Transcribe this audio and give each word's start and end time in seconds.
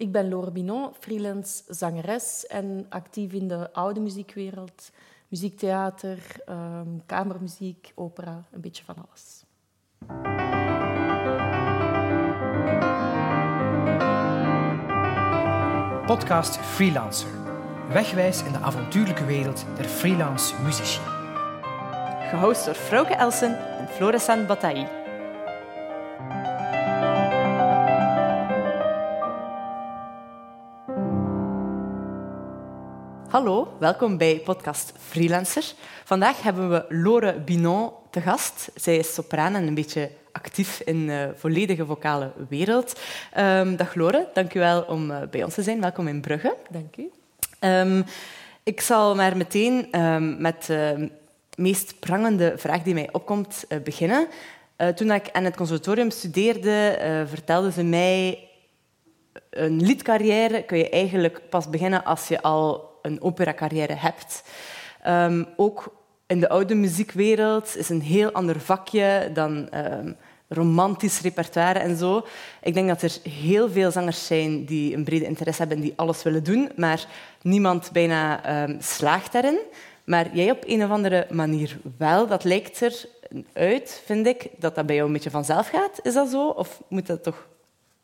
Ik 0.00 0.12
ben 0.12 0.28
Laure 0.28 0.50
Binon, 0.50 0.90
freelance 1.00 1.62
zangeres 1.68 2.46
en 2.46 2.86
actief 2.88 3.32
in 3.32 3.48
de 3.48 3.72
oude 3.72 4.00
muziekwereld. 4.00 4.90
Muziektheater, 5.28 6.18
ehm, 6.46 6.88
kamermuziek, 7.06 7.92
opera, 7.94 8.44
een 8.50 8.60
beetje 8.60 8.84
van 8.84 8.94
alles. 9.08 9.44
Podcast 16.06 16.56
Freelancer. 16.56 17.30
Wegwijs 17.88 18.42
in 18.42 18.52
de 18.52 18.58
avontuurlijke 18.58 19.24
wereld 19.24 19.64
der 19.76 19.84
freelance 19.84 20.62
muzici. 20.62 21.00
Gehost 22.30 22.64
door 22.64 22.74
Frauke 22.74 23.14
Elsen 23.14 23.78
en 23.78 23.88
Florescent 23.88 24.46
Bataille. 24.46 24.99
Hallo, 33.30 33.76
welkom 33.78 34.16
bij 34.16 34.40
podcast 34.44 34.92
Freelancer. 34.98 35.72
Vandaag 36.04 36.42
hebben 36.42 36.70
we 36.70 36.84
Lore 36.88 37.40
Binon 37.40 37.90
te 38.10 38.20
gast. 38.20 38.70
Zij 38.74 38.96
is 38.96 39.14
sopraan 39.14 39.54
en 39.54 39.66
een 39.66 39.74
beetje 39.74 40.10
actief 40.32 40.80
in 40.80 41.06
de 41.06 41.32
volledige 41.36 41.86
vocale 41.86 42.32
wereld. 42.48 43.00
Um, 43.38 43.76
dag 43.76 43.94
Lore, 43.94 44.28
dank 44.34 44.54
u 44.54 44.58
wel 44.58 44.82
om 44.82 45.10
eh, 45.10 45.20
bij 45.30 45.44
ons 45.44 45.54
te 45.54 45.62
zijn. 45.62 45.80
Welkom 45.80 46.08
in 46.08 46.20
Brugge. 46.20 46.56
Dank 46.70 46.96
u. 46.96 47.10
Um, 47.60 48.04
ik 48.62 48.80
zal 48.80 49.14
maar 49.14 49.36
meteen 49.36 50.00
um, 50.00 50.40
met 50.40 50.64
de 50.66 51.10
meest 51.54 52.00
prangende 52.00 52.52
vraag 52.56 52.82
die 52.82 52.94
mij 52.94 53.08
opkomt 53.12 53.64
uh, 53.68 53.78
beginnen. 53.78 54.28
Uh, 54.78 54.88
toen 54.88 55.10
ik 55.10 55.30
aan 55.32 55.44
het 55.44 55.56
conservatorium 55.56 56.10
studeerde, 56.10 56.98
vertelde 57.28 57.72
ze 57.72 57.82
mij 57.82 58.48
een 59.50 59.82
liedcarrière 59.82 60.62
kun 60.62 60.78
je 60.78 60.88
eigenlijk 60.88 61.40
pas 61.50 61.70
beginnen 61.70 62.04
als 62.04 62.28
je 62.28 62.42
al 62.42 62.89
een 63.02 63.22
opera-carrière 63.22 63.94
hebt. 63.94 64.42
Um, 65.06 65.46
ook 65.56 65.94
in 66.26 66.40
de 66.40 66.48
oude 66.48 66.74
muziekwereld 66.74 67.76
is 67.76 67.88
een 67.88 68.02
heel 68.02 68.32
ander 68.32 68.60
vakje 68.60 69.30
dan 69.32 69.68
um, 69.74 70.16
romantisch 70.48 71.20
repertoire 71.20 71.78
en 71.78 71.96
zo. 71.96 72.26
Ik 72.62 72.74
denk 72.74 72.88
dat 72.88 73.02
er 73.02 73.16
heel 73.30 73.70
veel 73.70 73.90
zangers 73.90 74.26
zijn 74.26 74.64
die 74.64 74.96
een 74.96 75.04
brede 75.04 75.24
interesse 75.24 75.60
hebben 75.60 75.78
en 75.78 75.84
die 75.84 75.92
alles 75.96 76.22
willen 76.22 76.44
doen, 76.44 76.70
maar 76.76 77.06
niemand 77.42 77.90
bijna 77.92 78.62
um, 78.62 78.76
slaagt 78.80 79.32
daarin. 79.32 79.58
Maar 80.04 80.34
jij 80.34 80.50
op 80.50 80.62
een 80.66 80.84
of 80.84 80.90
andere 80.90 81.26
manier 81.30 81.78
wel. 81.96 82.26
Dat 82.26 82.44
lijkt 82.44 82.82
eruit, 82.82 84.02
vind 84.04 84.26
ik, 84.26 84.48
dat 84.56 84.74
dat 84.74 84.86
bij 84.86 84.94
jou 84.94 85.06
een 85.06 85.12
beetje 85.12 85.30
vanzelf 85.30 85.68
gaat. 85.68 86.00
Is 86.02 86.14
dat 86.14 86.28
zo? 86.28 86.48
Of 86.48 86.82
moet 86.88 87.06
dat 87.06 87.22
toch 87.22 87.48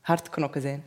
hard 0.00 0.28
knokken 0.28 0.60
zijn? 0.60 0.84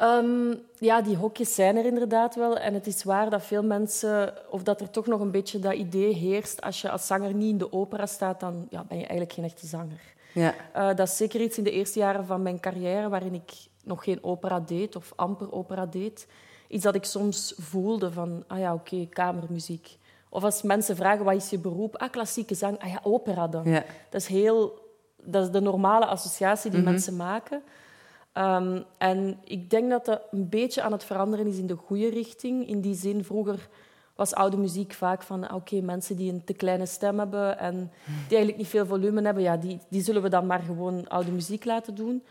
Um, 0.00 0.62
ja, 0.78 1.02
die 1.02 1.16
hokjes 1.16 1.54
zijn 1.54 1.76
er 1.76 1.84
inderdaad 1.84 2.34
wel. 2.34 2.58
En 2.58 2.74
het 2.74 2.86
is 2.86 3.02
waar 3.02 3.30
dat 3.30 3.42
veel 3.42 3.62
mensen, 3.62 4.34
of 4.50 4.62
dat 4.62 4.80
er 4.80 4.90
toch 4.90 5.06
nog 5.06 5.20
een 5.20 5.30
beetje 5.30 5.58
dat 5.58 5.72
idee 5.72 6.14
heerst, 6.14 6.62
als 6.62 6.80
je 6.80 6.90
als 6.90 7.06
zanger 7.06 7.34
niet 7.34 7.50
in 7.50 7.58
de 7.58 7.72
opera 7.72 8.06
staat, 8.06 8.40
dan 8.40 8.66
ja, 8.70 8.84
ben 8.84 8.96
je 8.96 9.06
eigenlijk 9.06 9.32
geen 9.32 9.44
echte 9.44 9.66
zanger. 9.66 10.00
Ja. 10.32 10.54
Uh, 10.76 10.86
dat 10.96 11.08
is 11.08 11.16
zeker 11.16 11.40
iets 11.40 11.58
in 11.58 11.64
de 11.64 11.70
eerste 11.70 11.98
jaren 11.98 12.26
van 12.26 12.42
mijn 12.42 12.60
carrière 12.60 13.08
waarin 13.08 13.34
ik 13.34 13.52
nog 13.84 14.04
geen 14.04 14.24
opera 14.24 14.60
deed 14.60 14.96
of 14.96 15.12
amper 15.16 15.52
opera 15.52 15.86
deed. 15.86 16.26
Iets 16.68 16.84
dat 16.84 16.94
ik 16.94 17.04
soms 17.04 17.54
voelde 17.56 18.12
van, 18.12 18.44
ah 18.46 18.58
ja, 18.58 18.74
oké, 18.74 18.94
okay, 18.94 19.06
kamermuziek. 19.10 19.98
Of 20.28 20.44
als 20.44 20.62
mensen 20.62 20.96
vragen, 20.96 21.24
wat 21.24 21.34
is 21.34 21.50
je 21.50 21.58
beroep? 21.58 21.96
Ah, 21.96 22.10
klassieke 22.10 22.54
zang. 22.54 22.78
Ah 22.78 22.88
ja, 22.88 23.00
opera 23.02 23.48
dan. 23.48 23.64
Ja. 23.64 23.84
Dat 24.10 24.20
is 24.20 24.26
heel... 24.26 24.82
Dat 25.26 25.44
is 25.44 25.50
de 25.50 25.60
normale 25.60 26.06
associatie 26.06 26.70
die 26.70 26.78
mm 26.78 26.84
-hmm. 26.84 26.94
mensen 26.94 27.16
maken. 27.16 27.62
Um, 28.38 28.84
en 28.98 29.38
ik 29.44 29.70
denk 29.70 29.90
dat 29.90 30.04
dat 30.04 30.22
een 30.30 30.48
beetje 30.48 30.82
aan 30.82 30.92
het 30.92 31.04
veranderen 31.04 31.46
is 31.46 31.58
in 31.58 31.66
de 31.66 31.76
goede 31.76 32.08
richting. 32.08 32.68
In 32.68 32.80
die 32.80 32.94
zin, 32.94 33.24
vroeger 33.24 33.68
was 34.14 34.34
oude 34.34 34.56
muziek 34.56 34.92
vaak 34.92 35.22
van 35.22 35.48
ah, 35.48 35.56
oké, 35.56 35.80
mensen 35.80 36.16
die 36.16 36.32
een 36.32 36.44
te 36.44 36.52
kleine 36.52 36.86
stem 36.86 37.18
hebben 37.18 37.58
en 37.58 37.92
die 38.04 38.36
eigenlijk 38.36 38.56
niet 38.56 38.66
veel 38.66 38.86
volume 38.86 39.22
hebben, 39.22 39.42
ja, 39.42 39.56
die, 39.56 39.78
die 39.88 40.02
zullen 40.02 40.22
we 40.22 40.28
dan 40.28 40.46
maar 40.46 40.60
gewoon 40.60 41.08
oude 41.08 41.30
muziek 41.30 41.64
laten 41.64 41.94
doen. 41.94 42.22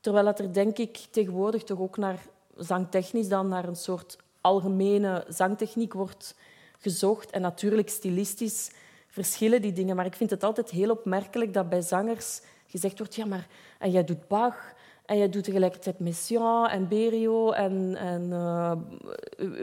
Terwijl 0.00 0.24
dat 0.24 0.38
er 0.38 0.52
denk 0.52 0.78
ik 0.78 0.96
tegenwoordig 1.10 1.62
toch 1.62 1.78
ook 1.78 1.96
naar 1.96 2.18
zangtechnisch 2.56 3.28
dan 3.28 3.48
naar 3.48 3.68
een 3.68 3.76
soort 3.76 4.18
algemene 4.40 5.24
zangtechniek 5.28 5.92
wordt 5.92 6.34
gezocht. 6.78 7.30
En 7.30 7.40
natuurlijk 7.40 7.88
stilistisch 7.88 8.70
verschillen 9.08 9.62
die 9.62 9.72
dingen. 9.72 9.96
Maar 9.96 10.06
ik 10.06 10.14
vind 10.14 10.30
het 10.30 10.44
altijd 10.44 10.70
heel 10.70 10.90
opmerkelijk 10.90 11.54
dat 11.54 11.68
bij 11.68 11.82
zangers 11.82 12.40
gezegd 12.66 12.98
wordt, 12.98 13.14
ja, 13.14 13.26
maar 13.26 13.46
en 13.78 13.90
jij 13.90 14.04
doet 14.04 14.28
Bach 14.28 14.74
en 15.06 15.18
je 15.18 15.28
doet 15.28 15.44
tegelijkertijd 15.44 15.98
Messiaen 15.98 16.70
en 16.70 16.88
Berio 16.88 17.50
en, 17.50 17.96
en 17.96 18.32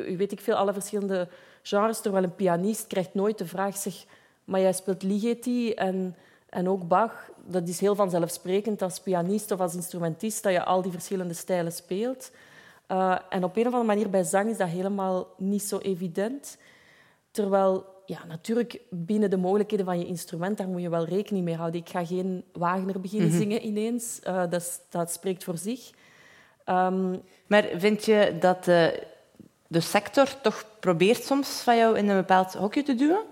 u, 0.08 0.18
weet 0.18 0.32
ik 0.32 0.40
veel, 0.40 0.56
alle 0.56 0.74
verschillende 0.74 1.28
genres. 1.62 2.02
Terwijl 2.02 2.24
een 2.24 2.36
pianist 2.36 2.88
krijgt 2.88 3.14
nooit 3.14 3.38
de 3.38 3.46
vraag, 3.46 3.78
zeg, 3.78 4.06
maar 4.46 4.60
jij 4.60 4.74
speelt 4.74 5.04
Ligeti 5.04 5.74
en, 5.74 6.16
en 6.50 6.70
ook 6.70 6.88
Bach. 6.88 7.30
Dat 7.46 7.68
is 7.68 7.80
heel 7.80 7.96
vanzelfsprekend 7.96 8.82
als 8.82 9.00
pianist 9.00 9.52
of 9.52 9.60
als 9.60 9.76
instrumentist 9.76 10.44
dat 10.44 10.52
je 10.52 10.64
al 10.64 10.82
die 10.82 10.92
verschillende 10.92 11.34
stijlen 11.34 11.72
speelt. 11.72 12.32
Uh, 12.88 13.18
en 13.30 13.44
op 13.44 13.56
een 13.56 13.68
of 13.68 13.74
andere 13.74 13.84
manier 13.84 14.10
bij 14.10 14.24
zang 14.24 14.50
is 14.50 14.58
dat 14.58 14.68
helemaal 14.68 15.28
niet 15.38 15.64
zo 15.64 15.78
evident. 15.78 16.58
Terwijl 17.32 17.86
ja, 18.12 18.26
natuurlijk 18.28 18.80
binnen 18.90 19.30
de 19.30 19.38
mogelijkheden 19.38 19.86
van 19.86 20.00
je 20.00 20.06
instrument, 20.06 20.58
daar 20.58 20.68
moet 20.68 20.82
je 20.82 20.90
wel 20.90 21.06
rekening 21.06 21.46
mee 21.46 21.56
houden. 21.56 21.82
Ik 21.82 21.90
ga 21.90 22.06
geen 22.06 22.44
Wagner 22.54 23.00
beginnen 23.00 23.30
mhm. 23.30 23.38
zingen 23.38 23.66
ineens. 23.66 24.20
Uh, 24.28 24.44
dat, 24.50 24.82
dat, 24.90 25.12
spreekt 25.12 25.44
voor 25.44 25.58
zich. 25.58 25.92
Um, 26.66 27.22
maar 27.48 27.64
vind 27.76 28.06
je 28.06 28.38
dat 28.40 28.64
de, 28.66 29.08
de, 29.68 29.80
sector 29.80 30.42
toch 30.42 30.66
probeert 30.80 31.24
soms 31.24 31.62
van 31.62 31.78
jou 31.78 31.98
in 31.98 32.10
een 32.10 32.18
bepaald 32.18 32.54
hokje 32.54 32.84
te 32.84 32.96
duwen? 32.96 33.24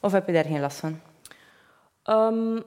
Of 0.00 0.12
heb 0.12 0.26
je 0.26 0.32
daar 0.32 0.44
geen 0.44 0.60
last 0.60 0.78
van? 0.78 1.00
Um, 2.04 2.62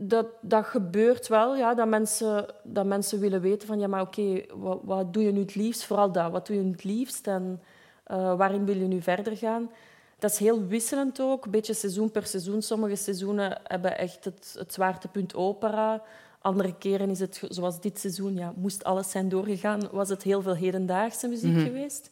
dat, 0.00 0.26
dat 0.40 0.64
gebeurt 0.64 1.28
wel, 1.28 1.56
ja, 1.56 1.74
dat, 1.74 1.88
mensen, 1.88 2.46
dat 2.62 2.86
mensen 2.86 3.20
willen 3.20 3.40
weten 3.40 3.68
van 3.68 3.78
ja, 3.78 3.86
maar 3.86 4.00
oké, 4.00 4.20
okay, 4.20 4.50
wat, 4.54 4.80
wat, 4.82 5.12
doe 5.12 5.22
je 5.22 5.32
nu 5.32 5.40
het 5.40 5.54
liefst? 5.54 5.84
Vooral 5.84 6.12
dat, 6.12 6.30
wat 6.30 6.46
doe 6.46 6.56
je 6.56 6.62
nu 6.62 6.70
het 6.70 6.84
liefst 6.84 7.26
en 7.26 7.62
uh, 8.10 8.36
waarin 8.36 8.64
wil 8.64 8.76
je 8.76 8.86
nu 8.86 9.02
verder 9.02 9.36
gaan? 9.36 9.70
Dat 10.18 10.30
is 10.30 10.38
heel 10.38 10.66
wisselend 10.66 11.20
ook, 11.20 11.44
een 11.44 11.50
beetje 11.50 11.74
seizoen 11.74 12.10
per 12.10 12.26
seizoen. 12.26 12.62
Sommige 12.62 12.96
seizoenen 12.96 13.60
hebben 13.64 13.98
echt 13.98 14.24
het, 14.24 14.54
het 14.58 14.72
zwaartepunt 14.72 15.34
opera. 15.34 16.02
Andere 16.40 16.74
keren 16.78 17.10
is 17.10 17.20
het, 17.20 17.42
zoals 17.48 17.80
dit 17.80 17.98
seizoen, 17.98 18.34
ja, 18.34 18.52
moest 18.56 18.84
alles 18.84 19.10
zijn 19.10 19.28
doorgegaan, 19.28 19.88
was 19.90 20.08
het 20.08 20.22
heel 20.22 20.42
veel 20.42 20.54
hedendaagse 20.54 21.28
muziek 21.28 21.50
mm 21.50 21.56
-hmm. 21.56 21.64
geweest. 21.64 22.10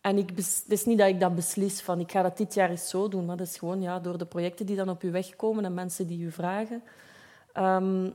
En 0.00 0.18
ik, 0.18 0.30
het 0.36 0.64
is 0.68 0.84
niet 0.84 0.98
dat 0.98 1.08
ik 1.08 1.20
dat 1.20 1.34
beslis 1.34 1.80
van 1.80 2.00
ik 2.00 2.10
ga 2.10 2.22
dat 2.22 2.36
dit 2.36 2.54
jaar 2.54 2.70
eens 2.70 2.88
zo 2.88 3.08
doen, 3.08 3.24
maar 3.24 3.36
dat 3.36 3.46
is 3.46 3.58
gewoon 3.58 3.80
ja, 3.80 4.00
door 4.00 4.18
de 4.18 4.26
projecten 4.26 4.66
die 4.66 4.76
dan 4.76 4.88
op 4.88 5.02
je 5.02 5.10
weg 5.10 5.36
komen 5.36 5.64
en 5.64 5.74
mensen 5.74 6.06
die 6.06 6.24
u 6.24 6.30
vragen. 6.30 6.82
Um, 7.58 8.12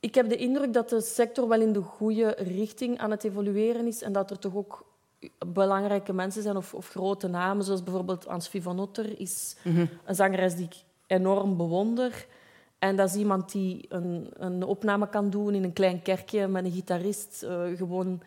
ik 0.00 0.14
heb 0.14 0.28
de 0.28 0.36
indruk 0.36 0.72
dat 0.72 0.88
de 0.88 1.00
sector 1.00 1.48
wel 1.48 1.60
in 1.60 1.72
de 1.72 1.80
goede 1.80 2.34
richting 2.38 2.98
aan 2.98 3.10
het 3.10 3.24
evolueren 3.24 3.86
is 3.86 4.02
en 4.02 4.12
dat 4.12 4.30
er 4.30 4.38
toch 4.38 4.54
ook 4.54 4.86
belangrijke 5.46 6.12
mensen 6.12 6.42
zijn 6.42 6.56
of, 6.56 6.74
of, 6.74 6.88
grote 6.88 7.28
namen, 7.28 7.64
zoals 7.64 7.82
bijvoorbeeld 7.82 8.26
Ans 8.26 8.50
van 8.52 8.78
Otter, 8.78 9.20
is 9.20 9.56
mm 9.62 9.88
een 10.04 10.14
zangeres 10.14 10.54
die 10.54 10.64
ik 10.64 10.76
enorm 11.06 11.56
bewonder. 11.56 12.26
En 12.78 12.96
dat 12.96 13.08
is 13.08 13.14
iemand 13.14 13.52
die 13.52 13.86
een, 13.88 14.30
een, 14.32 14.62
opname 14.62 15.08
kan 15.08 15.30
doen 15.30 15.54
in 15.54 15.64
een 15.64 15.72
klein 15.72 16.02
kerkje 16.02 16.46
met 16.46 16.64
een 16.64 16.72
gitarist, 16.72 17.42
uh, 17.44 17.76
gewoon 17.76 18.22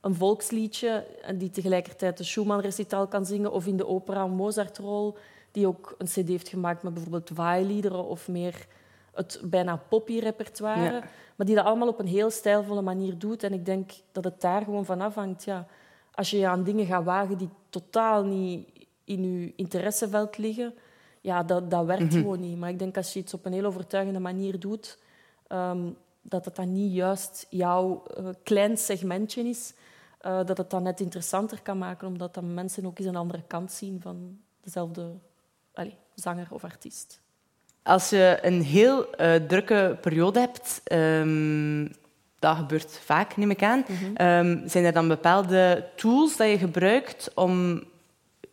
een 0.00 0.14
volksliedje, 0.14 1.06
en 1.22 1.38
die 1.38 1.50
tegelijkertijd 1.50 2.16
de 2.16 2.24
Schumann-recital 2.24 3.06
kan 3.06 3.26
zingen, 3.26 3.52
of 3.52 3.66
in 3.66 3.76
de 3.76 3.86
opera 3.86 4.22
een 4.22 4.34
Mozart-rol, 4.34 5.16
die 5.52 5.66
ook 5.66 5.94
een 5.98 6.06
cd 6.06 6.28
heeft 6.28 6.48
gemaakt 6.48 6.82
met 6.82 6.94
bijvoorbeeld 6.94 7.30
waailiederen 7.30 8.04
of 8.04 8.28
meer 8.28 8.66
het 9.12 9.40
bijna 9.44 9.76
poppy-repertoire, 9.88 11.02
maar 11.36 11.46
die 11.46 11.54
dat 11.54 11.64
allemaal 11.64 11.88
op 11.88 11.98
een 11.98 12.06
heel 12.06 12.30
stijlvolle 12.30 12.82
manier 12.82 13.18
doet. 13.18 13.42
En 13.42 13.52
ik 13.52 13.64
denk 13.64 13.90
dat 14.12 14.24
het 14.24 14.40
daar 14.40 14.62
gewoon 14.62 14.84
van 14.84 15.00
afhangt, 15.00 15.44
ja 15.44 15.66
als 16.14 16.30
je 16.30 16.38
je 16.38 16.48
aan 16.48 16.64
dingen 16.64 16.86
gaat 16.86 17.04
wagen 17.04 17.38
die 17.38 17.50
totaal 17.68 18.24
niet 18.24 18.68
in 19.04 19.40
je 19.40 19.52
interesseveld 19.56 20.38
liggen, 20.38 20.74
ja, 21.20 21.42
dat, 21.42 21.70
dat 21.70 21.86
werkt 21.86 22.12
mhm. 22.12 22.20
gewoon 22.20 22.40
niet. 22.40 22.58
Maar 22.58 22.70
ik 22.70 22.78
denk 22.78 22.96
als 22.96 23.12
je 23.12 23.18
iets 23.18 23.34
op 23.34 23.46
een 23.46 23.52
heel 23.52 23.64
overtuigende 23.64 24.20
manier 24.20 24.60
doet, 24.60 24.98
um, 25.48 25.96
dat 26.22 26.44
het 26.44 26.56
dan 26.56 26.72
niet 26.72 26.92
juist 26.92 27.46
jouw 27.50 28.02
uh, 28.18 28.28
klein 28.42 28.76
segmentje 28.76 29.42
is, 29.42 29.72
uh, 30.26 30.44
dat 30.44 30.58
het 30.58 30.70
dan 30.70 30.82
net 30.82 31.00
interessanter 31.00 31.62
kan 31.62 31.78
maken, 31.78 32.08
omdat 32.08 32.34
dan 32.34 32.54
mensen 32.54 32.86
ook 32.86 32.98
eens 32.98 33.08
een 33.08 33.16
andere 33.16 33.42
kant 33.46 33.72
zien 33.72 34.00
van 34.00 34.38
dezelfde 34.60 35.12
allez, 35.72 35.94
zanger 36.14 36.46
of 36.50 36.64
artiest. 36.64 37.20
Als 37.82 38.10
je 38.10 38.38
een 38.42 38.62
heel 38.62 39.20
uh, 39.20 39.34
drukke 39.34 39.98
periode 40.00 40.40
hebt, 40.40 40.82
um, 40.92 41.90
dat 42.40 42.56
gebeurt 42.56 43.00
vaak, 43.04 43.36
neem 43.36 43.50
ik 43.50 43.62
aan. 43.62 43.84
Mhm. 43.88 44.26
um, 44.26 44.62
zijn 44.66 44.84
er 44.84 44.92
dan 44.92 45.08
bepaalde 45.08 45.84
tools 45.96 46.36
dat 46.36 46.48
je 46.48 46.58
gebruikt 46.58 47.30
om 47.34 47.82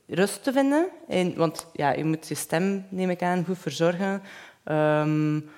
rust 0.07 0.43
te 0.43 0.51
vinden? 0.51 0.87
En, 1.07 1.35
want 1.35 1.67
ja, 1.73 1.91
je 1.91 2.05
moet 2.05 2.27
je 2.27 2.35
stem, 2.35 2.85
neem 2.89 3.09
ik 3.09 3.21
aan, 3.21 3.45
goed 3.45 3.57
verzorgen. 3.57 4.21
Um, 4.65 5.49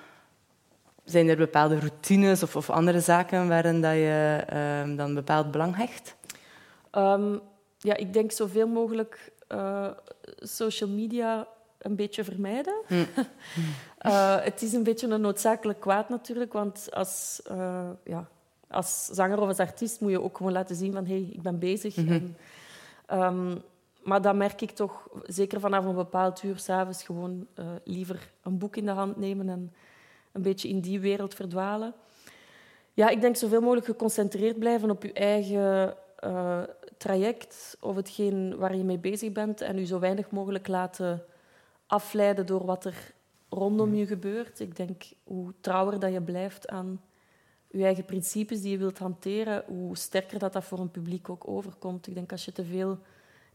zijn 1.04 1.28
er 1.28 1.36
bepaalde 1.36 1.78
routines 1.78 2.42
of, 2.42 2.56
of 2.56 2.70
andere 2.70 3.00
zaken 3.00 3.48
waarin 3.48 3.80
dat 3.80 3.92
je 3.92 4.44
uh, 4.52 4.96
dan 4.96 5.14
bepaald 5.14 5.50
belang 5.50 5.76
hecht? 5.76 6.16
Um, 6.92 7.40
ja, 7.78 7.96
ik 7.96 8.12
denk 8.12 8.32
zoveel 8.32 8.68
mogelijk 8.68 9.32
uh, 9.48 9.88
social 10.38 10.90
media 10.90 11.46
een 11.80 11.96
beetje 11.96 12.24
vermijden. 12.24 12.74
Mm. 12.88 13.06
uh, 14.06 14.36
het 14.50 14.62
is 14.62 14.72
een 14.72 14.82
beetje 14.82 15.08
een 15.08 15.20
noodzakelijk 15.20 15.80
kwaad 15.80 16.08
natuurlijk, 16.08 16.52
want 16.52 16.88
als, 16.92 17.40
uh, 17.50 17.88
ja, 18.04 18.28
als 18.68 19.06
zanger 19.06 19.40
of 19.40 19.48
als 19.48 19.58
artiest 19.58 20.00
moet 20.00 20.10
je 20.10 20.22
ook 20.22 20.36
gewoon 20.36 20.52
laten 20.52 20.76
zien 20.76 20.92
van 20.92 21.06
hé, 21.06 21.14
hey, 21.14 21.28
ik 21.32 21.42
ben 21.42 21.58
bezig. 21.58 21.96
Mm 21.96 22.06
-hmm. 22.06 22.34
en, 23.06 23.22
um, 23.22 23.62
maar 24.02 24.22
dan 24.22 24.36
merk 24.36 24.60
ik 24.60 24.70
toch, 24.70 25.08
zeker 25.22 25.60
vanaf 25.60 25.84
een 25.84 25.94
bepaald 25.94 26.42
uur 26.42 26.58
s'avonds, 26.58 27.02
gewoon 27.02 27.46
liever 27.84 28.30
een 28.42 28.58
boek 28.58 28.76
in 28.76 28.84
de 28.84 28.90
hand 28.90 29.16
nemen 29.16 29.48
en 29.48 29.72
een 30.32 30.42
beetje 30.42 30.68
in 30.68 30.80
die 30.80 31.00
wereld 31.00 31.34
verdwalen. 31.34 31.94
Ja, 32.92 33.08
ik 33.08 33.20
denk 33.20 33.36
zoveel 33.36 33.60
mogelijk 33.60 33.86
geconcentreerd 33.86 34.58
blijven 34.58 34.90
op 34.90 35.02
je 35.02 35.12
eigen 35.12 35.96
traject 36.96 37.76
of 37.80 37.96
hetgeen 37.96 38.56
waar 38.56 38.76
je 38.76 38.84
mee 38.84 38.98
bezig 38.98 39.32
bent 39.32 39.60
en 39.60 39.78
je 39.78 39.86
zo 39.86 39.98
weinig 39.98 40.30
mogelijk 40.30 40.68
laten 40.68 41.24
afleiden 41.90 42.46
door 42.46 42.64
wat 42.64 42.84
er 42.84 43.14
rondom 43.48 43.94
je 43.94 44.06
gebeurt. 44.06 44.60
Ik 44.60 44.76
denk 44.76 45.02
hoe 45.24 45.52
trouwer 45.60 45.98
dat 45.98 46.12
je 46.12 46.22
blijft 46.22 46.68
aan 46.68 47.00
je 47.70 47.84
eigen 47.84 48.04
principes 48.04 48.60
die 48.60 48.70
je 48.70 48.78
wilt 48.78 48.98
hanteren, 48.98 49.64
hoe 49.66 49.96
sterker 49.96 50.38
dat, 50.38 50.52
dat 50.52 50.64
voor 50.64 50.78
een 50.78 50.90
publiek 50.90 51.28
ook 51.28 51.48
overkomt. 51.48 52.06
Ik 52.06 52.14
denk 52.14 52.32
als 52.32 52.44
je 52.44 52.52
te 52.52 52.64
veel 52.64 52.98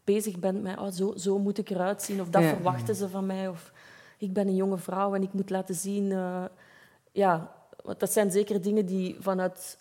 bezig 0.04 0.40
bent 0.40 0.62
met 0.62 0.80
oh, 0.80 0.92
zo, 0.92 1.14
zo 1.18 1.40
moet 1.40 1.58
ik 1.58 1.70
eruit 1.70 2.02
zien 2.02 2.22
of 2.22 2.30
dat 2.30 2.42
ja. 2.42 2.50
verwachten 2.50 2.96
ze 2.96 3.10
van 3.10 3.26
mij 3.26 3.48
of 3.48 3.72
ik 4.18 4.34
ben 4.34 4.48
een 4.48 4.56
jonge 4.56 4.78
vrouw 4.78 5.16
en 5.16 5.24
ik 5.24 5.34
moet 5.34 5.50
laten 5.50 5.76
zien... 5.76 6.04
Uh, 6.04 6.46
ja, 7.12 7.56
want 7.84 8.00
dat 8.00 8.12
zijn 8.12 8.32
zeker 8.32 8.62
dingen 8.62 8.86
die 8.86 9.16
vanuit 9.20 9.78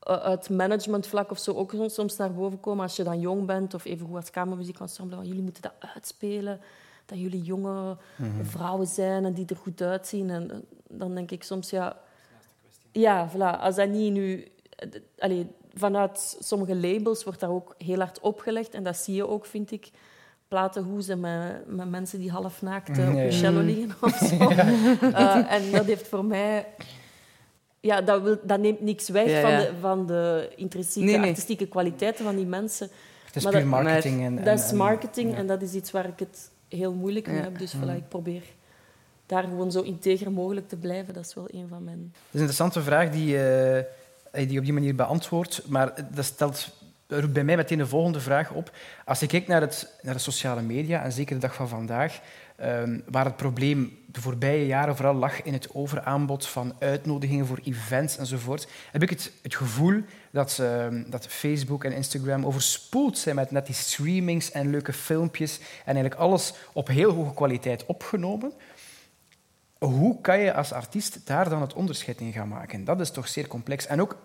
uit 0.00 0.50
managementvlak 0.50 1.30
of 1.30 1.38
zo 1.38 1.52
ook 1.52 1.74
soms 1.86 2.16
naar 2.16 2.32
boven 2.32 2.60
komen. 2.60 2.82
Als 2.82 2.96
je 2.96 3.02
dan 3.02 3.20
jong 3.20 3.46
bent 3.46 3.74
of 3.74 3.84
even 3.84 4.06
goed 4.06 4.16
als 4.16 4.30
kamermuziekensemble, 4.30 5.26
jullie 5.26 5.42
moeten 5.42 5.62
dat 5.62 5.74
uitspelen. 5.94 6.60
Dat 7.06 7.18
jullie 7.18 7.42
jonge 7.42 7.96
mm-hmm. 8.16 8.44
vrouwen 8.44 8.86
zijn 8.86 9.24
en 9.24 9.32
die 9.32 9.46
er 9.46 9.56
goed 9.56 9.82
uitzien. 9.82 10.30
En 10.30 10.64
dan 10.88 11.14
denk 11.14 11.30
ik 11.30 11.42
soms, 11.42 11.70
ja... 11.70 11.96
Ja, 12.92 13.30
voilà. 13.30 13.60
Als 13.60 13.76
dat 13.76 13.88
niet 13.88 14.12
nu... 14.12 14.48
Allee, 15.18 15.46
vanuit 15.74 16.36
sommige 16.40 16.76
labels 16.76 17.24
wordt 17.24 17.40
daar 17.40 17.50
ook 17.50 17.74
heel 17.78 17.98
hard 17.98 18.20
opgelegd. 18.20 18.74
En 18.74 18.82
dat 18.82 18.96
zie 18.96 19.14
je 19.14 19.28
ook, 19.28 19.46
vind 19.46 19.70
ik. 19.70 19.90
Platenhoezen 20.48 21.20
met, 21.20 21.66
met 21.66 21.90
mensen 21.90 22.18
die 22.18 22.30
half 22.30 22.62
naakt 22.62 22.88
op 22.88 23.14
je 23.14 23.32
cello 23.32 23.60
liggen 23.60 23.94
of 24.00 24.16
zo. 24.16 24.50
uh, 24.50 25.52
en 25.54 25.70
dat 25.70 25.84
heeft 25.84 26.08
voor 26.08 26.24
mij 26.24 26.66
ja, 27.84 28.00
dat, 28.00 28.22
wil, 28.22 28.36
dat 28.42 28.60
neemt 28.60 28.80
niks 28.80 29.08
weg 29.08 29.28
ja, 29.28 29.38
ja. 29.38 29.40
Van, 29.40 29.58
de, 29.58 29.72
van 29.80 30.06
de 30.06 30.52
intrinsieke 30.56 31.08
nee, 31.08 31.18
nee. 31.18 31.28
artistieke 31.28 31.66
kwaliteiten 31.66 32.24
van 32.24 32.36
die 32.36 32.46
mensen. 32.46 32.88
Het 33.24 33.36
is 33.36 33.44
maar 33.44 33.52
puur 33.52 33.66
marketing. 33.66 34.22
En, 34.22 34.38
en, 34.38 34.44
dat 34.44 34.58
is 34.58 34.72
marketing 34.72 35.32
en, 35.32 35.36
en, 35.36 35.46
dat 35.46 35.62
is 35.62 35.72
iets 35.72 35.90
waar 35.90 36.06
ik 36.06 36.18
het 36.18 36.50
heel 36.76 36.94
moeilijk 36.94 37.26
mee 37.26 37.40
heb. 37.40 37.58
Dus 37.58 37.74
voilà, 37.76 37.96
ik 37.96 38.08
probeer 38.08 38.42
daar 39.26 39.42
gewoon 39.42 39.72
zo 39.72 39.80
integer 39.80 40.32
mogelijk 40.32 40.68
te 40.68 40.76
blijven. 40.76 41.14
Dat 41.14 41.26
is 41.26 41.34
wel 41.34 41.48
een 41.50 41.68
van 41.68 41.84
mijn... 41.84 41.98
Dat 41.98 42.14
is 42.14 42.32
een 42.32 42.40
interessante 42.40 42.82
vraag 42.82 43.10
die, 43.10 43.36
uh, 43.36 44.48
die 44.48 44.58
op 44.58 44.64
die 44.64 44.72
manier 44.72 44.94
beantwoordt. 44.94 45.62
Maar 45.68 45.94
dat 46.14 46.24
stelt 46.24 46.72
roept 47.06 47.32
bij 47.32 47.44
mij 47.44 47.56
meteen 47.56 47.78
de 47.78 47.86
volgende 47.86 48.20
vraag 48.20 48.50
op. 48.50 48.70
Als 49.04 49.20
je 49.20 49.26
kijkt 49.26 49.48
naar, 49.48 49.60
het, 49.60 49.98
naar 50.02 50.14
de 50.14 50.20
sociale 50.20 50.62
media, 50.62 51.02
en 51.02 51.12
zeker 51.12 51.34
de 51.34 51.40
dag 51.40 51.54
van 51.54 51.68
vandaag, 51.68 52.20
um, 52.62 53.02
waar 53.08 53.24
het 53.24 53.36
probleem 53.36 53.98
de 54.06 54.20
voorbije 54.20 54.66
jaren 54.66 54.96
vooral 54.96 55.14
lag 55.14 55.42
in 55.42 55.52
het 55.52 55.74
overaanbod 55.74 56.46
van 56.46 56.74
uitnodigingen 56.78 57.46
voor 57.46 57.60
events 57.64 58.16
enzovoort, 58.16 58.68
heb 58.90 59.02
ik 59.02 59.10
het, 59.10 59.32
het 59.42 59.54
gevoel 59.54 60.02
dat, 60.34 60.62
dat 61.06 61.26
Facebook 61.26 61.84
en 61.84 61.92
Instagram 61.92 62.46
overspoeld 62.46 63.18
zijn 63.18 63.34
met 63.36 63.50
net 63.50 63.66
die 63.66 63.74
streamings 63.74 64.50
en 64.50 64.70
leuke 64.70 64.92
filmpjes 64.92 65.58
en 65.58 65.94
eigenlijk 65.94 66.14
alles 66.14 66.54
op 66.72 66.88
heel 66.88 67.12
hoge 67.12 67.34
kwaliteit 67.34 67.86
opgenomen. 67.86 68.52
Hoe 69.78 70.20
kan 70.20 70.38
je 70.38 70.54
als 70.54 70.72
artiest 70.72 71.26
daar 71.26 71.48
dan 71.48 71.60
het 71.60 71.74
onderscheid 71.74 72.20
in 72.20 72.32
gaan 72.32 72.48
maken? 72.48 72.84
Dat 72.84 73.00
is 73.00 73.10
toch 73.10 73.28
zeer 73.28 73.46
complex. 73.46 73.86
En 73.86 74.00
ook 74.00 74.16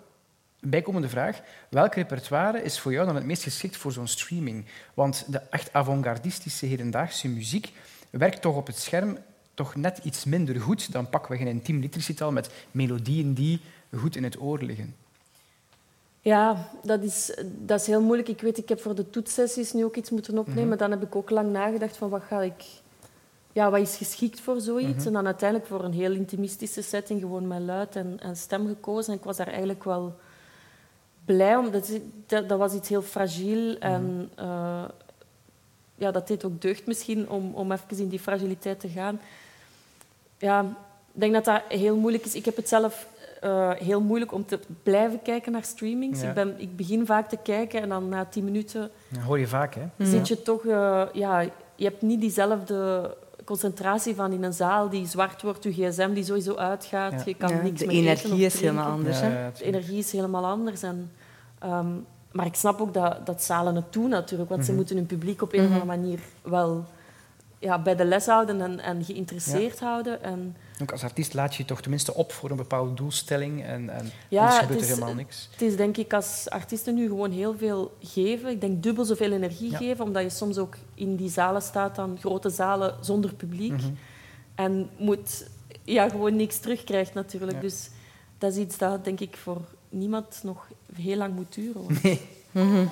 bijkomende 0.60 1.10
vraag, 1.10 1.42
welk 1.70 1.96
repertoire 1.96 2.64
is 2.64 2.80
voor 2.80 2.92
jou 2.92 3.06
dan 3.06 3.16
het 3.16 3.26
meest 3.26 3.44
geschikt 3.44 3.78
voor 3.78 3.92
zo'n 3.92 4.08
streaming? 4.08 4.66
Want 4.94 5.26
de 5.28 5.42
echt 5.50 5.74
avant-gardistische 5.74 6.66
hedendaagse 6.66 7.28
muziek 7.28 7.72
werkt 8.10 8.42
toch 8.42 8.56
op 8.56 8.68
het 8.68 8.78
scherm 8.78 9.18
toch 9.54 9.76
net 9.76 10.00
iets 10.04 10.26
minder 10.26 10.62
goed 10.62 10.92
dan 10.92 11.10
pakken 11.10 11.32
we 11.32 11.40
een 11.40 11.48
intiem 11.48 11.80
liedrecital 11.80 12.32
met 12.32 12.50
melodieën 12.72 13.34
die 13.34 13.62
goed 13.96 14.16
in 14.16 14.24
het 14.24 14.42
oor 14.42 14.64
liggen. 14.64 14.96
Ja, 16.30 16.70
dat 16.84 17.04
is, 17.04 17.38
dat 17.46 17.80
is 17.80 17.88
heel 17.88 18.02
moeilijk. 18.02 18.30
Ik 18.30 18.42
weet, 18.42 18.58
ik 18.58 18.70
heb 18.70 18.82
voor 18.82 18.96
de 18.96 19.10
toetssessies 19.10 19.74
nu 19.74 19.84
ook 19.84 19.96
iets 19.96 20.10
moeten 20.10 20.38
opnemen. 20.38 20.64
Mm 20.64 20.70
-hmm. 20.70 20.78
Dan 20.78 20.92
heb 20.92 21.04
ik 21.04 21.16
ook 21.16 21.30
lang 21.30 21.52
nagedacht 21.52 21.98
van 21.98 22.10
wat 22.10 22.22
ga 22.22 22.42
ik... 22.42 22.64
Ja, 23.52 23.70
wat 23.70 23.80
is 23.80 23.96
geschikt 23.96 24.40
voor 24.40 24.62
zoiets? 24.62 24.90
Mm 24.90 24.98
-hmm. 24.98 25.06
En 25.06 25.14
dan 25.14 25.26
uiteindelijk 25.26 25.70
voor 25.70 25.84
een 25.84 25.94
heel 25.94 26.12
intimistische 26.12 26.82
setting 26.82 27.20
gewoon 27.20 27.48
met 27.48 27.62
luid 27.62 27.96
en, 27.96 28.20
en 28.22 28.36
stem 28.36 28.68
gekozen. 28.68 29.14
En 29.14 29.20
ik 29.20 29.26
was 29.26 29.38
daar 29.38 29.48
eigenlijk 29.48 29.84
wel 29.84 30.16
blij 31.26 31.56
om. 31.56 31.72
Dat, 31.72 31.90
dat, 32.26 32.50
dat 32.50 32.58
was 32.58 32.74
iets 32.74 32.90
heel 32.90 33.02
fragiel 33.02 33.78
en... 33.78 34.04
Mm 34.04 34.30
-hmm. 34.36 34.46
uh, 34.46 34.84
ja, 35.96 36.12
dat 36.12 36.28
deed 36.28 36.46
ook 36.46 36.62
deugd 36.62 36.86
misschien 36.86 37.30
om, 37.30 37.54
om 37.54 37.72
even 37.72 37.98
in 37.98 38.08
die 38.08 38.20
fragiliteit 38.20 38.80
te 38.80 38.90
gaan. 38.90 39.22
Ja, 40.38 40.62
ik 41.14 41.20
denk 41.20 41.34
dat 41.34 41.46
dat 41.46 41.62
heel 41.68 41.96
moeilijk 41.96 42.26
is. 42.26 42.36
Ik 42.36 42.46
heb 42.46 42.56
het 42.56 42.70
zelf 42.70 43.08
uh, 43.44 43.72
heel 43.72 44.02
moeilijk 44.02 44.34
om 44.34 44.46
te 44.46 44.60
blijven 44.84 45.22
kijken 45.22 45.52
naar 45.52 45.64
streamings. 45.64 46.22
Ja. 46.22 46.28
Ik, 46.28 46.34
ben, 46.34 46.56
ik 46.58 46.76
begin 46.76 47.06
vaak 47.06 47.30
te 47.30 47.38
kijken 47.44 47.82
en 47.82 47.90
dan 47.90 48.10
na 48.10 48.26
tien 48.26 48.44
minuten... 48.44 48.90
Dat 49.10 49.24
hoor 49.24 49.40
je 49.40 49.48
vaak, 49.48 49.76
hè? 49.76 50.06
Zit 50.06 50.28
je 50.28 50.42
toch... 50.42 50.64
Uh, 50.64 51.04
ja, 51.14 51.40
je 51.76 51.86
hebt 51.86 52.02
niet 52.02 52.20
diezelfde 52.20 53.16
concentratie 53.50 54.16
van 54.16 54.32
in 54.32 54.44
een 54.44 54.54
zaal 54.54 54.90
die 54.90 55.08
zwart 55.08 55.42
wordt, 55.42 55.64
je 55.64 55.72
gsm 55.72 56.14
die 56.14 56.24
sowieso 56.24 56.56
uitgaat. 56.56 57.12
Ja. 57.12 57.22
Je 57.26 57.34
kan 57.34 57.50
ja, 57.50 57.62
niks 57.62 57.80
de 57.80 57.86
meer 57.86 57.96
energie 57.96 58.46
is 58.46 58.60
helemaal 58.60 58.92
anders. 58.92 59.20
Ja, 59.20 59.52
de 59.58 59.64
energie 59.64 59.98
is 59.98 60.12
helemaal 60.12 60.46
anders. 60.46 60.84
En, 60.84 61.12
um, 61.64 62.06
maar 62.32 62.46
ik 62.46 62.56
snap 62.56 62.82
ook 62.82 62.94
dat, 62.94 63.26
dat 63.26 63.44
zalen 63.44 63.76
het 63.76 63.94
doen 63.94 64.10
natuurlijk, 64.10 64.50
want 64.50 64.62
mm 64.62 64.68
-hmm. 64.68 64.76
ze 64.76 64.82
moeten 64.82 64.96
hun 64.96 65.06
publiek 65.06 65.42
op 65.42 65.54
een 65.54 65.60
of 65.60 65.66
andere 65.66 65.86
manier 65.86 66.20
wel 66.42 66.86
ja, 67.60 67.82
bij 67.82 67.96
de 67.96 68.06
les 68.06 68.26
houden 68.26 68.62
en, 68.62 68.80
en 68.80 69.04
geïnteresseerd 69.04 69.80
houden. 69.80 70.24
En 70.24 70.56
ook 70.82 70.92
als 70.92 71.04
artiest 71.04 71.34
laat 71.34 71.56
je 71.56 71.62
je 71.62 71.68
toch 71.68 71.82
tenminste 71.82 72.14
op 72.14 72.32
voor 72.32 72.50
een 72.50 72.58
bepaalde 72.58 72.94
doelstelling 72.94 73.64
en, 73.64 73.90
en 73.90 74.12
ja, 74.28 74.42
anders 74.42 74.60
gebeurt 74.60 74.82
is, 74.82 74.90
er 74.90 74.94
helemaal 74.94 75.16
niks. 75.16 75.48
Het 75.52 75.62
is 75.62 75.76
denk 75.76 75.98
ik 75.98 76.14
als 76.14 76.50
artiesten 76.50 76.96
nu 76.96 77.08
gewoon 77.08 77.32
heel 77.32 77.58
veel 77.58 77.98
geven. 78.02 78.50
Ik 78.50 78.62
denk 78.62 78.84
dubbel 78.84 79.06
zoveel 79.06 79.32
energie 79.32 79.72
ja. 79.72 79.78
geven, 79.78 80.06
omdat 80.06 80.24
je 80.24 80.30
soms 80.30 80.58
ook 80.58 80.76
in 80.94 81.16
die 81.16 81.30
zalen 81.30 81.62
staat, 81.62 81.96
dan 81.96 82.18
grote 82.20 82.50
zalen 82.50 82.96
zonder 83.02 83.34
publiek. 83.34 83.72
Mm 83.72 83.78
-hmm. 83.78 83.98
En 84.56 84.90
moet, 84.98 85.50
ja, 85.84 86.10
gewoon 86.10 86.36
niks 86.36 86.58
terugkrijgt 86.58 87.14
natuurlijk. 87.14 87.58
Ja. 87.58 87.62
Dus 87.62 87.90
dat 88.38 88.52
is 88.52 88.58
iets 88.58 88.78
dat 88.78 89.04
denk 89.04 89.20
ik 89.20 89.38
voor 89.38 89.62
niemand 89.90 90.40
nog 90.44 90.68
heel 90.96 91.18
lang 91.18 91.36
moet 91.36 91.54
duren. 91.54 91.86
Nee. 92.04 92.22
Mm 92.52 92.72
-hmm. 92.72 92.90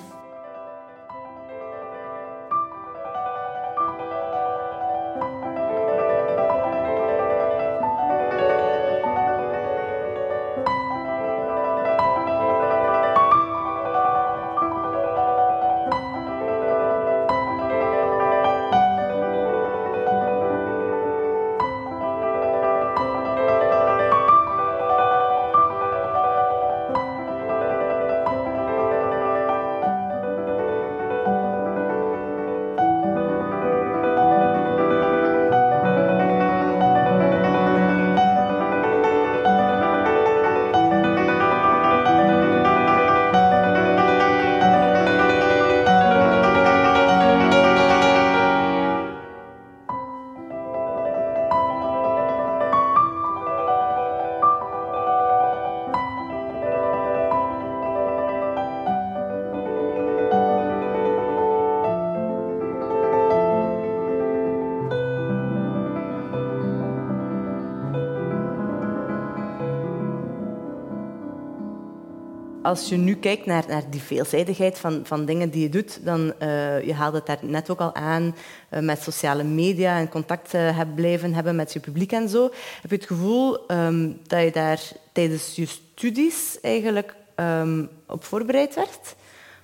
Als 72.68 72.88
je 72.88 72.96
nu 72.96 73.14
kijkt 73.14 73.46
naar, 73.46 73.64
naar 73.68 73.90
die 73.90 74.02
veelzijdigheid 74.02 74.78
van, 74.78 75.00
van 75.04 75.24
dingen 75.24 75.50
die 75.50 75.62
je 75.62 75.68
doet, 75.68 76.04
dan 76.04 76.20
uh, 76.42 76.86
je 76.86 76.94
haalde 76.94 77.16
het 77.16 77.26
daar 77.26 77.38
net 77.42 77.70
ook 77.70 77.80
al 77.80 77.94
aan 77.94 78.34
uh, 78.70 78.80
met 78.80 79.02
sociale 79.02 79.44
media 79.44 79.98
en 79.98 80.08
contact 80.08 80.52
hebt 80.52 80.94
blijven 80.94 81.34
hebben 81.34 81.56
met 81.56 81.72
je 81.72 81.80
publiek 81.80 82.12
en 82.12 82.28
zo. 82.28 82.42
Heb 82.80 82.90
je 82.90 82.96
het 82.96 83.06
gevoel 83.06 83.70
um, 83.70 84.20
dat 84.26 84.42
je 84.42 84.50
daar 84.50 84.82
tijdens 85.12 85.56
je 85.56 85.66
studies 85.66 86.60
eigenlijk 86.60 87.14
um, 87.36 87.88
op 88.06 88.24
voorbereid 88.24 88.74
werd? 88.74 89.16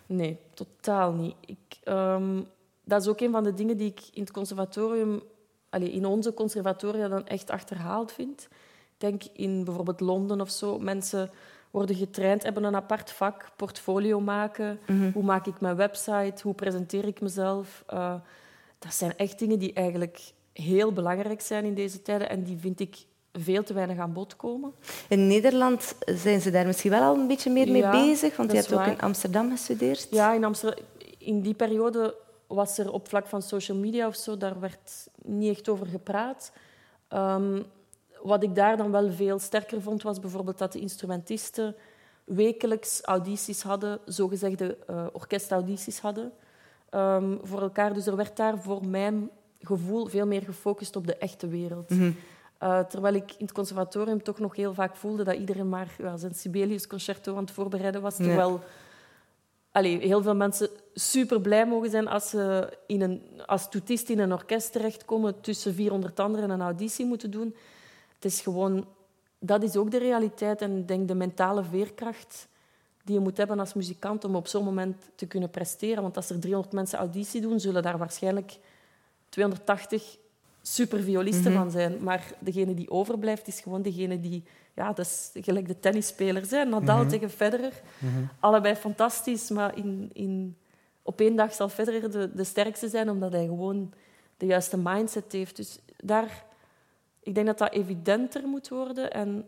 Nee, 0.07 0.39
totaal 0.55 1.13
niet. 1.13 1.35
Ik, 1.47 1.89
um, 1.89 2.47
dat 2.85 3.01
is 3.01 3.09
ook 3.09 3.21
een 3.21 3.33
van 3.33 3.45
de 3.45 3.55
dingen 3.55 3.77
die 3.77 3.91
ik 3.91 4.01
in 4.13 4.23
het 4.23 4.31
conservatorium, 4.31 5.23
allez, 5.71 5.89
in 5.89 6.07
onze 6.07 6.35
conservatoria 6.35 7.09
dan 7.09 7.27
echt 7.27 7.51
achterhaald 7.51 8.13
vind. 8.13 8.49
Ik 8.95 9.01
denk 9.01 9.23
in 9.33 9.65
bijvoorbeeld 9.65 10.01
Londen 10.01 10.41
of 10.41 10.51
zo, 10.51 10.79
mensen 10.79 11.31
worden 11.75 11.97
getraind, 11.97 12.43
hebben 12.43 12.65
een 12.65 12.77
apart 12.77 13.13
vak, 13.13 13.51
portfolio 13.57 14.21
maken. 14.21 14.79
Mm-hmm. 14.87 15.11
Hoe 15.13 15.23
maak 15.23 15.47
ik 15.47 15.61
mijn 15.61 15.77
website? 15.77 16.43
Hoe 16.43 16.55
presenteer 16.55 17.07
ik 17.07 17.21
mezelf? 17.21 17.85
Uh, 17.93 18.15
dat 18.79 18.95
zijn 18.95 19.17
echt 19.17 19.39
dingen 19.39 19.59
die 19.59 19.73
eigenlijk 19.73 20.33
heel 20.53 20.93
belangrijk 20.93 21.41
zijn 21.41 21.65
in 21.65 21.75
deze 21.75 22.03
tijden 22.03 22.29
en 22.29 22.43
die 22.43 22.59
vind 22.59 22.81
ik 22.81 22.97
veel 23.33 23.63
te 23.63 23.75
weinig 23.75 23.99
aan 23.99 24.13
bod 24.13 24.37
komen. 24.37 24.73
In 25.09 25.27
Nederland 25.27 25.95
zijn 26.05 26.41
ze 26.41 26.51
daar 26.51 26.67
misschien 26.67 26.91
wel 26.91 27.03
al 27.03 27.15
een 27.15 27.27
beetje 27.27 27.51
meer 27.51 27.71
mee 27.71 27.91
bezig, 27.91 28.37
want 28.37 28.51
je 28.51 28.57
hebt 28.57 28.73
ook 28.73 28.87
in 28.87 29.01
Amsterdam 29.01 29.51
gestudeerd. 29.51 30.07
Ja, 30.11 30.33
in 30.33 30.45
Amsterdam. 30.45 30.85
In 31.19 31.41
die 31.41 31.55
periode 31.55 32.15
was 32.47 32.79
er 32.79 32.93
op 32.93 33.09
vlak 33.09 33.27
van 33.27 33.43
social 33.43 33.79
media 33.79 34.07
of 34.07 34.17
zo, 34.17 34.37
daar 34.37 34.61
werd 34.61 35.09
niet 35.23 35.57
echt 35.57 35.69
over 35.69 35.87
gepraat. 35.87 36.53
Um, 37.09 37.65
wat 38.25 38.43
ik 38.43 38.55
daar 38.55 38.77
dan 38.77 38.91
wel 38.91 39.11
veel 39.11 39.39
sterker 39.39 39.83
vond, 39.83 40.03
was 40.03 40.21
bijvoorbeeld 40.21 40.59
dat 40.59 40.73
de 40.73 40.81
instrumentisten 40.81 41.75
wekelijks 42.25 43.03
audities 43.03 43.63
hadden, 43.63 43.99
zogezegde 44.05 44.77
uh, 44.91 45.07
orkestaudities 45.13 45.99
hadden 45.99 46.33
um, 46.91 47.39
voor 47.43 47.61
elkaar. 47.61 47.95
Dus 47.95 48.07
er 48.07 48.17
werd 48.17 48.37
daar 48.37 48.59
voor 48.59 48.87
mijn 48.87 49.31
gevoel 49.63 50.07
veel 50.07 50.27
meer 50.27 50.43
gefocust 50.43 50.97
op 50.97 51.07
de 51.07 51.17
echte 51.17 51.49
wereld. 51.49 51.91
Mm 51.91 51.99
-hmm. 51.99 52.17
uh, 52.63 52.81
terwijl 52.81 53.15
ik 53.15 53.31
in 53.31 53.45
het 53.45 53.53
conservatorium 53.53 54.23
toch 54.23 54.39
nog 54.39 54.57
heel 54.57 54.75
vaak 54.75 54.97
voelde 54.97 55.25
dat 55.25 55.37
iedereen 55.37 55.69
maar 55.69 55.95
ja, 55.99 56.17
zijn 56.17 56.35
Sibelius-concerto 56.35 57.37
aan 57.37 57.45
het 57.45 57.51
voorbereiden 57.51 58.03
was. 58.03 58.17
Terwijl 58.17 58.61
allee, 59.73 59.99
heel 59.99 60.23
veel 60.23 60.35
mensen 60.35 60.69
super 60.95 61.41
blij 61.41 61.67
mogen 61.67 61.91
zijn 61.91 62.09
als 62.09 62.31
ze 62.31 62.73
in 62.87 63.01
een, 63.01 63.23
als 63.47 63.69
toetist 63.69 64.09
in 64.09 64.19
een 64.19 64.33
orkest 64.33 64.73
terechtkomen, 64.73 65.41
tussen 65.41 65.75
400 65.75 66.21
anderen 66.21 66.51
een 66.51 66.61
auditie 66.61 67.07
moeten 67.07 67.31
doen. 67.31 67.55
Het 68.25 68.33
is 68.33 68.41
gewoon, 68.41 68.87
dat 69.39 69.63
is 69.63 69.77
ook 69.77 69.91
de 69.91 69.99
realiteit 69.99 70.63
en 70.63 70.77
ik 70.77 70.89
denk 70.89 71.09
de 71.09 71.15
mentale 71.15 71.65
veerkracht 71.65 72.49
die 73.03 73.15
je 73.15 73.21
moet 73.21 73.37
hebben 73.37 73.59
als 73.59 73.75
muzikant 73.75 74.25
om 74.25 74.37
op 74.37 74.47
zo'n 74.47 74.65
moment 74.65 75.11
te 75.15 75.27
kunnen 75.27 75.51
presteren. 75.51 76.03
Want 76.03 76.17
als 76.17 76.31
er 76.31 76.41
300 76.41 76.75
mensen 76.75 76.99
auditie 76.99 77.41
doen, 77.41 77.61
zullen 77.61 77.83
daar 77.83 77.99
waarschijnlijk 77.99 78.59
280 79.29 80.17
superviolisten 80.63 81.51
mm 81.51 81.57
-hmm. 81.57 81.63
van 81.63 81.71
zijn. 81.71 82.03
Maar 82.03 82.33
degene 82.39 82.75
die 82.75 82.91
overblijft, 82.91 83.47
is 83.47 83.61
gewoon 83.61 83.83
degene 83.83 84.21
die... 84.21 84.45
Ja, 84.75 84.93
dat 84.93 85.07
is 85.07 85.31
gelijk 85.35 85.69
de 85.69 85.81
tennisspelers. 85.81 86.51
Hè. 86.51 86.65
Nadal 86.65 86.95
mm 86.95 87.01
-hmm. 87.01 87.11
tegen 87.11 87.31
Federer. 87.31 87.73
Mm 87.99 88.15
-hmm. 88.15 88.29
Allebei 88.41 88.75
fantastisch, 88.75 89.51
maar 89.51 89.77
in, 89.77 90.11
in, 90.13 90.57
op 91.03 91.21
één 91.21 91.37
dag 91.37 91.55
zal 91.55 91.69
Federer 91.69 92.11
de, 92.11 92.35
de 92.35 92.45
sterkste 92.45 92.89
zijn, 92.89 93.11
omdat 93.11 93.33
hij 93.33 93.45
gewoon 93.45 93.93
de 94.37 94.47
juiste 94.47 94.77
mindset 94.79 95.33
heeft. 95.33 95.57
Dus 95.57 95.79
daar... 95.97 96.53
Ik 97.25 97.35
denk 97.35 97.47
dat 97.47 97.59
dat 97.59 97.73
evidenter 97.73 98.47
moet 98.47 98.69
worden. 98.69 99.13
En 99.13 99.47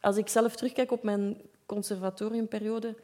als 0.00 0.16
ik 0.16 0.28
zelf 0.28 0.56
terugkijk 0.56 0.92
op 0.92 1.02
mijn 1.02 1.40
conservatoriumperiode, 1.66 2.94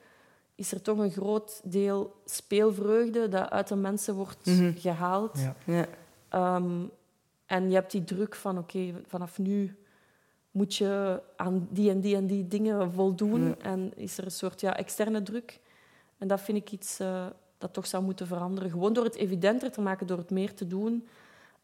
is 0.54 0.72
er 0.72 0.82
toch 0.82 0.98
een 0.98 1.10
groot 1.10 1.60
deel 1.64 2.14
speelvreugde 2.24 3.28
dat 3.28 3.50
uit 3.50 3.68
de 3.68 3.76
mensen 3.76 4.14
wordt 4.14 4.46
mm 4.46 4.58
-hmm. 4.58 4.74
gehaald. 4.76 5.38
Ja. 5.38 5.86
Ja. 6.30 6.56
Um, 6.56 6.90
en 7.46 7.68
je 7.68 7.74
hebt 7.74 7.90
die 7.90 8.04
druk 8.04 8.34
van, 8.34 8.58
oké, 8.58 8.76
okay, 8.76 9.02
vanaf 9.06 9.38
nu 9.38 9.76
moet 10.50 10.74
je 10.74 11.22
aan 11.36 11.68
die 11.70 11.90
en 11.90 12.00
die 12.00 12.16
en 12.16 12.26
die 12.26 12.48
dingen 12.48 12.92
voldoen. 12.92 13.46
Ja. 13.46 13.54
En 13.62 13.92
is 13.96 14.18
er 14.18 14.24
een 14.24 14.30
soort 14.30 14.60
ja, 14.60 14.76
externe 14.76 15.22
druk. 15.22 15.60
En 16.18 16.28
dat 16.28 16.40
vind 16.40 16.58
ik 16.58 16.72
iets 16.72 17.00
uh, 17.00 17.26
dat 17.58 17.72
toch 17.72 17.86
zou 17.86 18.02
moeten 18.04 18.26
veranderen. 18.26 18.70
Gewoon 18.70 18.92
door 18.92 19.04
het 19.04 19.14
evidenter 19.14 19.70
te 19.70 19.80
maken, 19.80 20.06
door 20.06 20.18
het 20.18 20.30
meer 20.30 20.54
te 20.54 20.66
doen. 20.66 21.08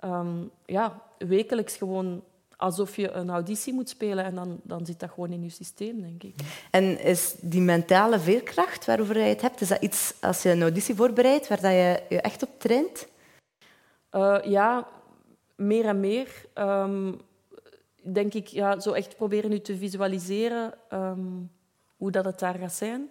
Um, 0.04 0.50
ja, 0.66 1.02
wekelijks 1.18 1.76
gewoon 1.76 2.22
alsof 2.56 2.96
je 2.96 3.10
een 3.10 3.30
auditie 3.30 3.72
moet 3.72 3.88
spelen 3.88 4.24
en 4.24 4.34
dan, 4.34 4.60
dan 4.62 4.86
zit 4.86 5.00
dat 5.00 5.10
gewoon 5.10 5.32
in 5.32 5.42
je 5.42 5.50
systeem, 5.50 6.00
denk 6.00 6.22
ik. 6.22 6.34
En 6.70 7.00
is 7.00 7.34
die 7.40 7.60
mentale 7.60 8.18
veerkracht 8.18 8.84
waarover 8.84 9.18
je 9.18 9.24
het 9.24 9.40
hebt, 9.40 9.60
is 9.60 9.68
dat 9.68 9.82
iets 9.82 10.14
als 10.20 10.42
je 10.42 10.50
een 10.50 10.62
auditie 10.62 10.94
voorbereidt 10.94 11.48
waar 11.48 11.60
dat 11.60 11.70
je 11.70 12.02
je 12.08 12.20
echt 12.20 12.42
op 12.42 12.50
traint? 12.58 13.08
Uh, 14.12 14.38
ja, 14.44 14.88
meer 15.56 15.84
en 15.84 16.00
meer. 16.00 16.46
Um, 16.54 17.20
denk 18.02 18.34
ik, 18.34 18.46
ja, 18.46 18.80
zo 18.80 18.92
echt 18.92 19.16
proberen 19.16 19.50
nu 19.50 19.60
te 19.60 19.76
visualiseren 19.76 20.74
um, 20.92 21.50
hoe 21.96 22.10
dat 22.10 22.24
het 22.24 22.38
daar 22.38 22.54
gaat 22.54 22.72
zijn. 22.72 23.10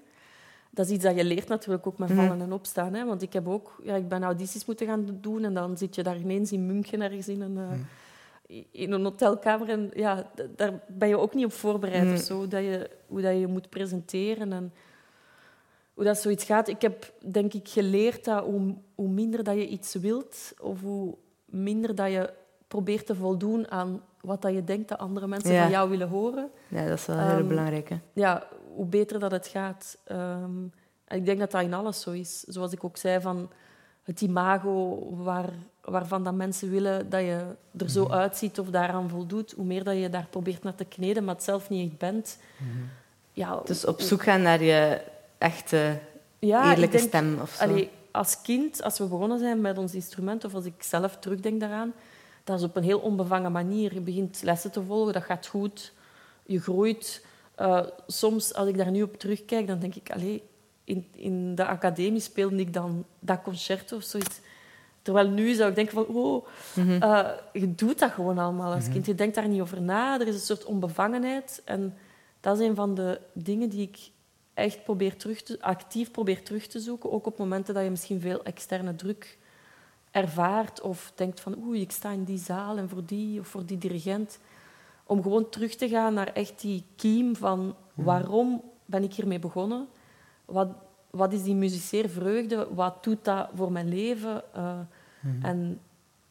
Dat 0.80 0.88
is 0.88 0.94
iets 0.94 1.04
dat 1.04 1.16
je 1.16 1.24
leert 1.24 1.48
natuurlijk 1.48 1.88
ook 1.88 1.98
met 1.98 2.12
vallen 2.12 2.42
en 2.42 2.52
opstaan. 2.52 2.94
Hè? 2.94 3.06
Want 3.06 3.22
ik 3.22 3.34
heb 3.34 3.48
ook, 3.48 3.82
ja, 3.84 3.96
ik 3.96 4.08
ben 4.08 4.24
audities 4.24 4.66
moeten 4.66 4.88
gaan 4.88 5.18
doen 5.22 5.44
en 5.44 5.54
dan 5.54 5.78
zit 5.78 5.96
je 5.96 6.04
daar 6.04 6.18
ineens 6.18 6.52
in 6.52 6.66
München 6.66 7.02
ergens 7.02 7.28
in 7.28 7.42
een... 7.42 7.58
Uh, 7.58 7.70
mm 7.70 7.86
in 8.72 8.92
een 8.92 9.04
hotelkamer. 9.04 9.70
En 9.70 9.92
ja, 9.94 10.32
daar 10.56 10.80
ben 10.88 11.08
je 11.08 11.18
ook 11.18 11.34
niet 11.34 11.46
op 11.46 11.52
voorbereid. 11.52 12.04
Mm. 12.04 12.14
Of 12.14 12.20
zo, 12.20 12.48
dat 12.48 12.64
je, 12.64 12.90
hoe 13.08 13.22
dat 13.22 13.40
je 13.40 13.48
moet 13.48 13.70
presenteren 13.70 14.54
en 14.54 14.74
hoe 15.94 16.04
dat 16.04 16.18
zoiets 16.18 16.44
gaat. 16.44 16.68
Ik 16.68 16.82
heb 16.82 17.14
denk 17.32 17.54
ik 17.54 17.68
geleerd 17.68 18.26
dat 18.26 18.44
hoe, 18.44 18.76
hoe 18.96 19.10
minder 19.10 19.44
dat 19.44 19.56
je 19.56 19.68
iets 19.68 19.94
wilt, 19.94 20.54
of 20.62 20.82
hoe 20.82 21.16
minder 21.46 21.96
dat 21.96 22.12
je 22.12 22.34
probeert 22.68 23.06
te 23.06 23.16
voldoen 23.16 23.72
aan 23.72 24.02
wat 24.22 24.42
dat 24.42 24.54
je 24.54 24.64
denkt 24.64 24.90
dat 24.90 24.98
andere 24.98 25.28
mensen 25.28 25.52
ja. 25.52 25.62
van 25.62 25.72
jou 25.72 25.90
willen 25.90 26.10
horen. 26.10 26.50
Ja, 26.68 26.88
dat 26.88 26.98
is 26.98 27.06
wel 27.06 27.20
heel 27.20 27.38
um, 27.38 27.48
belangrijk. 27.48 27.90
Hè? 27.90 28.00
Ja, 28.14 28.48
hoe 28.80 28.88
beter 28.88 29.20
dat 29.20 29.32
het 29.32 29.48
gaat. 29.48 29.98
Um, 30.12 30.74
en 31.06 31.18
ik 31.18 31.26
denk 31.26 31.40
dat 31.40 31.52
dat 31.52 31.62
in 31.62 31.74
alles 31.74 32.02
zo 32.02 32.12
is. 32.12 32.40
Zoals 32.40 32.72
ik 32.72 32.84
ook 32.84 32.98
zei, 32.98 33.22
van 33.22 33.50
het 34.04 34.22
imago 34.22 35.08
waar, 35.16 35.50
waarvan 35.82 36.24
dat 36.24 36.34
mensen 36.34 36.70
willen 36.70 37.10
dat 37.10 37.22
je 37.22 37.42
er 37.78 37.90
zo 37.90 38.08
uitziet 38.10 38.60
of 38.60 38.70
daaraan 38.70 39.10
voldoet, 39.10 39.52
hoe 39.52 39.66
meer 39.66 39.84
dat 39.84 39.98
je 39.98 40.10
daar 40.10 40.28
probeert 40.30 40.64
naar 40.64 40.76
te 40.76 40.86
kneden, 40.86 41.24
maar 41.24 41.36
het 41.36 41.44
zelf 41.44 41.70
niet 41.70 41.90
echt 41.90 42.00
bent. 42.00 42.38
Mm-hmm. 42.58 42.90
Ja, 43.32 43.62
dus 43.66 43.86
op 43.86 44.02
zoek 44.02 44.24
gaan 44.24 44.42
naar 44.42 44.64
je 44.64 45.02
echte, 45.38 46.00
ja, 46.40 46.72
eerlijke 46.72 46.98
denk, 46.98 47.08
stem 47.08 47.40
of 47.42 47.52
zo. 47.52 47.64
Allee, 47.64 47.90
als 48.12 48.42
kind, 48.42 48.84
als 48.84 48.98
we 48.98 49.06
begonnen 49.06 49.40
zijn 49.40 49.62
met 49.62 49.78
ons 49.78 49.94
instrument, 49.94 50.46
of 50.46 50.54
als 50.54 50.66
ik 50.66 50.84
zelf 50.84 51.18
terugdenk 51.18 51.60
daaraan, 51.60 51.94
dat 52.44 52.58
is 52.60 52.66
op 52.66 52.76
een 52.76 52.84
heel 52.84 53.00
onbevangen 53.00 53.52
manier. 53.52 53.94
Je 53.94 54.02
begint 54.02 54.42
lessen 54.44 54.72
te 54.72 54.84
volgen, 54.84 55.14
dat 55.14 55.24
gaat 55.24 55.48
goed, 55.48 55.94
je 56.44 56.60
groeit. 56.60 57.28
Uh, 57.62 57.86
soms, 58.08 58.54
als 58.54 58.68
ik 58.68 58.78
daar 58.78 58.92
nu 58.92 59.02
op 59.02 59.18
terugkijk, 59.18 59.68
dan 59.68 59.80
denk 59.80 59.96
ik, 59.96 60.12
allee, 60.12 60.44
in, 60.84 61.08
in 61.16 61.56
de 61.56 61.66
academie 61.66 62.20
speelde 62.20 62.56
ik 62.56 62.74
dan 62.74 63.06
dat 63.20 63.42
concerto 63.42 63.96
of 63.96 64.04
zoiets. 64.04 64.40
Terwijl 65.02 65.30
nu 65.30 65.54
zou 65.54 65.70
ik 65.70 65.76
denken 65.76 65.94
van, 65.94 66.06
oh, 66.06 66.46
-hmm. 66.74 67.04
uh, 67.04 67.30
je 67.54 67.76
doet 67.76 68.00
dat 68.00 68.12
gewoon 68.12 68.38
allemaal 68.38 68.74
als 68.74 68.90
kind. 68.90 69.06
Je 69.06 69.16
denkt 69.16 69.36
daar 69.36 69.48
niet 69.48 69.62
over 69.62 69.82
na. 69.82 70.20
Er 70.20 70.28
is 70.28 70.34
een 70.34 70.40
soort 70.40 70.66
onbevangenheid. 70.66 71.62
En 71.66 71.98
dat 72.40 72.60
is 72.60 72.68
een 72.68 72.76
van 72.76 72.96
de 72.96 73.22
dingen 73.34 73.70
die 73.70 73.82
ik 73.82 73.98
echt 74.54 74.84
probeer 74.84 75.18
terug 75.18 75.42
te, 75.42 75.58
actief 75.62 76.12
probeer 76.12 76.44
terug 76.44 76.68
te 76.68 76.80
zoeken. 76.80 77.12
Ook 77.12 77.26
op 77.26 77.38
momenten 77.38 77.74
dat 77.74 77.84
je 77.84 77.90
misschien 77.90 78.22
veel 78.22 78.44
externe 78.44 78.96
druk 78.96 79.38
ervaart. 80.12 80.82
Of 80.82 81.12
denkt 81.16 81.40
van, 81.40 81.56
oeh, 81.64 81.80
ik 81.80 81.92
sta 81.92 82.12
in 82.12 82.24
die 82.24 82.40
zaal 82.40 82.78
en 82.78 82.90
voor 82.90 83.06
die 83.06 83.40
of 83.40 83.48
voor 83.48 83.66
die 83.66 83.78
dirigent. 83.78 84.40
Om 85.10 85.22
gewoon 85.22 85.50
terug 85.50 85.76
te 85.76 85.90
gaan 85.90 86.14
naar 86.14 86.34
echt 86.34 86.62
die 86.62 86.84
kiem 86.96 87.36
van 87.36 87.76
waarom 87.94 88.62
ben 88.86 89.04
ik 89.04 89.14
hiermee 89.14 89.40
begonnen? 89.40 89.88
Wat, 90.46 90.68
wat 91.10 91.34
is 91.34 91.44
die 91.44 91.56
muziceervreugde? 91.56 92.68
Wat 92.74 93.04
doet 93.04 93.26
dat 93.26 93.50
voor 93.56 93.72
mijn 93.72 93.90
leven? 93.90 94.44
Uh, 94.56 94.80
mm-hmm. 95.20 95.44
En 95.44 95.80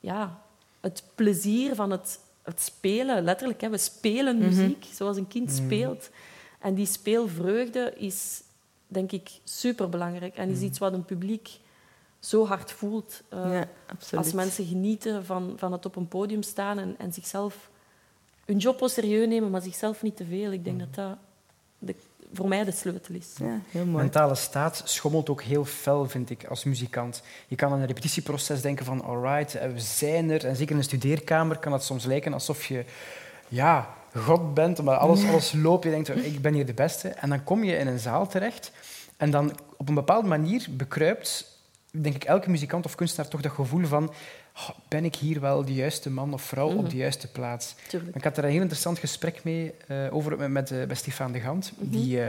ja, 0.00 0.42
het 0.80 1.02
plezier 1.14 1.75
van 1.75 1.90
het, 1.90 2.20
het 2.42 2.61
spelen, 2.61 3.25
letterlijk. 3.25 3.61
Hè, 3.61 3.68
we 3.68 3.78
spelen 3.78 4.37
mm-hmm. 4.37 4.56
muziek 4.56 4.85
zoals 4.92 5.16
een 5.16 5.28
kind 5.28 5.50
mm-hmm. 5.50 5.64
speelt. 5.64 6.11
En 6.58 6.75
die 6.75 6.87
speelvreugde 6.87 7.92
is, 7.97 8.42
denk 8.87 9.12
ik, 9.12 9.30
superbelangrijk. 9.44 10.37
En 10.37 10.50
is 10.50 10.61
iets 10.61 10.78
wat 10.78 10.92
een 10.92 11.04
publiek 11.04 11.58
zo 12.18 12.47
hard 12.47 12.73
voelt. 12.73 13.23
Uh, 13.35 13.52
ja, 13.52 13.68
als 14.16 14.32
mensen 14.32 14.66
genieten 14.66 15.25
van, 15.25 15.52
van 15.56 15.73
het 15.73 15.87
op 15.87 15.97
een 15.97 16.08
podium 16.08 16.42
staan 16.42 16.78
en, 16.78 16.94
en 16.99 17.12
zichzelf 17.12 17.70
hun 18.49 18.57
job 18.57 18.81
wel 18.81 18.88
serieus 18.88 19.26
nemen, 19.26 19.50
maar 19.50 19.62
zichzelf 19.62 20.02
niet 20.02 20.17
te 20.17 20.25
veel. 20.25 20.52
Ik 20.52 20.64
denk 20.64 20.78
dat 20.78 20.95
dat 20.95 21.17
de 21.78 21.95
voor 22.33 22.49
mij 22.49 22.64
de 22.64 22.71
sleutel 22.71 23.14
is. 23.14 23.33
Ja, 23.38 23.61
heel 23.69 23.85
mooi. 23.85 24.02
Mentale 24.02 24.35
staat 24.35 24.83
schommelt 24.85 25.31
ook 25.31 25.43
heel 25.43 25.64
fel, 25.64 26.09
vind 26.09 26.31
ik, 26.31 26.45
als 26.45 26.64
muzikant. 26.64 27.23
Je 27.47 27.57
kan 27.57 27.73
aan 27.73 27.81
een 27.81 27.87
repetitieproces 27.87 28.61
denken 28.61 28.85
van, 28.85 29.05
alright, 29.05 29.52
we 29.52 29.81
zijn 29.81 30.31
er. 30.31 30.47
En 30.47 30.57
zeker 30.57 30.73
in 30.73 30.78
een 30.78 30.85
studeerkamer 30.85 31.59
kan 31.59 31.73
het 31.73 31.83
soms 31.83 32.05
lijken 32.05 32.33
alsof 32.33 32.64
je 32.64 32.85
ja, 33.49 33.95
god 34.14 34.55
bent, 34.55 34.78
omdat 34.78 34.99
alles, 34.99 35.25
alles 35.25 35.52
loopt. 35.52 35.85
Je 35.85 35.90
denkt, 35.90 36.25
ik 36.25 36.43
ben 36.43 36.55
hier 36.55 36.67
de 36.67 36.75
beste. 36.75 37.09
En 37.09 37.28
dan 37.28 37.45
kom 37.45 37.64
je 37.64 37.76
in 37.76 37.87
een 37.87 37.99
zaal 37.99 38.26
terecht 38.26 38.73
en 39.17 39.31
dan 39.31 39.59
op 39.76 39.88
een 39.88 39.95
bepaalde 39.95 40.28
manier 40.28 40.67
bekruipt, 40.71 41.59
denk 41.90 42.14
ik, 42.14 42.25
elke 42.25 42.50
muzikant 42.50 42.85
of 42.85 42.95
kunstenaar 42.95 43.31
toch 43.31 43.40
dat 43.40 43.52
gevoel 43.52 43.87
van 43.87 44.12
ben 44.88 45.04
ik 45.04 45.14
hier 45.16 45.40
wel 45.40 45.64
de 45.64 45.74
juiste 45.74 46.10
man 46.10 46.32
of 46.32 46.42
vrouw 46.42 46.68
op 46.68 46.80
Mhm. 46.80 46.88
de 46.88 46.96
juiste 46.96 47.30
plaats? 47.30 47.74
Tuurlijk. 47.88 48.16
Ik 48.16 48.24
had 48.24 48.36
er 48.36 48.44
een 48.44 48.50
heel 48.50 48.60
interessant 48.60 48.98
gesprek 48.98 49.44
mee 49.44 49.74
uh, 49.90 50.14
over 50.14 50.36
met, 50.38 50.50
met, 50.70 50.88
met 50.88 50.96
Stefan 50.98 51.32
de 51.32 51.40
Gant, 51.40 51.72
Mhm. 51.78 51.90
die 51.90 52.16
uh, 52.18 52.26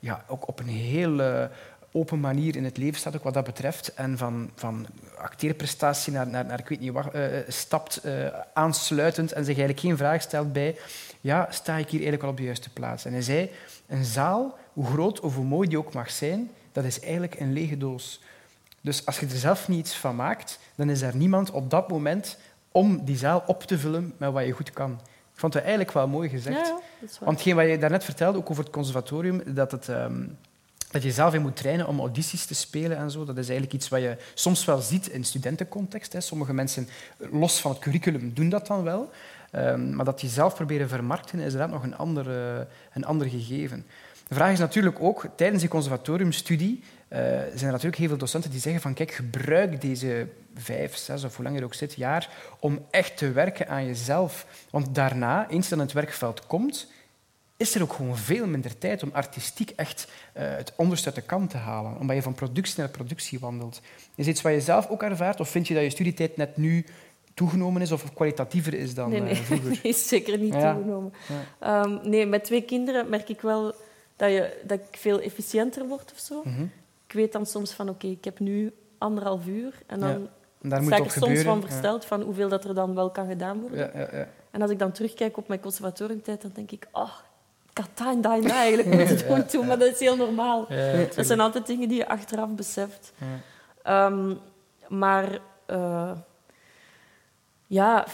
ja, 0.00 0.24
ook 0.28 0.48
op 0.48 0.60
een 0.60 0.68
heel 0.68 1.20
uh, 1.20 1.44
open 1.92 2.20
manier 2.20 2.56
in 2.56 2.64
het 2.64 2.76
leven 2.76 2.98
staat, 2.98 3.16
ook 3.16 3.22
wat 3.22 3.34
dat 3.34 3.44
betreft. 3.44 3.94
En 3.94 4.18
van, 4.18 4.50
van 4.54 4.86
acteerprestatie 5.16 6.12
naar, 6.12 6.26
naar, 6.26 6.44
naar 6.44 6.58
ik 6.58 6.68
weet 6.68 6.80
niet 6.80 6.92
wat, 6.92 7.06
stapt 7.48 8.00
aansluitend 8.52 9.32
en 9.32 9.44
zich 9.44 9.56
eigenlijk 9.56 9.80
geen 9.86 9.96
vraag 9.96 10.22
stelt 10.22 10.52
bij 10.52 10.76
ja, 11.20 11.46
sta 11.50 11.72
ik 11.76 11.84
hier 11.84 11.90
eigenlijk 11.92 12.22
wel 12.22 12.30
op 12.30 12.36
de 12.36 12.42
juiste 12.42 12.70
plaats? 12.70 13.04
En 13.04 13.12
hij 13.12 13.22
zei, 13.22 13.50
een 13.86 14.04
zaal, 14.04 14.58
hoe 14.72 14.86
groot 14.86 15.20
of 15.20 15.34
hoe 15.34 15.44
mooi 15.44 15.68
die 15.68 15.78
ook 15.78 15.92
mag 15.92 16.10
zijn, 16.10 16.50
dat 16.72 16.84
is 16.84 17.00
eigenlijk 17.00 17.40
een 17.40 17.52
lege 17.52 17.78
doos. 17.78 18.20
Dus 18.88 19.06
als 19.06 19.20
je 19.20 19.26
er 19.26 19.36
zelf 19.36 19.68
niet 19.68 19.78
iets 19.78 19.96
van 19.96 20.16
maakt, 20.16 20.58
dan 20.74 20.90
is 20.90 21.02
er 21.02 21.16
niemand 21.16 21.50
op 21.50 21.70
dat 21.70 21.88
moment 21.88 22.38
om 22.72 23.04
die 23.04 23.16
zaal 23.16 23.42
op 23.46 23.62
te 23.62 23.78
vullen 23.78 24.12
met 24.16 24.32
wat 24.32 24.44
je 24.44 24.52
goed 24.52 24.70
kan. 24.70 24.90
Ik 25.32 25.40
vond 25.40 25.54
het 25.54 25.62
eigenlijk 25.62 25.92
wel 25.92 26.08
mooi 26.08 26.28
gezegd. 26.28 26.66
Ja, 26.66 26.80
dat. 27.00 27.18
Want 27.20 27.36
hetgeen 27.36 27.56
wat 27.56 27.66
je 27.68 27.78
daarnet 27.78 28.04
vertelde, 28.04 28.38
ook 28.38 28.50
over 28.50 28.64
het 28.64 28.72
conservatorium, 28.72 29.42
dat, 29.46 29.70
het, 29.70 29.88
um, 29.88 30.36
dat 30.90 31.02
je 31.02 31.10
zelf 31.10 31.34
in 31.34 31.42
moet 31.42 31.56
trainen 31.56 31.86
om 31.86 31.98
audities 31.98 32.46
te 32.46 32.54
spelen 32.54 32.96
en 32.96 33.10
zo, 33.10 33.24
dat 33.24 33.36
is 33.36 33.48
eigenlijk 33.48 33.72
iets 33.72 33.88
wat 33.88 34.00
je 34.00 34.16
soms 34.34 34.64
wel 34.64 34.80
ziet 34.80 35.08
in 35.08 35.24
studentencontext. 35.24 36.12
Hè. 36.12 36.20
Sommige 36.20 36.54
mensen, 36.54 36.88
los 37.16 37.60
van 37.60 37.70
het 37.70 37.80
curriculum, 37.80 38.34
doen 38.34 38.48
dat 38.48 38.66
dan 38.66 38.82
wel. 38.82 39.10
Um, 39.52 39.94
maar 39.94 40.04
dat 40.04 40.20
je 40.20 40.28
zelf 40.28 40.54
proberen 40.54 40.88
vermarkten, 40.88 41.38
is 41.38 41.44
inderdaad 41.44 41.70
nog 41.70 41.82
een 41.82 41.96
ander, 41.96 42.26
uh, 42.28 42.64
een 42.92 43.04
ander 43.04 43.28
gegeven. 43.28 43.86
De 44.28 44.34
vraag 44.34 44.52
is 44.52 44.58
natuurlijk 44.58 45.00
ook, 45.00 45.26
tijdens 45.36 45.60
die 45.60 45.70
conservatoriumstudie 45.70 46.82
uh, 47.12 47.18
zijn 47.18 47.52
er 47.52 47.66
natuurlijk 47.66 47.96
heel 47.96 48.08
veel 48.08 48.18
docenten 48.18 48.50
die 48.50 48.60
zeggen 48.60 48.80
van 48.80 48.94
kijk, 48.94 49.10
gebruik 49.10 49.80
deze 49.80 50.28
vijf, 50.54 50.96
zes 50.96 51.24
of 51.24 51.36
hoe 51.36 51.44
lang 51.44 51.58
je 51.58 51.64
ook 51.64 51.74
zit, 51.74 51.94
jaar 51.94 52.30
om 52.60 52.86
echt 52.90 53.16
te 53.16 53.32
werken 53.32 53.68
aan 53.68 53.86
jezelf. 53.86 54.46
Want 54.70 54.94
daarna, 54.94 55.48
eens 55.48 55.68
dat 55.68 55.78
het 55.78 55.92
werkveld 55.92 56.46
komt, 56.46 56.86
is 57.56 57.74
er 57.74 57.82
ook 57.82 57.92
gewoon 57.92 58.16
veel 58.16 58.46
minder 58.46 58.78
tijd 58.78 59.02
om 59.02 59.10
artistiek 59.12 59.70
echt 59.70 60.08
uh, 60.36 60.42
het 60.56 60.72
onderste 60.76 61.06
uit 61.06 61.14
de 61.14 61.22
kant 61.22 61.50
te 61.50 61.56
halen. 61.56 61.98
Omdat 61.98 62.16
je 62.16 62.22
van 62.22 62.34
productie 62.34 62.80
naar 62.80 62.88
productie 62.88 63.38
wandelt. 63.38 63.80
Is 64.14 64.26
iets 64.26 64.42
wat 64.42 64.52
je 64.52 64.60
zelf 64.60 64.88
ook 64.88 65.02
ervaart? 65.02 65.40
Of 65.40 65.48
vind 65.48 65.68
je 65.68 65.74
dat 65.74 65.82
je 65.82 65.90
studietijd 65.90 66.36
net 66.36 66.56
nu 66.56 66.84
toegenomen 67.34 67.82
is 67.82 67.92
of 67.92 68.14
kwalitatiever 68.14 68.74
is 68.74 68.94
dan 68.94 69.10
nee, 69.10 69.20
nee. 69.20 69.32
Uh, 69.32 69.38
vroeger? 69.38 69.68
Nee, 69.82 69.92
is 69.92 70.08
zeker 70.08 70.38
niet 70.38 70.54
Ja. 70.54 70.72
toegenomen. 70.72 71.12
Ja. 71.60 71.82
Um, 71.84 72.00
nee, 72.02 72.26
met 72.26 72.44
twee 72.44 72.62
kinderen 72.62 73.08
merk 73.08 73.28
ik 73.28 73.40
wel 73.40 73.74
dat, 74.16 74.30
je, 74.30 74.60
dat 74.64 74.78
ik 74.78 74.98
veel 74.98 75.20
efficiënter 75.20 75.86
word 75.86 76.12
of 76.12 76.18
zo. 76.18 76.42
Mm 76.44 76.54
-hmm. 76.54 76.70
Ik 77.08 77.14
weet 77.14 77.32
dan 77.32 77.46
soms 77.46 77.72
van, 77.72 77.88
oké, 77.88 77.96
okay, 77.96 78.10
ik 78.10 78.24
heb 78.24 78.38
nu 78.38 78.72
anderhalf 78.98 79.46
uur. 79.46 79.74
En 79.86 80.00
dan 80.00 80.08
ja. 80.08 80.14
en 80.60 80.68
daar 80.68 80.82
moet 80.82 80.92
sta 80.92 80.96
ik 80.96 81.04
er 81.04 81.10
soms 81.10 81.24
gebeuren. 81.26 81.44
van 81.52 81.60
versteld 81.60 82.04
van 82.04 82.22
hoeveel 82.22 82.48
dat 82.48 82.64
er 82.64 82.74
dan 82.74 82.94
wel 82.94 83.10
kan 83.10 83.26
gedaan 83.26 83.60
worden. 83.60 83.78
Ja, 83.78 83.90
ja, 83.94 84.08
ja. 84.12 84.28
En 84.50 84.62
als 84.62 84.70
ik 84.70 84.78
dan 84.78 84.92
terugkijk 84.92 85.36
op 85.36 85.48
mijn 85.48 85.60
conservatoriumtijd, 85.60 86.42
dan 86.42 86.50
denk 86.54 86.70
ik, 86.70 86.86
oh, 86.92 87.12
ik 87.70 87.78
had 87.78 87.88
dat 87.94 88.06
en 88.06 88.20
dat 88.20 88.32
en 88.32 88.42
dat 88.42 88.50
eigenlijk 88.50 88.88
moeten 88.94 89.28
doen 89.28 89.46
toen, 89.46 89.66
maar 89.66 89.78
dat 89.78 89.92
is 89.92 89.98
heel 89.98 90.16
normaal. 90.16 90.66
dat 91.14 91.26
zijn 91.26 91.40
altijd 91.40 91.66
dingen 91.66 91.88
die 91.88 91.98
je 91.98 92.08
achteraf 92.08 92.54
beseft. 92.54 93.12
Um, 93.88 94.38
maar 94.88 95.38
uh, 95.66 96.10
ja, 97.66 98.06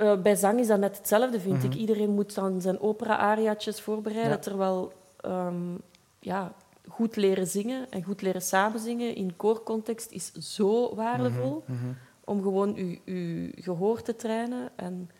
uh, 0.00 0.16
bij 0.16 0.34
zang 0.34 0.60
is 0.60 0.66
dat 0.66 0.78
net 0.78 0.96
hetzelfde, 0.96 1.40
vind 1.40 1.44
Mhm. 1.44 1.54
mm 1.54 1.60
-hmm. 1.60 1.72
ik. 1.72 1.78
Iedereen 1.78 2.10
moet 2.10 2.34
dan 2.34 2.60
zijn 2.60 2.80
opera-ariaatjes 2.80 3.80
voorbereiden, 3.80 4.30
Ja. 4.30 4.38
terwijl 4.38 4.92
um, 5.26 5.80
ja, 6.18 6.52
goed 6.88 7.16
leren 7.16 7.46
zingen 7.46 7.90
en 7.90 8.02
goed 8.02 8.22
leren 8.22 8.42
samenzingen 8.42 9.14
in 9.14 9.36
koorcontext 9.36 10.10
is 10.10 10.32
zo 10.32 10.94
waardevol 10.94 11.62
Mhm, 11.66 11.78
mhm. 11.84 11.92
om 12.24 12.42
gewoon 12.42 12.74
je, 12.74 13.00
je 13.04 13.52
gehoor 13.62 14.02
te 14.02 14.16
trainen. 14.16 14.70
En 14.76 15.10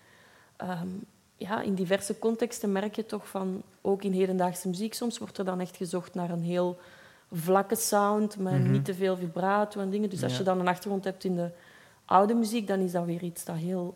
um, 0.63 1.05
ja, 1.37 1.61
in 1.63 1.75
diverse 1.75 2.19
contexten 2.19 2.73
merk 2.73 2.97
je 2.97 3.07
toch 3.07 3.29
van, 3.29 3.63
ook 3.81 4.03
in 4.03 4.13
hedendaagse 4.13 4.69
muziek, 4.69 4.95
soms 4.95 5.19
wordt 5.19 5.39
er 5.39 5.45
dan 5.45 5.61
echt 5.61 5.77
gezocht 5.77 6.15
naar 6.15 6.31
een 6.31 6.43
heel 6.43 6.79
vlakke 7.33 7.75
sound, 7.77 8.39
met 8.39 8.53
Mhm. 8.53 8.71
niet 8.71 8.85
te 8.85 8.95
veel 8.95 9.17
vibrato 9.17 9.81
en 9.81 9.91
dingen. 9.91 10.11
Dus 10.11 10.23
als 10.23 10.33
Ja. 10.33 10.39
je 10.39 10.45
dan 10.45 10.61
een 10.61 10.69
achtergrond 10.69 11.05
hebt 11.05 11.25
in 11.25 11.35
de 11.37 11.51
oude 12.05 12.35
muziek, 12.35 12.67
dan 12.67 12.81
is 12.81 12.93
dat 12.93 13.05
weer 13.05 13.23
iets 13.23 13.45
dat 13.45 13.57
heel 13.57 13.95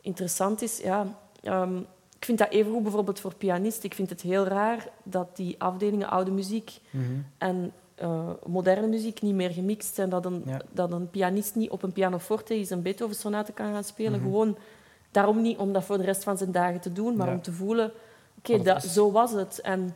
interessant 0.00 0.62
is. 0.62 0.78
Ja, 0.78 1.06
um, 1.44 1.86
ik 2.22 2.28
vind 2.28 2.38
dat 2.38 2.50
evengoed 2.50 2.82
bijvoorbeeld 2.82 3.20
voor 3.20 3.34
pianist. 3.34 3.84
Ik 3.84 3.94
vind 3.94 4.10
het 4.10 4.20
heel 4.20 4.44
raar 4.44 4.88
dat 5.02 5.36
die 5.36 5.54
afdelingen 5.58 6.08
oude 6.10 6.30
muziek 6.30 6.80
Mhm. 6.90 7.04
en 7.38 7.72
uh, 8.02 8.30
moderne 8.46 8.86
muziek 8.86 9.22
niet 9.22 9.34
meer 9.34 9.50
gemixt 9.50 9.94
zijn. 9.94 10.08
Dat 10.08 10.24
een, 10.24 10.42
Ja. 10.46 10.60
dat 10.70 10.92
een 10.92 11.10
pianist 11.10 11.54
niet 11.54 11.70
op 11.70 11.82
een 11.82 11.92
pianoforte 11.92 12.54
is 12.58 12.70
een 12.70 12.82
Beethoven-sonate 12.82 13.52
kan 13.52 13.72
gaan 13.72 13.84
spelen. 13.84 14.12
Mhm. 14.12 14.22
Gewoon 14.22 14.56
daarom 15.10 15.42
niet 15.42 15.58
om 15.58 15.72
dat 15.72 15.84
voor 15.84 15.96
de 15.98 16.04
rest 16.04 16.24
van 16.24 16.38
zijn 16.38 16.52
dagen 16.52 16.80
te 16.80 16.92
doen, 16.92 17.16
maar 17.16 17.26
Ja. 17.26 17.32
om 17.32 17.42
te 17.42 17.52
voelen, 17.52 17.92
oké, 18.38 18.52
is. 18.74 18.92
zo 18.92 19.12
was 19.12 19.32
het. 19.32 19.60
En 19.60 19.94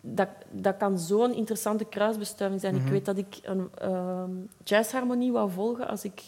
dat, 0.00 0.28
dat 0.50 0.76
kan 0.76 0.98
zo'n 0.98 1.34
interessante 1.34 1.84
kruisbestuiving 1.84 2.60
zijn. 2.60 2.74
Mhm. 2.74 2.84
Ik 2.84 2.90
weet 2.92 3.04
dat 3.04 3.18
ik 3.18 3.38
een 3.42 3.68
ehm, 3.78 4.30
jazzharmonie 4.64 5.32
wou 5.32 5.50
volgen 5.50 5.88
als 5.88 6.04
ik 6.04 6.22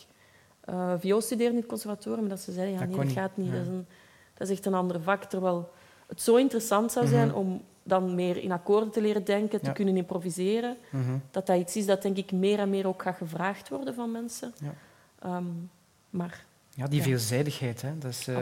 uh, 0.71 0.93
viool 0.99 1.21
studeerde 1.21 1.53
in 1.55 1.59
het 1.61 1.69
conservatorium. 1.69 2.29
Dat 2.29 2.41
ze 2.41 2.53
zeiden, 2.53 2.75
ja, 2.75 2.81
Dat 2.81 2.89
nee, 2.89 2.97
dat 2.97 3.07
niet. 3.07 3.15
gaat 3.17 3.37
niet. 3.37 3.47
Ja. 3.47 3.53
Dat, 3.53 3.62
is 3.62 3.69
een, 3.69 3.87
dat 4.37 4.49
is 4.49 4.57
echt 4.57 4.66
een 4.66 4.75
ander 4.75 5.03
vak. 5.03 5.25
Terwijl 5.25 5.70
het 6.07 6.22
zo 6.22 6.37
interessant 6.37 6.92
zou 6.92 7.07
zijn 7.07 7.29
Mhm. 7.29 7.37
om 7.37 7.62
dan 7.83 8.14
meer 8.14 8.37
in 8.37 8.53
akkoorden 8.53 8.90
te 8.90 9.01
leren 9.01 9.25
denken, 9.25 9.61
te 9.61 9.66
Ja. 9.66 9.72
kunnen 9.72 9.96
improviseren. 9.96 10.77
Mhm. 10.90 11.03
Dat 11.31 11.46
dat 11.46 11.59
iets 11.59 11.77
is 11.77 11.87
dat 11.87 12.03
denk 12.03 12.16
ik 12.16 12.33
meer 12.33 12.59
en 12.59 12.70
meer 12.70 12.87
ook 12.87 13.03
gaat 13.03 13.16
gevraagd 13.16 13.68
worden 13.68 13.94
van 13.94 14.11
mensen. 14.12 14.55
Ja. 14.62 14.75
Ehm, 15.22 15.44
maar 16.11 16.44
Ja, 16.75 16.87
die 16.87 16.99
Ja. 16.99 17.05
veelzijdigheid. 17.05 17.83
Hè. 17.83 17.99
Dat 17.99 18.11
is, 18.11 18.29
eh. 18.29 18.37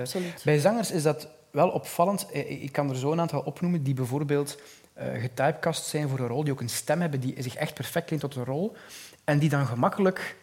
Bij 0.45 0.59
zangers 0.59 0.91
is 0.91 1.03
dat 1.03 1.29
wel 1.51 1.69
opvallend. 1.69 2.31
Eh, 2.31 2.63
Ik 2.63 2.73
kan 2.73 2.91
er 2.91 2.97
zo 2.97 3.13
een 3.13 3.21
aantal 3.21 3.41
opnoemen 3.41 3.83
die 3.83 3.95
bijvoorbeeld 3.95 4.59
eh 4.93 5.21
getypecast 5.21 5.85
zijn 5.85 6.09
voor 6.09 6.19
een 6.19 6.27
rol, 6.27 6.45
die 6.45 6.53
ook 6.53 6.61
een 6.61 6.69
stem 6.69 7.01
hebben 7.01 7.21
die 7.21 7.35
zich 7.43 7.55
echt 7.55 7.75
perfect 7.75 8.11
leent 8.11 8.23
tot 8.23 8.37
een 8.37 8.45
rol, 8.45 8.73
en 9.25 9.39
die 9.39 9.49
dan 9.49 9.67
gemakkelijk 9.67 10.37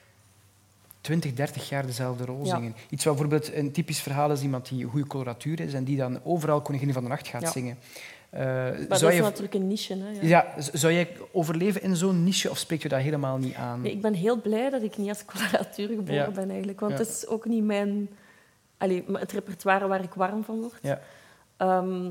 20, 1.02 1.34
30 1.34 1.70
jaar 1.70 1.86
dezelfde 1.86 2.26
rol 2.26 2.46
Ja. 2.46 2.56
zingen. 2.56 2.76
Iets 2.90 3.04
wat 3.06 3.18
bijvoorbeeld 3.18 3.54
een 3.54 3.72
typisch 3.72 4.02
verhaal 4.02 4.32
is 4.32 4.42
iemand 4.42 4.70
die 4.70 4.86
goede 4.86 5.08
coloratuur 5.08 5.60
is 5.60 5.74
en 5.74 5.84
die 5.84 5.98
dan 5.98 6.20
overal 6.24 6.62
Koningin 6.62 6.94
van 6.94 7.04
de 7.04 7.10
Nacht 7.10 7.28
gaat 7.28 7.42
Ja. 7.42 7.52
zingen. 7.52 7.78
Eh, 8.30 8.40
Maar 8.44 8.88
dat 8.88 9.00
zou, 9.00 9.12
is 9.12 9.18
je, 9.18 9.24
natuurlijk 9.24 9.54
een 9.54 9.68
niche. 9.68 9.98
Hè, 9.98 10.10
ja. 10.12 10.20
ja, 10.22 10.54
zou 10.74 10.94
jij 10.94 11.10
overleven 11.32 11.82
in 11.82 11.96
zo'n 11.96 12.24
niche 12.24 12.50
of 12.50 12.58
spreekt 12.58 12.82
je 12.82 12.90
dat 12.90 13.02
helemaal 13.02 13.38
niet 13.38 13.54
aan? 13.56 13.82
Nee, 13.82 13.92
ik 13.92 14.02
ben 14.02 14.14
heel 14.14 14.42
blij 14.42 14.70
dat 14.70 14.82
ik 14.82 14.98
niet 14.98 15.10
als 15.10 15.26
coloratuur 15.26 15.88
geboren 15.88 16.34
ben 16.34 16.50
eigenlijk. 16.50 16.80
Want 16.80 16.98
het 16.98 17.08
is 17.08 17.28
ook 17.28 17.46
niet 17.46 17.64
mijn... 17.64 18.10
Allee, 18.78 19.04
het 19.14 19.32
repertoire 19.32 19.88
waar 19.88 20.04
ik 20.04 20.14
warm 20.14 20.44
van 20.44 20.60
word. 20.60 20.80
Ja. 20.82 21.00
Ehm, 21.58 22.10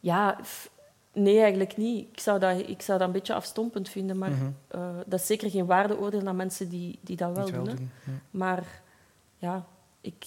ja, 0.00 0.38
nee, 1.16 1.38
eigenlijk 1.40 1.76
niet. 1.76 2.08
Ik 2.12 2.20
zou, 2.20 2.38
dat, 2.38 2.58
ik 2.68 2.82
zou 2.82 2.98
dat 2.98 3.06
een 3.06 3.12
beetje 3.12 3.34
afstompend 3.34 3.88
vinden. 3.88 4.18
Maar 4.18 4.30
Mhm. 4.30 4.50
eh, 4.68 4.88
dat 5.06 5.20
is 5.20 5.26
zeker 5.26 5.50
geen 5.50 5.66
waardeoordeel 5.66 6.26
aan 6.26 6.36
mensen 6.36 6.68
die, 6.68 6.98
die 7.02 7.16
dat 7.16 7.36
wel 7.36 7.50
doen. 7.64 7.64
Ja. 8.04 8.12
Maar 8.30 8.82
ja, 9.36 9.66
ik, 10.00 10.24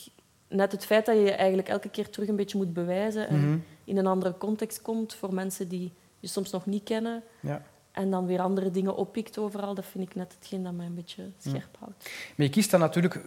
net 0.48 0.72
het 0.72 0.86
feit 0.86 1.06
dat 1.06 1.16
je 1.16 1.22
je 1.22 1.32
eigenlijk 1.32 1.68
elke 1.70 1.90
keer 1.90 2.10
terug 2.10 2.28
een 2.28 2.36
beetje 2.36 2.58
moet 2.58 2.74
bewijzen 2.74 3.28
en 3.28 3.40
Mhm. 3.50 3.58
in 3.84 3.98
een 3.98 4.08
andere 4.08 4.38
context 4.38 4.82
komt 4.82 5.14
voor 5.14 5.34
mensen 5.34 5.68
die 5.68 5.94
je 6.20 6.28
soms 6.28 6.52
nog 6.52 6.66
niet 6.66 6.84
kennen 6.84 7.24
Ja. 7.40 7.62
En 7.92 8.10
dan 8.12 8.26
weer 8.26 8.40
andere 8.40 8.72
dingen 8.72 8.96
oppikt 8.96 9.38
overal, 9.38 9.74
dat 9.74 9.86
vind 9.86 10.10
ik 10.10 10.16
net 10.16 10.36
hetgeen 10.40 10.64
dat 10.64 10.74
mij 10.74 10.86
een 10.86 10.96
beetje 10.96 11.30
scherp 11.38 11.78
houdt. 11.80 12.10
Maar 12.36 12.46
je 12.46 12.50
kiest 12.50 12.72
dan 12.72 12.80
natuurlijk, 12.80 13.22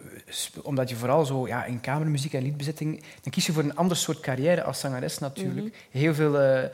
omdat 0.62 0.88
je 0.88 0.96
vooral 0.96 1.24
zo 1.24 1.46
ja, 1.46 1.64
in 1.64 1.80
kamermuziek 1.80 2.32
en 2.32 2.42
liedbezetting, 2.42 3.02
dan 3.22 3.32
kies 3.32 3.46
je 3.46 3.52
voor 3.52 3.62
een 3.62 3.76
ander 3.76 3.96
soort 3.96 4.20
carrière 4.20 4.62
als 4.62 4.80
zangeres 4.80 5.18
natuurlijk. 5.18 5.66
Mhm. 5.66 5.74
Heel 5.90 6.14
veel 6.14 6.38
eh, 6.38 6.64
eh, 6.64 6.70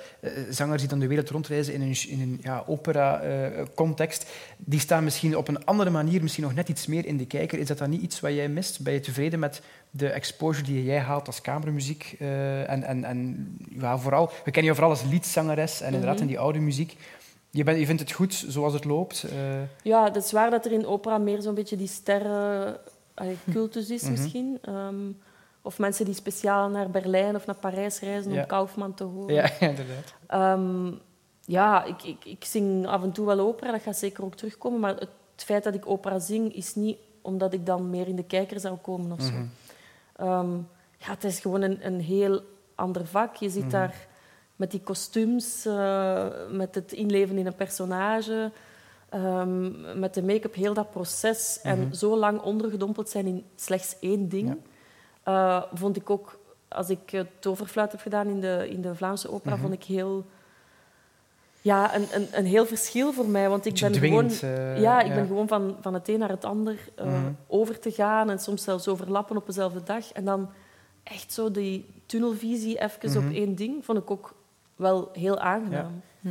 zangers 0.50 0.80
die 0.80 0.90
dan 0.90 0.98
de 0.98 1.06
wereld 1.06 1.30
rondreizen 1.30 1.74
in 1.74 1.80
een, 1.80 1.96
in 2.08 2.20
een 2.20 2.38
ja, 2.42 2.64
opera-context, 2.66 4.26
die 4.56 4.80
staan 4.80 5.04
misschien 5.04 5.36
op 5.36 5.48
een 5.48 5.64
andere 5.64 5.90
manier, 5.90 6.22
misschien 6.22 6.44
nog 6.44 6.54
net 6.54 6.68
iets 6.68 6.86
meer 6.86 7.06
in 7.06 7.16
de 7.16 7.26
kijker. 7.26 7.58
Is 7.58 7.66
dat 7.66 7.78
dan 7.78 7.90
niet 7.90 8.02
iets 8.02 8.20
wat 8.20 8.32
jij 8.34 8.48
mist? 8.48 8.80
Ben 8.80 8.92
je 8.92 9.00
tevreden 9.00 9.38
met 9.38 9.62
de 9.90 10.08
exposure 10.08 10.64
die 10.66 10.84
jij 10.84 10.98
haalt 10.98 11.26
als 11.26 11.40
kamermuziek? 11.40 12.16
eh, 12.18 12.70
en 12.70 12.82
en, 12.82 13.04
en 13.04 13.48
ja, 13.78 13.98
vooral, 13.98 14.26
we 14.44 14.50
kennen 14.50 14.64
je 14.72 14.74
vooral 14.78 14.90
als 14.90 15.02
liedzangeres 15.10 15.80
en 15.80 15.86
inderdaad 15.86 16.14
Mhm. 16.14 16.22
in 16.22 16.28
die 16.28 16.38
oude 16.38 16.58
muziek. 16.58 16.96
Je, 17.50 17.64
bent, 17.64 17.78
je 17.78 17.86
vindt 17.86 18.00
het 18.00 18.12
goed 18.12 18.44
zoals 18.48 18.72
het 18.72 18.84
loopt? 18.84 19.22
eh, 19.22 19.60
Ja, 19.82 20.04
het 20.04 20.16
is 20.16 20.32
waar 20.32 20.50
dat 20.50 20.64
er 20.64 20.72
in 20.72 20.86
opera 20.86 21.18
meer 21.18 21.42
zo'n 21.42 21.54
beetje 21.54 21.76
die 21.76 21.88
sterrencultus 21.88 23.90
is 23.90 24.02
Mhm. 24.02 24.10
misschien. 24.10 24.58
Ehm, 24.62 25.10
of 25.62 25.78
mensen 25.78 26.04
die 26.04 26.14
speciaal 26.14 26.68
naar 26.68 26.90
Berlijn 26.90 27.34
of 27.34 27.46
naar 27.46 27.56
Parijs 27.56 28.00
reizen 28.00 28.32
Ja. 28.32 28.40
om 28.40 28.46
Kaufman 28.46 28.94
te 28.94 29.04
horen. 29.04 29.34
ja, 29.34 29.50
inderdaad. 29.70 30.14
Ehm, 30.26 30.90
ja, 31.44 31.84
ik, 31.84 32.02
ik, 32.02 32.24
ik 32.24 32.44
zing 32.44 32.86
af 32.86 33.02
en 33.02 33.12
toe 33.12 33.26
wel 33.26 33.40
opera, 33.40 33.70
dat 33.72 33.82
gaat 33.82 33.96
zeker 33.96 34.24
ook 34.24 34.34
terugkomen. 34.34 34.80
Maar 34.80 34.94
het 34.96 35.08
feit 35.36 35.64
dat 35.64 35.74
ik 35.74 35.88
opera 35.88 36.18
zing, 36.18 36.54
is 36.54 36.74
niet 36.74 36.98
omdat 37.22 37.52
ik 37.52 37.66
dan 37.66 37.90
meer 37.90 38.08
in 38.08 38.16
de 38.16 38.24
kijker 38.24 38.60
zou 38.60 38.76
komen 38.76 39.12
of 39.12 39.22
zo. 39.22 39.32
Mhm. 39.32 39.44
Ehm, 40.16 40.52
ja, 40.98 41.10
het 41.10 41.24
is 41.24 41.40
gewoon 41.40 41.62
een, 41.62 41.86
een 41.86 42.00
heel 42.00 42.40
ander 42.74 43.06
vak. 43.06 43.36
Je 43.36 43.48
zit 43.50 43.62
Mhm. 43.62 43.70
daar 43.70 44.06
met 44.58 44.70
die 44.70 44.80
kostuums, 44.80 45.66
eh, 45.66 46.26
met 46.50 46.74
het 46.74 46.92
inleven 46.92 47.38
in 47.38 47.46
een 47.46 47.54
personage, 47.54 48.50
ehm, 49.08 49.98
met 50.00 50.14
de 50.14 50.22
make-up, 50.22 50.54
heel 50.54 50.74
dat 50.74 50.90
proces. 50.90 51.58
Mhm. 51.62 51.68
En 51.72 51.94
zo 51.94 52.16
lang 52.16 52.40
ondergedompeld 52.40 53.08
zijn 53.08 53.26
in 53.26 53.44
slechts 53.56 53.96
één 54.00 54.28
ding, 54.28 54.56
Ja. 55.24 55.58
eh, 55.62 55.62
vond 55.78 55.96
ik 55.96 56.10
ook, 56.10 56.38
als 56.68 56.90
ik 56.90 57.12
uh, 57.12 57.20
toverfluit 57.38 57.92
heb 57.92 58.00
gedaan 58.00 58.26
in 58.26 58.40
de, 58.40 58.66
in 58.70 58.80
de 58.80 58.94
Vlaamse 58.94 59.30
opera, 59.30 59.54
Mhm. 59.54 59.62
vond 59.62 59.74
ik 59.74 59.84
heel... 59.84 60.24
Ja, 61.60 61.94
een, 61.94 62.06
een, 62.12 62.28
een 62.32 62.44
heel 62.46 62.66
verschil 62.66 63.12
voor 63.12 63.26
mij. 63.28 63.48
Want 63.48 63.66
ik 63.66 63.80
ben 63.80 63.94
gewoon, 63.94 64.30
eh, 64.30 64.80
ja, 64.80 65.00
ik 65.00 65.14
ben 65.14 65.26
gewoon 65.26 65.48
van, 65.48 65.76
van 65.80 65.94
het 65.94 66.08
een 66.08 66.18
naar 66.18 66.28
het 66.28 66.44
ander 66.44 66.78
Mhm. 66.96 67.32
over 67.46 67.78
te 67.78 67.90
gaan 67.90 68.30
en 68.30 68.38
soms 68.38 68.62
zelfs 68.62 68.88
overlappen 68.88 69.36
op 69.36 69.46
dezelfde 69.46 69.82
dag. 69.82 70.12
En 70.12 70.24
dan 70.24 70.48
echt 71.02 71.32
zo 71.32 71.50
die 71.50 71.86
tunnelvisie 72.06 72.78
even 72.80 73.10
Mhm. 73.10 73.26
op 73.28 73.34
één 73.34 73.54
ding, 73.54 73.84
vond 73.84 73.98
ik 73.98 74.10
ook 74.10 74.34
wel 74.78 75.10
heel 75.12 75.38
aangenaam. 75.38 76.02
Ja. 76.20 76.30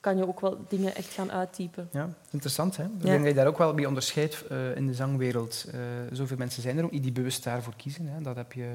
Kan 0.00 0.16
je 0.16 0.26
ook 0.26 0.40
wel 0.40 0.58
dingen 0.68 0.94
echt 0.94 1.12
gaan 1.12 1.32
uittypen. 1.32 1.88
Ja, 1.92 2.08
interessant. 2.30 2.76
Hè? 2.76 2.84
Ik 2.84 2.90
Ja. 2.98 3.04
denk 3.04 3.18
dat 3.18 3.28
je 3.28 3.34
daar 3.34 3.46
ook 3.46 3.58
wel 3.58 3.74
mee 3.74 3.86
onderscheidt 3.88 4.46
eh, 4.46 4.76
in 4.76 4.86
de 4.86 4.94
zangwereld. 4.94 5.64
Eh, 5.72 5.80
zoveel 6.12 6.36
mensen 6.36 6.62
zijn 6.62 6.78
er 6.78 6.84
ook 6.84 6.90
niet 6.90 7.02
die 7.02 7.12
bewust 7.12 7.44
daarvoor 7.44 7.72
kiezen. 7.76 8.06
Hè? 8.06 8.20
Dat 8.22 8.36
heb 8.36 8.52
je... 8.52 8.68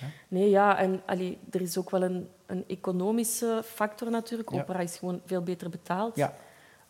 Ja. 0.00 0.06
Nee, 0.28 0.50
ja, 0.50 0.78
en 0.78 1.02
allee, 1.06 1.38
er 1.50 1.60
is 1.60 1.78
ook 1.78 1.90
wel 1.90 2.02
een, 2.02 2.28
een 2.46 2.64
economische 2.66 3.62
factor 3.64 4.10
natuurlijk. 4.10 4.50
Ja. 4.50 4.58
Opera 4.60 4.78
is 4.78 4.96
gewoon 4.96 5.20
veel 5.26 5.42
beter 5.42 5.70
betaald. 5.70 6.16
Ja. 6.16 6.34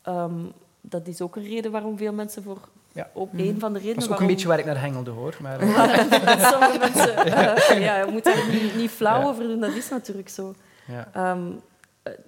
Ehm, 0.03 0.40
dat 0.81 1.07
is 1.07 1.21
ook 1.21 1.37
een 1.37 1.45
reden 1.45 1.71
waarom 1.71 1.97
veel 1.99 2.12
mensen 2.12 2.43
voor... 2.43 2.59
Ja. 2.93 3.11
Ook 3.12 3.33
Mhm. 3.33 3.43
een 3.43 3.61
van 3.61 3.73
de 3.73 3.79
redenen 3.79 3.95
Dat 3.95 3.97
is 3.97 4.03
ook 4.03 4.09
waarom... 4.09 4.29
een 4.29 4.33
beetje 4.35 4.49
waar 4.49 4.59
ik 4.59 4.64
naar 4.64 4.81
hengelde, 4.81 5.11
hoor. 5.11 5.37
Maar, 5.40 5.61
eh, 5.61 6.51
sommige 6.53 6.79
mensen... 6.79 7.16
eh, 7.16 7.81
ja, 7.87 8.05
je 8.05 8.11
moet 8.12 8.25
daar 8.25 8.49
niet, 8.51 8.77
niet 8.77 8.90
flauw 8.90 9.21
Ja. 9.21 9.27
over 9.27 9.43
doen, 9.43 9.61
dat 9.61 9.75
is 9.75 9.88
natuurlijk 9.88 10.29
zo. 10.29 10.55
ja. 10.87 11.09
Ehm, 11.12 11.47
eh, 11.47 11.53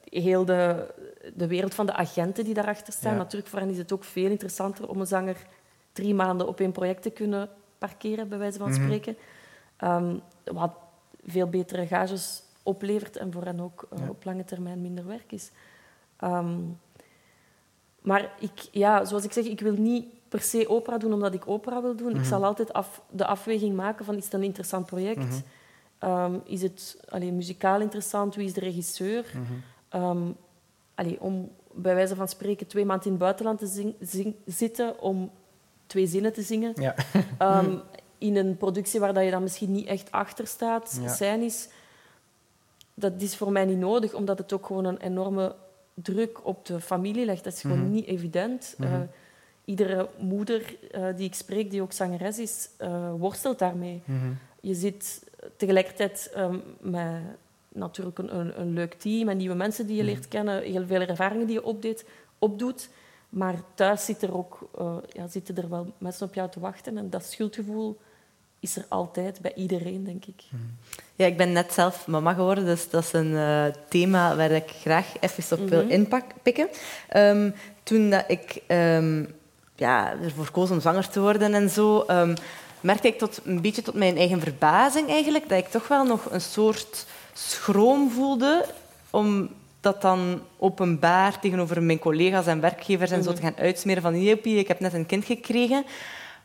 heel 0.04 0.44
de, 0.44 0.86
de 1.34 1.46
wereld 1.46 1.74
van 1.74 1.86
de 1.86 1.92
agenten 1.94 2.44
die 2.44 2.54
daarachter 2.54 2.92
staan. 2.92 3.12
Ja. 3.12 3.18
Natuurlijk, 3.18 3.50
voor 3.50 3.58
hen 3.58 3.70
is 3.70 3.78
het 3.78 3.92
ook 3.92 4.04
veel 4.04 4.30
interessanter 4.30 4.88
om 4.88 5.00
een 5.00 5.06
zanger 5.06 5.36
drie 5.92 6.14
maanden 6.14 6.48
op 6.48 6.60
één 6.60 6.72
project 6.72 7.02
te 7.02 7.10
kunnen 7.10 7.48
parkeren, 7.78 8.28
bij 8.28 8.38
wijze 8.38 8.58
van 8.58 8.70
Mhm. 8.70 8.82
spreken. 8.82 9.16
Ehm, 9.76 10.16
wat 10.44 10.72
veel 11.26 11.46
betere 11.48 11.86
gages 11.86 12.42
oplevert 12.62 13.16
en 13.16 13.32
voor 13.32 13.44
hen 13.44 13.60
ook 13.60 13.86
eh, 13.92 13.98
Ja. 13.98 14.08
op 14.08 14.24
lange 14.24 14.44
termijn 14.44 14.80
minder 14.82 15.06
werk 15.06 15.32
is. 15.32 15.50
Ehm, 16.16 16.58
maar 18.00 18.32
ik, 18.38 18.68
ja, 18.70 19.04
zoals 19.04 19.24
ik 19.24 19.32
zeg, 19.32 19.44
ik 19.44 19.60
wil 19.60 19.72
niet 19.72 20.06
per 20.28 20.40
se 20.40 20.68
opera 20.68 20.98
doen 20.98 21.12
omdat 21.12 21.34
ik 21.34 21.48
opera 21.48 21.82
wil 21.82 21.96
doen. 21.96 22.10
Mhm. 22.10 22.18
Ik 22.20 22.24
zal 22.24 22.44
altijd 22.44 22.72
af, 22.72 23.02
de 23.10 23.26
afweging 23.26 23.76
maken 23.76 24.04
van 24.04 24.16
is 24.16 24.24
het 24.24 24.32
een 24.32 24.42
interessant 24.42 24.86
project? 24.86 25.18
Mhm. 25.18 25.40
Ehm, 25.98 26.38
is 26.44 26.62
het 26.62 26.96
allee, 27.08 27.32
muzikaal 27.32 27.80
interessant? 27.80 28.34
Wie 28.34 28.46
is 28.46 28.52
de 28.52 28.60
regisseur? 28.60 29.24
Mhm. 29.34 29.52
Allee, 30.94 31.20
om 31.20 31.50
bij 31.72 31.94
wijze 31.94 32.14
van 32.14 32.28
spreken 32.28 32.66
twee 32.66 32.84
maanden 32.84 33.04
in 33.06 33.12
het 33.12 33.20
buitenland 33.20 33.58
te 33.58 33.66
zing- 33.66 33.94
zing- 34.00 34.34
zitten 34.46 35.00
om 35.00 35.30
twee 35.86 36.06
zinnen 36.06 36.32
te 36.32 36.42
zingen. 36.42 36.72
Ja. 36.74 36.94
Ehm, 37.38 37.74
in 38.18 38.36
een 38.36 38.56
productie 38.56 39.00
waar 39.00 39.14
dat 39.14 39.24
je 39.24 39.30
dan 39.30 39.42
misschien 39.42 39.72
niet 39.72 39.86
echt 39.86 40.10
achter 40.10 40.46
staat, 40.46 40.98
Ja. 41.02 41.14
zijn 41.14 41.42
is, 41.42 41.68
dat 42.94 43.12
is 43.18 43.36
voor 43.36 43.52
mij 43.52 43.64
niet 43.64 43.78
nodig, 43.78 44.14
omdat 44.14 44.38
het 44.38 44.52
ook 44.52 44.66
gewoon 44.66 44.84
een 44.84 44.98
enorme 45.00 45.54
druk 45.94 46.46
op 46.46 46.66
de 46.66 46.80
familie 46.80 47.24
legt. 47.24 47.44
Dat 47.44 47.52
is 47.52 47.60
gewoon 47.60 47.78
Mhm. 47.82 47.90
niet 47.90 48.06
evident. 48.06 48.74
Mhm. 48.78 48.92
Eh, 48.92 49.00
iedere 49.64 50.08
moeder 50.18 50.76
eh, 50.90 51.04
die 51.16 51.26
ik 51.26 51.34
spreek, 51.34 51.70
die 51.70 51.82
ook 51.82 51.92
zangeres 51.92 52.38
is, 52.38 52.68
eh, 52.76 53.12
worstelt 53.18 53.58
daarmee. 53.58 54.02
Mhm. 54.04 54.30
Je 54.60 54.74
zit 54.74 55.22
tegelijkertijd 55.56 56.30
ehm, 56.34 56.58
met 56.80 57.20
natuurlijk 57.74 58.18
een, 58.18 58.36
een, 58.38 58.60
een 58.60 58.72
leuk 58.72 58.94
team 58.94 59.28
en 59.28 59.36
nieuwe 59.36 59.54
mensen 59.54 59.86
die 59.86 59.96
je 59.96 60.02
Mhm. 60.02 60.12
leert 60.12 60.28
kennen, 60.28 60.62
heel 60.62 60.86
veel 60.86 61.00
ervaringen 61.00 61.46
die 61.46 61.54
je 61.54 61.64
opdeed, 61.64 62.04
opdoet. 62.38 62.88
Maar 63.28 63.54
thuis 63.74 64.04
zit 64.04 64.22
er 64.22 64.36
ook, 64.36 64.68
eh, 64.78 64.96
ja, 65.12 65.28
zitten 65.28 65.56
er 65.56 65.68
wel 65.68 65.92
mensen 65.98 66.26
op 66.26 66.34
jou 66.34 66.50
te 66.50 66.60
wachten. 66.60 66.98
En 66.98 67.10
dat 67.10 67.24
schuldgevoel 67.24 67.98
is 68.60 68.76
er 68.76 68.84
altijd, 68.88 69.40
bij 69.40 69.54
iedereen, 69.54 70.04
denk 70.04 70.24
ik. 70.24 70.42
Ja, 71.14 71.26
ik 71.26 71.36
ben 71.36 71.52
net 71.52 71.72
zelf 71.72 72.06
mama 72.06 72.32
geworden, 72.32 72.64
dus 72.64 72.90
dat 72.90 73.02
is 73.04 73.12
een 73.12 73.36
eh, 73.36 73.64
thema 73.88 74.36
waar 74.36 74.50
ik 74.50 74.68
graag 74.70 75.06
even 75.20 75.58
op 75.62 75.68
wil 75.68 75.82
Mhm. 75.82 75.90
inpikken. 75.90 76.68
Ehm, 77.08 77.50
toen 77.82 78.10
dat 78.10 78.24
ik 78.28 78.62
ehm, 78.66 79.24
ja, 79.76 80.12
ervoor 80.22 80.50
koos 80.50 80.70
om 80.70 80.80
zwanger 80.80 81.08
te 81.08 81.20
worden 81.20 81.54
en 81.54 81.70
zo, 81.70 82.00
ehm, 82.02 82.36
merkte 82.80 83.08
ik 83.08 83.18
tot, 83.18 83.40
een 83.44 83.60
beetje 83.60 83.82
tot 83.82 83.94
mijn 83.94 84.16
eigen 84.16 84.40
verbazing 84.40 85.08
eigenlijk 85.08 85.48
dat 85.48 85.58
ik 85.58 85.68
toch 85.68 85.88
wel 85.88 86.04
nog 86.04 86.30
een 86.30 86.40
soort 86.40 87.06
schroom 87.32 88.10
voelde 88.10 88.64
om 89.10 89.48
dat 89.80 90.02
dan 90.02 90.40
openbaar 90.58 91.40
tegenover 91.40 91.82
mijn 91.82 91.98
collega's 91.98 92.46
en 92.46 92.60
werkgevers 92.60 93.10
en 93.10 93.22
zo 93.22 93.30
Mhm. 93.30 93.38
te 93.38 93.44
gaan 93.46 93.56
uitsmeren 93.56 94.02
van 94.02 94.22
joepie, 94.22 94.58
ik 94.58 94.68
heb 94.68 94.80
net 94.80 94.92
een 94.92 95.06
kind 95.06 95.24
gekregen. 95.24 95.84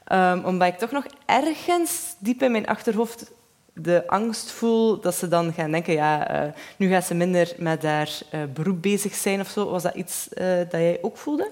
Ehm, 0.04 0.46
omdat 0.46 0.68
ik 0.68 0.78
toch 0.78 0.92
nog 0.92 1.06
ergens 1.26 2.16
diep 2.20 2.42
in 2.42 2.52
mijn 2.52 2.68
achterhoofd 2.68 3.32
de 3.74 4.08
angst 4.08 4.52
voel 4.52 5.00
dat 5.00 5.16
ze 5.16 5.28
dan 5.28 5.54
gaan 5.54 5.72
denken, 5.72 5.94
ja, 5.94 6.28
eh, 6.30 6.54
nu 6.78 6.90
gaat 6.90 7.04
ze 7.06 7.14
minder 7.14 7.54
met 7.58 7.84
haar 7.84 8.20
eh, 8.32 8.40
beroep 8.54 8.82
bezig 8.82 9.14
zijn 9.16 9.40
of 9.40 9.48
zo. 9.48 9.70
Was 9.70 9.84
dat 9.84 9.96
iets 9.96 10.30
eh, 10.34 10.58
dat 10.58 10.72
jij 10.72 10.98
ook 11.02 11.18
voelde? 11.18 11.52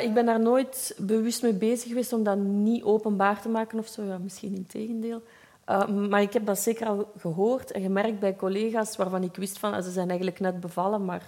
Ik 0.00 0.14
ben 0.14 0.26
daar 0.26 0.40
nooit 0.40 0.94
bewust 0.98 1.42
mee 1.42 1.52
bezig 1.52 1.88
geweest 1.88 2.12
om 2.12 2.22
dat 2.22 2.36
niet 2.38 2.82
openbaar 2.82 3.40
te 3.40 3.48
maken 3.48 3.78
of 3.78 3.86
zo. 3.86 4.02
Ja, 4.02 4.18
misschien 4.18 4.54
in 4.54 4.66
tegendeel. 4.66 5.22
Uh, 5.68 5.86
maar 5.88 6.22
ik 6.22 6.32
heb 6.32 6.46
dat 6.46 6.58
zeker 6.58 6.86
al 6.86 7.12
gehoord 7.18 7.70
en 7.72 7.82
gemerkt 7.82 8.18
bij 8.18 8.36
collega's 8.36 8.96
waarvan 8.96 9.22
ik 9.22 9.36
wist 9.36 9.58
van, 9.58 9.72
ah, 9.74 9.82
ze 9.82 9.90
zijn 9.90 10.08
eigenlijk 10.08 10.40
net 10.40 10.60
bevallen, 10.60 11.04
maar 11.04 11.22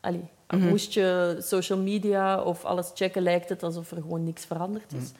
allee, 0.00 0.28
Mhm. 0.48 0.68
moest 0.68 0.92
je 0.92 1.36
social 1.40 1.78
media 1.78 2.42
of 2.42 2.64
alles 2.64 2.90
checken, 2.94 3.22
lijkt 3.22 3.48
het 3.48 3.62
alsof 3.62 3.90
er 3.90 3.96
gewoon 3.96 4.24
niks 4.24 4.44
veranderd 4.44 4.92
is. 4.92 5.12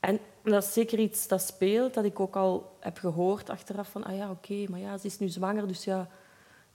En 0.00 0.18
dat 0.42 0.62
is 0.64 0.72
zeker 0.72 0.98
iets 0.98 1.28
dat 1.28 1.42
speelt, 1.42 1.94
dat 1.94 2.04
ik 2.04 2.20
ook 2.20 2.36
al 2.36 2.76
heb 2.80 2.98
gehoord 2.98 3.50
achteraf 3.50 3.88
van, 3.88 4.04
ah 4.04 4.16
ja, 4.16 4.30
oké, 4.30 4.64
maar 4.70 4.80
ja, 4.80 4.98
ze 4.98 5.06
is 5.06 5.18
nu 5.18 5.28
zwanger, 5.28 5.68
dus 5.68 5.84
ja, 5.84 6.08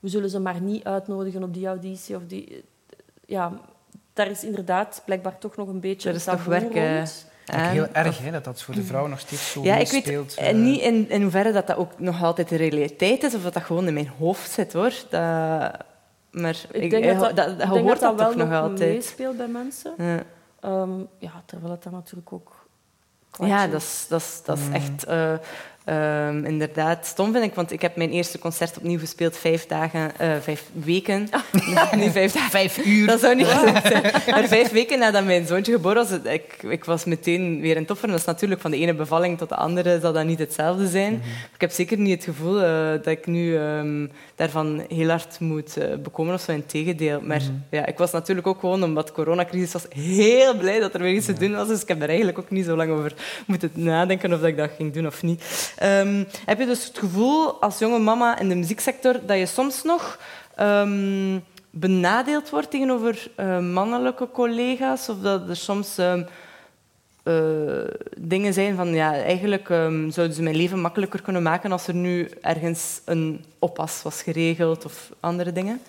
we 0.00 0.08
zullen 0.08 0.30
ze 0.30 0.40
maar 0.40 0.60
niet 0.60 0.84
uitnodigen 0.84 1.42
op 1.42 1.54
die 1.54 1.66
auditie 1.66 2.16
of 2.16 2.22
die... 2.26 2.64
Ja, 3.26 3.52
daar 4.12 4.30
is 4.30 4.44
inderdaad 4.44 5.02
blijkbaar 5.04 5.38
toch 5.38 5.56
nog 5.56 5.68
een 5.68 5.80
beetje 5.80 6.08
Er 6.08 6.14
is 6.14 6.24
toch 6.24 6.44
werk, 6.44 6.74
eh. 6.74 7.02
Eigenlijk 7.46 7.92
heel 7.92 8.02
En- 8.02 8.06
erg 8.06 8.18
hè, 8.18 8.30
dat 8.30 8.44
dat 8.44 8.62
voor 8.62 8.74
de 8.74 8.82
vrouw 8.84 9.06
nog 9.06 9.20
steeds 9.20 9.50
zo 9.52 9.62
Ja, 9.62 9.76
ik 9.76 9.90
weet 9.90 10.02
speelt. 10.04 10.34
eh, 10.34 10.54
niet 10.54 10.80
in, 10.80 11.10
in 11.10 11.22
hoeverre 11.22 11.52
dat, 11.52 11.66
dat 11.66 11.76
ook 11.76 11.98
nog 11.98 12.22
altijd 12.22 12.48
de 12.48 12.56
realiteit 12.56 13.22
is 13.22 13.34
of 13.34 13.42
dat 13.42 13.54
dat 13.54 13.62
gewoon 13.62 13.86
in 13.86 13.94
mijn 13.94 14.10
hoofd 14.18 14.50
zit, 14.50 14.72
hoor. 14.72 14.92
Dat, 15.10 15.20
maar 16.30 16.56
Ik 16.70 16.90
denk 16.90 17.04
dat 17.04 17.20
dat, 17.20 17.36
dat, 17.36 17.48
ik 17.50 17.58
denk 17.58 17.70
hoort 17.70 18.00
dat, 18.00 18.00
dat, 18.00 18.18
dat 18.18 18.26
toch 18.26 18.36
wel 18.36 18.46
nog 18.46 18.48
nog 18.48 18.60
altijd. 18.70 18.92
meespeelt 18.94 19.36
bij 19.36 19.46
mensen. 19.48 19.92
Ja. 19.98 20.22
Ehm, 20.60 20.90
ja, 21.18 21.42
terwijl 21.46 21.72
het 21.72 21.82
dan 21.82 21.92
natuurlijk 21.92 22.32
ook... 22.32 22.62
Ja, 23.40 23.66
dat 23.66 23.80
is, 23.80 24.06
dat 24.08 24.20
is, 24.20 24.40
dat 24.44 24.58
is 24.58 24.64
Mm. 24.66 24.72
echt 24.72 25.04
eh, 25.04 25.32
ehm, 25.84 26.44
inderdaad 26.44 27.06
stom, 27.06 27.32
vind 27.32 27.44
ik. 27.44 27.54
Want 27.54 27.72
ik 27.72 27.82
heb 27.82 27.96
mijn 27.96 28.10
eerste 28.10 28.38
concert 28.38 28.76
opnieuw 28.76 28.98
gespeeld 28.98 29.36
vijf 29.36 29.66
dagen, 29.66 30.18
eh, 30.18 30.32
vijf 30.40 30.62
weken. 30.72 31.28
niet 31.96 32.12
vijf 32.12 32.32
dagen. 32.32 32.50
Vijf 32.50 32.78
uur. 32.86 33.06
Dat 33.06 33.20
zou 33.20 33.34
niet 33.34 33.46
zijn. 33.46 34.02
Maar 34.30 34.44
vijf 34.48 34.70
weken 34.70 34.98
nadat 34.98 35.24
mijn 35.24 35.46
zoontje 35.46 35.72
geboren 35.72 35.96
was, 36.08 36.32
ik, 36.32 36.62
ik 36.62 36.84
was 36.84 37.04
meteen 37.04 37.60
weer 37.60 37.76
in 37.76 37.86
topvorm. 37.86 38.10
Dat 38.10 38.20
is 38.20 38.26
natuurlijk 38.26 38.60
van 38.60 38.70
de 38.70 38.76
ene 38.76 38.94
bevalling 38.94 39.38
tot 39.38 39.48
de 39.48 39.56
andere 39.56 39.98
zal 40.00 40.12
dat 40.12 40.24
niet 40.24 40.38
hetzelfde 40.38 40.88
zijn. 40.88 41.14
Ik 41.54 41.60
heb 41.60 41.70
zeker 41.70 41.98
niet 41.98 42.14
het 42.14 42.24
gevoel 42.24 42.62
eh, 42.62 42.90
dat 42.90 43.06
ik 43.06 43.26
nu 43.26 43.56
ehm, 43.56 44.06
daarvan 44.34 44.84
heel 44.88 45.08
hard 45.08 45.40
moet 45.40 45.76
eh, 45.76 45.96
bekomen 46.02 46.34
of 46.34 46.40
zo. 46.40 46.52
In 46.52 46.66
tegendeel. 46.66 47.20
Maar 47.20 47.40
Mhm. 47.40 47.52
ja, 47.70 47.86
ik 47.86 47.98
was 47.98 48.12
natuurlijk 48.12 48.46
ook 48.46 48.60
gewoon, 48.60 48.82
omdat 48.84 49.06
de 49.06 49.12
coronacrisis 49.12 49.72
was, 49.72 49.86
heel 49.94 50.56
blij 50.56 50.80
dat 50.80 50.94
er 50.94 51.00
weer 51.00 51.14
iets 51.14 51.26
te 51.26 51.32
doen 51.32 51.52
was. 51.54 51.68
Dus 51.68 51.82
ik 51.82 51.88
heb 51.88 52.02
er 52.02 52.08
eigenlijk 52.08 52.38
ook 52.38 52.50
niet 52.50 52.64
zo 52.64 52.76
lang 52.76 52.90
over 52.90 53.12
moeten 53.46 53.70
nadenken 53.74 54.32
of 54.32 54.40
dat 54.40 54.48
ik 54.48 54.56
dat 54.56 54.70
ging 54.76 54.92
doen 54.92 55.06
of 55.06 55.22
niet. 55.22 55.72
Ehm, 55.78 56.24
heb 56.44 56.58
je 56.58 56.66
dus 56.66 56.84
het 56.84 56.98
gevoel 56.98 57.60
als 57.60 57.78
jonge 57.78 57.98
mama 57.98 58.38
in 58.38 58.48
de 58.48 58.54
muzieksector 58.54 59.20
dat 59.26 59.38
je 59.38 59.46
soms 59.46 59.82
nog 59.82 60.18
ehm, 60.54 61.38
benadeeld 61.70 62.50
wordt 62.50 62.70
tegenover 62.70 63.30
eh, 63.36 63.58
mannelijke 63.58 64.28
collega's? 64.32 65.08
Of 65.08 65.18
dat 65.18 65.48
er 65.48 65.56
soms 65.56 65.98
ehm, 65.98 66.22
eh, 67.22 67.34
dingen 68.18 68.52
zijn 68.52 68.76
van 68.76 68.94
ja, 68.94 69.12
eigenlijk 69.12 69.66
zouden 70.08 70.32
ze 70.34 70.42
mijn 70.42 70.56
leven 70.56 70.80
makkelijker 70.80 71.22
kunnen 71.22 71.42
maken 71.42 71.72
als 71.72 71.86
er 71.86 71.94
nu 71.94 72.28
ergens 72.40 73.00
een 73.04 73.44
oppas 73.58 74.02
was 74.02 74.22
geregeld 74.22 74.84
of 74.84 75.10
andere 75.20 75.52
dingen? 75.52 75.80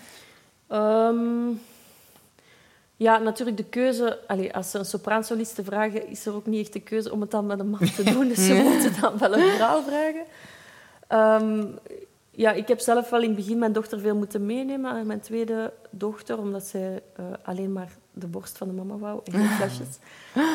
Ja, 2.97 3.17
natuurlijk 3.17 3.57
de 3.57 3.63
keuze... 3.63 4.19
Allee, 4.27 4.53
als 4.53 4.71
ze 4.71 4.77
een 4.77 4.85
sopraansoliste 4.85 5.63
vragen, 5.63 6.07
is 6.07 6.25
er 6.25 6.35
ook 6.35 6.45
niet 6.45 6.61
echt 6.61 6.73
de 6.73 6.79
keuze 6.79 7.11
om 7.11 7.21
het 7.21 7.31
dan 7.31 7.45
met 7.45 7.59
een 7.59 7.69
man 7.69 7.79
te 7.95 8.03
doen. 8.03 8.27
Dus 8.27 8.45
ze 8.45 8.53
moeten 8.53 9.01
dan 9.01 9.17
wel 9.17 9.33
een 9.33 9.51
vrouw 9.55 9.81
vragen. 9.81 10.25
Ehm, 11.07 11.65
ja, 12.31 12.51
ik 12.51 12.67
heb 12.67 12.79
zelf 12.79 13.09
wel 13.09 13.21
in 13.21 13.27
het 13.27 13.35
begin 13.35 13.59
mijn 13.59 13.73
dochter 13.73 13.99
veel 13.99 14.15
moeten 14.15 14.45
meenemen. 14.45 14.95
En 14.95 15.07
mijn 15.07 15.19
tweede 15.19 15.73
dochter, 15.89 16.37
omdat 16.37 16.63
zij 16.63 17.01
eh, 17.15 17.25
alleen 17.43 17.73
maar 17.73 17.91
de 18.13 18.27
borst 18.27 18.57
van 18.57 18.67
de 18.67 18.73
mama 18.73 18.97
wou 18.97 19.19
en 19.23 19.31
geen 19.31 19.47
flesjes. 19.47 19.97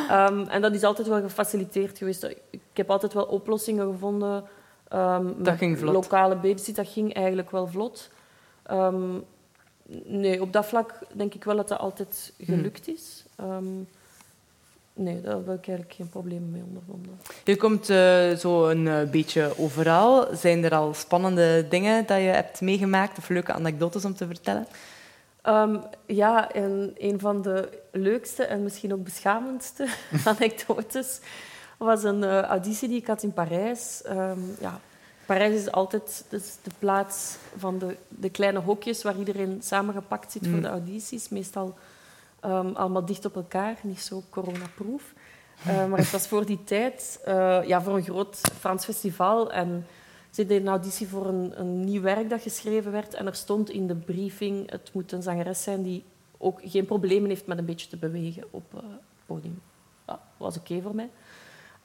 Ehm, 0.09 0.45
en 0.49 0.61
dat 0.61 0.75
is 0.75 0.83
altijd 0.83 1.09
wel 1.09 1.21
gefaciliteerd 1.21 1.99
geweest. 1.99 2.25
Ik 2.51 2.61
heb 2.73 2.91
altijd 2.91 3.13
wel 3.13 3.25
oplossingen 3.25 3.93
gevonden 3.93 4.45
Dat 4.89 5.37
met 5.37 5.59
ging 5.59 5.79
vlot. 5.79 5.95
Lokale 5.95 6.35
babysit, 6.35 6.77
dat 6.77 6.89
ging 6.89 7.15
eigenlijk 7.15 7.51
wel 7.51 7.67
vlot. 7.67 8.11
Ehm, 8.63 9.19
nee, 10.05 10.41
op 10.41 10.53
dat 10.53 10.67
vlak 10.67 10.99
denk 11.13 11.35
ik 11.35 11.45
wel 11.45 11.57
dat 11.57 11.69
dat 11.69 11.79
altijd 11.79 12.33
gelukt 12.39 12.89
is. 12.89 13.25
Ehm, 13.37 13.65
nee, 14.93 15.21
daar 15.21 15.35
heb 15.35 15.43
ik 15.43 15.49
eigenlijk 15.49 15.93
geen 15.93 16.09
problemen 16.09 16.51
mee 16.51 16.63
ondervonden. 16.67 17.21
Je 17.45 17.57
komt 17.57 17.91
eh, 17.91 18.31
zo 18.33 18.69
een 18.69 18.89
eh, 18.89 19.11
beetje 19.11 19.53
overal. 19.59 20.37
Zijn 20.37 20.65
er 20.65 20.75
al 20.75 20.95
spannende 20.95 21.67
dingen 21.69 22.07
dat 22.07 22.19
je 22.19 22.25
hebt 22.25 22.61
meegemaakt 22.61 23.19
of 23.19 23.29
leuke 23.29 23.53
anekdotes 23.53 24.05
om 24.05 24.15
te 24.15 24.27
vertellen? 24.27 24.67
Ehm, 25.43 25.77
ja, 26.07 26.53
en 26.53 26.95
een 26.99 27.21
van 27.21 27.43
de 27.43 27.69
leukste 27.93 28.45
en 28.45 28.63
misschien 28.63 28.93
ook 28.93 29.05
beschamendste 29.05 29.89
anekdotes 30.25 31.21
was 31.77 32.03
een 32.03 32.25
auditie 32.25 32.89
die 32.89 32.99
ik 32.99 33.07
had 33.07 33.23
in 33.23 33.33
Parijs. 33.33 34.03
Ehm, 34.03 34.41
ja, 34.61 34.81
Parijs 35.31 35.55
is 35.55 35.71
altijd 35.71 36.25
dus 36.29 36.57
de 36.63 36.71
plaats 36.79 37.37
van 37.57 37.79
de, 37.79 37.97
de 38.09 38.31
kleine 38.31 38.59
hokjes 38.59 39.03
waar 39.03 39.17
iedereen 39.17 39.63
samengepakt 39.63 40.33
zit 40.33 40.43
voor 40.43 40.57
Mm. 40.57 40.63
de 40.63 40.69
audities. 40.69 41.29
Meestal 41.29 41.75
ehm, 42.41 42.67
allemaal 42.73 43.05
dicht 43.05 43.25
op 43.25 43.37
elkaar, 43.37 43.77
niet 43.83 44.01
zo 44.01 44.23
coronaproof. 44.31 45.15
Eh, 45.65 45.87
maar 45.89 45.99
het 45.99 46.11
was 46.11 46.29
voor 46.29 46.47
die 46.47 46.65
tijd 46.65 47.21
eh, 47.25 47.61
ja, 47.67 47.83
voor 47.83 47.97
een 47.97 48.03
groot 48.03 48.41
Frans 48.59 48.85
festival. 48.85 49.53
En 49.53 49.87
ze 50.31 50.47
deden 50.47 50.63
een 50.67 50.73
auditie 50.73 51.09
voor 51.09 51.27
een, 51.27 51.61
een 51.61 51.85
nieuw 51.85 52.03
werk 52.03 52.31
dat 52.31 52.43
geschreven 52.43 52.93
werd. 52.93 53.15
En 53.15 53.27
er 53.27 53.35
stond 53.35 53.71
in 53.71 53.87
de 53.87 53.97
briefing, 53.97 54.71
het 54.71 54.91
moet 54.93 55.13
een 55.13 55.23
zangeres 55.23 55.63
zijn 55.63 55.83
die 55.83 56.05
ook 56.39 56.61
geen 56.65 56.85
problemen 56.85 57.29
heeft 57.29 57.47
met 57.47 57.59
een 57.59 57.65
beetje 57.65 57.89
te 57.89 57.97
bewegen 57.97 58.45
op 58.51 58.75
eh, 58.75 58.81
het 58.81 59.27
podium. 59.27 59.63
Ja, 60.07 60.13
dat 60.13 60.21
was 60.37 60.57
oké 60.57 60.81
voor 60.83 60.95
mij. 60.95 61.11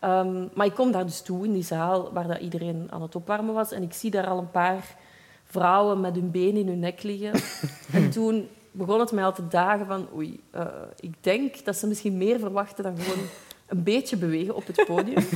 Ehm, 0.06 0.48
maar 0.54 0.66
ik 0.66 0.74
kom 0.74 0.92
daar 0.92 1.06
dus 1.06 1.22
toe 1.22 1.46
in 1.46 1.54
die 1.54 1.64
zaal 1.64 2.14
waar 2.14 2.28
dat 2.28 2.40
iedereen 2.40 2.88
aan 2.90 3.02
het 3.02 3.16
opwarmen 3.16 3.54
was. 3.54 3.72
En 3.72 3.84
ik 3.84 3.94
zie 3.94 4.12
daar 4.12 4.28
al 4.28 4.38
een 4.38 4.52
paar 4.52 4.96
vrouwen 5.44 6.00
met 6.00 6.16
hun 6.16 6.32
benen 6.32 6.62
in 6.62 6.68
hun 6.68 6.80
nek 6.80 7.04
liggen. 7.04 7.34
en 8.00 8.10
toen 8.10 8.48
begon 8.72 9.00
het 9.00 9.12
mij 9.12 9.24
al 9.24 9.34
te 9.34 9.48
dagen 9.48 9.86
van... 9.86 10.08
Oei, 10.16 10.40
eh, 10.52 10.66
ik 11.00 11.24
denk 11.24 11.66
dat 11.66 11.76
ze 11.76 11.88
misschien 11.88 12.18
meer 12.18 12.40
verwachten 12.40 12.84
dan 12.84 12.98
gewoon 12.98 13.26
een 13.68 13.84
beetje 13.84 14.18
bewegen 14.18 14.56
op 14.56 14.68
het 14.68 14.86
podium. 14.86 15.24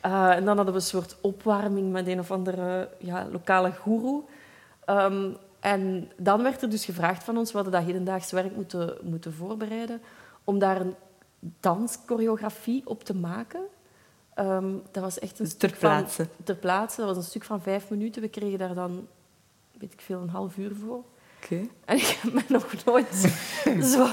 Eh, 0.00 0.30
en 0.30 0.44
dan 0.44 0.56
hadden 0.56 0.74
we 0.74 0.80
een 0.80 0.86
soort 0.86 1.16
opwarming 1.20 1.92
met 1.92 2.06
een 2.06 2.18
of 2.18 2.30
andere 2.30 2.88
ja, 2.98 3.26
lokale 3.30 3.72
goeroe. 3.72 4.22
Ehm, 4.84 5.30
en 5.60 6.10
dan 6.16 6.42
werd 6.42 6.62
er 6.62 6.70
dus 6.70 6.84
gevraagd 6.84 7.24
van 7.24 7.36
ons, 7.36 7.50
we 7.50 7.56
hadden 7.56 7.72
dat 7.72 7.84
hedendaags 7.84 8.30
werk 8.30 8.56
moeten, 8.56 8.96
moeten 9.02 9.32
voorbereiden, 9.32 10.02
om 10.44 10.58
daar 10.58 10.80
een 10.80 10.94
danschoreografie 11.60 12.82
op 12.86 13.04
te 13.04 13.14
maken. 13.14 13.60
Ehm, 14.40 14.72
dat 14.90 15.02
was 15.02 15.18
echt 15.18 15.38
een 15.38 15.44
Dus 15.44 15.54
ter 15.56 15.68
stuk 15.68 15.80
van- 15.80 15.90
plaatse. 15.98 16.26
ter 16.44 16.54
plaatse. 16.54 16.96
Dat 16.96 17.06
was 17.08 17.16
een 17.16 17.30
stuk 17.30 17.44
van 17.44 17.62
vijf 17.62 17.90
minuten. 17.90 18.22
We 18.22 18.28
kregen 18.28 18.58
daar 18.58 18.74
dan, 18.74 19.06
weet 19.78 19.92
ik 19.92 20.00
veel, 20.00 20.20
een 20.20 20.28
half 20.28 20.56
uur 20.56 20.72
voor. 20.84 21.02
Oké. 21.44 21.60
En 21.84 21.96
ik 21.96 22.18
heb 22.22 22.32
me 22.32 22.42
nog 22.48 22.66
nooit 22.84 23.06
zo, 23.94 24.06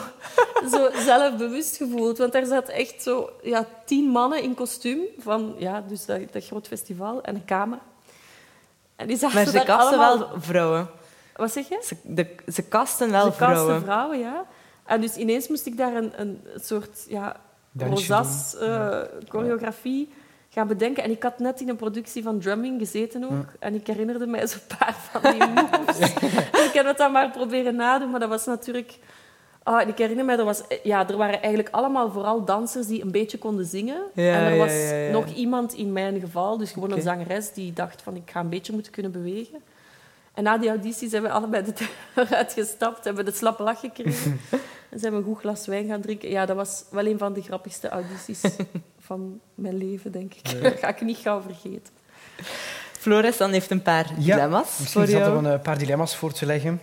zo 0.71 0.89
zelfbewust 0.93 1.77
gevoeld. 1.77 2.17
Want 2.17 2.31
daar 2.31 2.45
zat 2.45 2.67
echt 2.69 3.01
zo 3.03 3.29
ja, 3.43 3.65
tien 3.85 4.05
mannen 4.09 4.43
in 4.43 4.53
kostuum 4.53 4.99
van 5.17 5.55
ja, 5.57 5.81
dus 5.81 6.05
dat, 6.05 6.19
dat 6.33 6.45
groot 6.45 6.67
festival 6.67 7.21
en 7.21 7.35
een 7.35 7.45
kamer. 7.45 7.79
En 8.95 9.07
die 9.07 9.17
Maar 9.21 9.31
ze 9.45 9.51
kasten 9.51 9.67
allemaal... 9.77 10.17
wel 10.19 10.29
vrouwen. 10.41 10.87
Wat 11.35 11.51
zeg 11.51 11.67
je? 11.69 11.81
Ze, 11.83 11.95
de, 12.03 12.35
ze 12.51 12.61
kasten 12.63 13.11
wel 13.11 13.31
Ze 13.31 13.37
kasten 13.37 13.47
vrouwen. 13.55 13.81
vrouwen, 13.81 14.19
ja. 14.19 14.45
En 14.85 15.01
dus 15.01 15.15
ineens 15.15 15.47
moest 15.47 15.65
ik 15.65 15.77
daar 15.77 15.95
een, 15.95 16.11
een 16.21 16.41
soort 16.55 17.05
ja, 17.07 17.35
Rozas 17.77 18.55
doen. 18.59 18.69
eh, 18.69 18.99
choreografie 19.27 20.09
gaan 20.49 20.67
bedenken. 20.67 21.03
En 21.03 21.11
ik 21.11 21.23
had 21.23 21.39
net 21.39 21.61
in 21.61 21.69
een 21.69 21.75
productie 21.75 22.23
van 22.23 22.39
drumming 22.39 22.79
gezeten 22.79 23.23
ook. 23.23 23.45
En 23.59 23.73
ik 23.75 23.87
herinnerde 23.87 24.27
mij 24.27 24.47
zo'n 24.47 24.59
paar 24.77 24.95
van 25.11 25.31
die 25.31 25.47
moves. 25.55 25.99
ik 26.65 26.71
heb 26.73 26.85
het 26.85 26.97
dan 26.97 27.11
maar 27.11 27.31
proberen 27.31 27.75
nadoen, 27.75 28.09
maar 28.09 28.19
dat 28.19 28.29
was 28.29 28.45
natuurlijk... 28.45 28.99
Ah, 29.63 29.81
en 29.81 29.87
ik 29.87 29.97
herinner 29.97 30.25
me, 30.25 30.35
er, 30.35 30.45
was, 30.45 30.61
ja, 30.83 31.07
er 31.07 31.17
waren 31.17 31.41
eigenlijk 31.41 31.75
allemaal 31.75 32.11
vooral 32.11 32.45
dansers 32.45 32.87
die 32.87 33.01
een 33.01 33.11
beetje 33.11 33.37
konden 33.37 33.65
zingen. 33.65 34.01
Ja, 34.13 34.33
en 34.33 34.51
er 34.51 34.57
was 34.57 34.71
ja, 34.71 34.95
ja. 34.95 35.11
nog 35.11 35.25
iemand 35.33 35.73
in 35.73 35.91
mijn 35.91 36.19
geval, 36.19 36.57
dus 36.57 36.71
gewoon 36.71 36.91
een 36.91 37.01
zangeres, 37.01 37.53
die 37.53 37.73
dacht 37.73 38.01
van 38.01 38.15
ik 38.15 38.29
ga 38.31 38.39
een 38.39 38.49
beetje 38.49 38.73
moeten 38.73 38.91
kunnen 38.91 39.11
bewegen. 39.11 39.61
En 40.33 40.43
na 40.43 40.57
die 40.57 40.69
auditie 40.69 41.09
zijn 41.09 41.21
we 41.21 41.29
allebei 41.29 41.63
de 41.63 41.73
deur 41.73 42.27
uitgestapt, 42.37 43.03
hebben 43.03 43.25
de 43.25 43.31
slappe 43.31 43.63
lach 43.63 43.79
gekregen. 43.79 44.39
en 44.89 44.99
zijn 44.99 45.11
we 45.11 45.17
een 45.17 45.23
goed 45.23 45.39
glas 45.39 45.65
wijn 45.67 45.87
gaan 45.87 46.01
drinken. 46.01 46.29
Ja, 46.29 46.45
dat 46.45 46.55
was 46.55 46.83
wel 46.89 47.05
een 47.05 47.17
van 47.17 47.33
de 47.33 47.41
grappigste 47.41 47.89
audities 47.89 48.41
van 48.99 49.39
mijn 49.55 49.77
leven, 49.77 50.11
denk 50.11 50.33
ik. 50.33 50.61
Dat 50.63 50.79
ga 50.79 50.87
ik 50.87 51.01
niet 51.01 51.17
gauw 51.17 51.41
vergeten. 51.41 51.93
Flores 52.99 53.37
dan 53.37 53.51
heeft 53.51 53.71
een 53.71 53.81
paar 53.81 54.05
Ja, 54.19 54.35
dilemma's 54.35 54.77
Misschien 54.79 55.01
dat 55.01 55.09
jou. 55.09 55.37
om 55.37 55.45
een 55.45 55.61
paar 55.61 55.77
dilemma's 55.77 56.15
voor 56.15 56.31
te 56.33 56.45
leggen. 56.45 56.81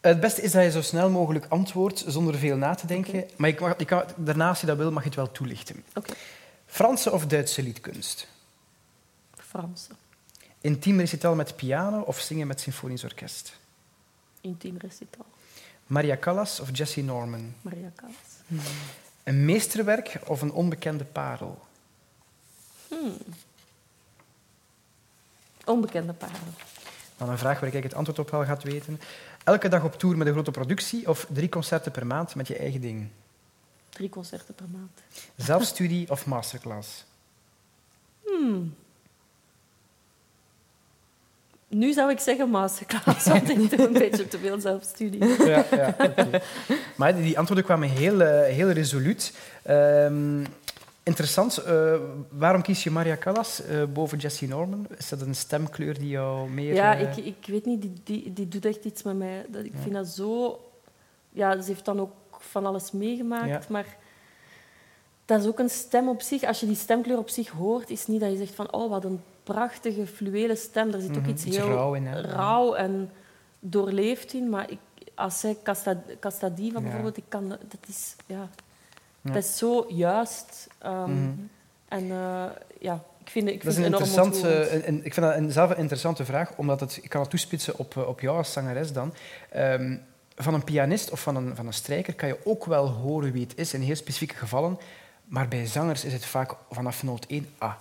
Het 0.00 0.20
beste 0.20 0.42
is 0.42 0.52
dat 0.52 0.62
je 0.62 0.70
zo 0.70 0.82
snel 0.82 1.10
mogelijk 1.10 1.46
antwoordt 1.48 2.04
zonder 2.06 2.34
veel 2.34 2.56
na 2.56 2.74
te 2.74 2.86
denken. 2.86 3.24
Maar 3.36 3.48
je 3.50 3.56
mag, 3.60 3.78
je 3.78 3.84
kan, 3.84 4.02
daarna, 4.16 4.48
als 4.48 4.60
je 4.60 4.66
dat 4.66 4.76
wil, 4.76 4.92
mag 4.92 5.02
je 5.02 5.08
het 5.08 5.18
wel 5.18 5.32
toelichten. 5.32 5.84
Oké, 5.94 6.12
Franse 6.66 7.12
of 7.12 7.26
Duitse 7.26 7.62
liedkunst? 7.62 8.28
Franse. 9.36 9.90
Intiem 10.60 10.98
recital 11.00 11.34
met 11.34 11.56
piano 11.56 12.00
of 12.00 12.18
zingen 12.20 12.46
met 12.46 12.60
symfonisch 12.60 13.04
orkest? 13.04 13.56
Intiem 14.40 14.76
recital. 14.78 15.24
Maria 15.86 16.16
Callas 16.16 16.60
of 16.60 16.68
Jessie 16.72 17.02
Norman? 17.02 17.54
Maria 17.62 17.92
Callas. 17.94 18.64
Een 19.22 19.44
meesterwerk 19.44 20.18
of 20.24 20.42
een 20.42 20.52
onbekende 20.52 21.04
parel? 21.04 21.66
Onbekende 25.64 26.12
paarden. 26.12 26.54
Dan 27.16 27.28
een 27.28 27.38
vraag 27.38 27.60
waar 27.60 27.74
ik 27.74 27.82
het 27.82 27.94
antwoord 27.94 28.18
op 28.18 28.30
wel 28.30 28.44
gaat 28.44 28.62
weten. 28.62 29.00
Elke 29.44 29.68
dag 29.68 29.84
op 29.84 29.98
tour 29.98 30.16
met 30.16 30.26
een 30.26 30.32
grote 30.32 30.50
productie 30.50 31.08
of 31.08 31.26
drie 31.32 31.48
concerten 31.48 31.92
per 31.92 32.06
maand 32.06 32.34
met 32.34 32.48
je 32.48 32.56
eigen 32.56 32.80
ding? 32.80 33.08
Drie 33.88 34.08
concerten 34.08 34.54
per 34.54 34.68
maand. 34.72 35.00
Zelfstudie 35.36 36.10
of 36.10 36.26
masterclass? 36.26 37.04
Hmm. 38.24 38.74
Nu 41.76 41.92
zou 41.92 42.10
ik 42.10 42.18
zeggen 42.18 42.48
masterclass, 42.50 43.26
want 43.26 43.48
ik 43.48 43.70
doe 43.70 43.86
een 43.86 43.92
beetje 43.92 44.28
te 44.28 44.38
veel 44.38 44.60
zelfstudie. 44.60 45.24
Ja, 45.46 45.64
ja. 45.70 45.96
Maar 46.96 47.16
die- 47.16 47.38
antwoorden 47.38 47.64
kwamen 47.64 47.88
heel, 47.88 48.20
eh, 48.20 48.54
heel 48.54 48.70
resoluut. 48.70 49.32
Ehm, 49.62 50.44
interessant. 51.02 51.56
eh, 51.56 51.94
waarom 52.30 52.62
kies 52.62 52.84
je 52.84 52.90
Maria 52.90 53.16
Callas 53.16 53.62
eh, 53.62 53.82
boven 53.92 54.18
Jessie 54.18 54.48
Norman? 54.48 54.86
Is 54.98 55.08
dat 55.08 55.20
een 55.20 55.34
stemkleur 55.34 55.98
die 55.98 56.08
jou 56.08 56.50
meer... 56.50 56.74
Ja, 56.74 56.94
ik, 56.94 57.16
ik 57.16 57.36
weet 57.46 57.64
niet, 57.64 57.80
die, 57.82 57.92
die, 58.04 58.32
die 58.32 58.48
doet 58.48 58.64
echt 58.64 58.84
iets 58.84 59.02
met 59.02 59.16
mij. 59.16 59.44
Dat, 59.48 59.64
ik 59.64 59.72
Ja. 59.74 59.80
vind 59.82 59.94
dat 59.94 60.06
zo... 60.08 60.60
Ja, 61.30 61.60
ze 61.60 61.66
heeft 61.68 61.84
dan 61.84 62.00
ook 62.00 62.12
van 62.38 62.66
alles 62.66 62.92
meegemaakt, 62.92 63.48
Ja. 63.48 63.60
maar 63.68 63.96
dat 65.24 65.40
is 65.40 65.46
ook 65.46 65.58
een 65.58 65.70
stem 65.70 66.08
op 66.08 66.22
zich. 66.22 66.42
Als 66.44 66.60
je 66.60 66.66
die 66.66 66.76
stemkleur 66.76 67.18
op 67.18 67.28
zich 67.28 67.48
hoort, 67.48 67.90
is 67.90 68.06
niet 68.06 68.20
dat 68.20 68.30
je 68.30 68.36
zegt 68.36 68.54
van 68.54 68.72
oh, 68.72 68.90
wat 68.90 69.04
een 69.04 69.20
prachtige 69.52 70.06
fluwele 70.06 70.56
stem. 70.56 70.92
Er 70.92 71.00
zit 71.00 71.10
ook 71.16 71.16
Mhm, 71.22 71.30
iets 71.30 71.44
iets 71.44 71.56
heel 71.56 71.68
rauw 71.68 71.94
in, 71.94 72.06
hè? 72.06 72.20
rauw 72.20 72.74
en 72.74 73.10
doorleefd 73.60 74.32
in. 74.34 74.48
Maar 74.50 74.70
ik, 74.70 74.78
als 75.14 75.40
zij 75.40 75.56
Casta, 75.62 75.96
Castadiva 76.20 76.80
bijvoorbeeld, 76.80 77.16
ik 77.16 77.24
kan, 77.28 77.48
dat 77.48 77.58
dat 77.60 77.80
is... 77.88 78.16
Ja. 78.26 78.48
Dat 79.22 79.36
is 79.36 79.56
zo 79.58 79.84
juist. 79.88 80.66
Ehm, 80.78 81.10
Mhm. 81.10 81.30
En 81.88 82.10
eh, 82.10 82.44
ja, 82.80 83.02
ik 83.24 83.30
vind, 83.30 83.48
ik 83.48 83.64
Dat 83.64 83.74
vind 83.74 83.76
is 83.76 83.76
een 83.76 83.84
interessante, 83.84 84.36
ontroerend. 84.36 84.72
een, 84.72 84.88
een- 84.88 85.04
ik 85.04 85.14
vind 85.14 85.26
dat 85.26 85.36
een, 85.36 85.52
zelf 85.52 85.70
een 85.70 85.76
interessante 85.76 86.24
vraag, 86.24 86.52
omdat 86.56 86.80
het, 86.80 86.98
ik 87.02 87.08
kan 87.08 87.20
het 87.20 87.30
toespitsen 87.30 87.78
op, 87.78 87.96
eh, 87.96 88.08
op 88.08 88.20
jou 88.20 88.36
als 88.36 88.52
zangeres 88.52 88.92
dan. 88.92 89.14
Ehm, 89.50 89.96
van 90.36 90.54
een 90.54 90.64
pianist 90.64 91.10
of 91.10 91.20
van 91.20 91.36
een, 91.36 91.56
van 91.56 91.66
een 91.66 91.72
strijker 91.72 92.14
kan 92.14 92.28
je 92.28 92.38
ook 92.44 92.64
wel 92.64 92.88
horen 92.88 93.32
wie 93.32 93.42
het 93.42 93.58
is 93.58 93.74
in 93.74 93.80
heel 93.80 93.96
specifieke 93.96 94.34
gevallen, 94.34 94.78
maar 95.24 95.48
bij 95.48 95.66
zangers 95.66 96.04
is 96.04 96.12
het 96.12 96.24
vaak 96.26 96.54
vanaf 96.70 97.02
noot 97.02 97.24
1 97.28 97.48
ah. 97.58 97.72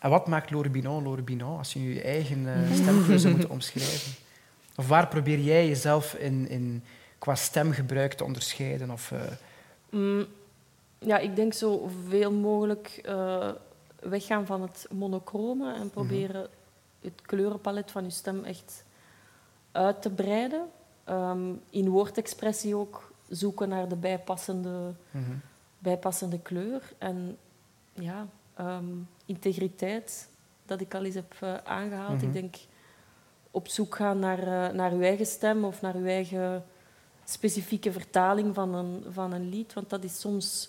En 0.00 0.10
wat 0.10 0.26
maakt 0.26 0.50
Laure 0.50 0.70
Binon 0.70 1.02
Laure 1.02 1.22
Binon 1.22 1.58
als 1.58 1.72
je 1.72 1.94
je 1.94 2.02
eigen 2.02 2.54
eh, 2.54 2.72
stemkleur 2.72 3.18
zou 3.18 3.32
moeten 3.32 3.50
omschrijven? 3.58 4.12
Of 4.76 4.88
waar 4.88 5.08
probeer 5.08 5.38
jij 5.38 5.68
jezelf 5.68 6.14
in, 6.14 6.48
in, 6.48 6.84
qua 7.18 7.34
stemgebruik 7.34 8.12
te 8.12 8.24
onderscheiden? 8.24 8.90
Of, 8.90 9.12
eh, 9.12 9.20
Mm, 9.90 10.26
ja, 10.98 11.18
ik 11.18 11.36
denk 11.36 11.52
zo 11.52 11.90
veel 12.08 12.32
mogelijk 12.32 13.00
eh, 13.04 13.48
weggaan 14.00 14.46
van 14.46 14.62
het 14.62 14.86
monochrome 14.90 15.74
en 15.74 15.90
proberen 15.90 16.48
het 17.00 17.22
kleurenpalet 17.22 17.90
van 17.90 18.04
je 18.04 18.10
stem 18.10 18.44
echt 18.44 18.84
uit 19.72 20.02
te 20.02 20.10
breiden. 20.10 20.66
Ehm, 21.04 21.52
in 21.70 21.88
woordexpressie 21.88 22.76
ook 22.76 23.12
zoeken 23.28 23.68
naar 23.68 23.88
de 23.88 23.96
bijpassende, 23.96 24.92
mhm. 25.10 25.32
bijpassende 25.78 26.38
kleur. 26.38 26.92
En 26.98 27.36
ja, 27.92 28.26
ehm, 28.54 28.94
integriteit, 29.34 30.28
dat 30.66 30.80
ik 30.80 30.94
al 30.94 31.04
eens 31.04 31.14
heb 31.14 31.34
eh, 31.40 31.54
aangehaald. 31.64 32.16
Mhm. 32.16 32.26
Ik 32.26 32.32
denk 32.32 32.54
op 33.50 33.68
zoek 33.68 33.94
gaan 33.96 34.18
naar, 34.18 34.38
eh, 34.38 34.74
naar 34.74 34.92
uw 34.92 35.00
eigen 35.02 35.26
stem 35.26 35.64
of 35.64 35.80
naar 35.80 35.94
uw 35.94 36.06
eigen 36.06 36.64
specifieke 37.24 37.92
vertaling 37.92 38.54
van 38.54 38.74
een, 38.74 39.04
van 39.10 39.32
een 39.32 39.48
lied. 39.48 39.72
Want 39.72 39.90
dat 39.90 40.04
is 40.04 40.20
soms, 40.20 40.68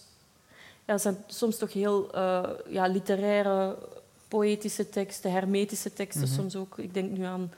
ja, 0.85 0.97
zijn 0.97 1.17
soms 1.27 1.57
toch 1.57 1.73
heel 1.73 2.11
eh, 2.13 2.49
ja, 2.67 2.85
literaire 2.87 3.77
poëtische 4.27 4.89
teksten, 4.89 5.31
hermetische 5.31 5.93
teksten 5.93 6.27
Mhm. 6.27 6.33
soms 6.33 6.55
ook. 6.55 6.77
Ik 6.77 6.93
denk 6.93 7.11
nu 7.17 7.23
aan 7.23 7.51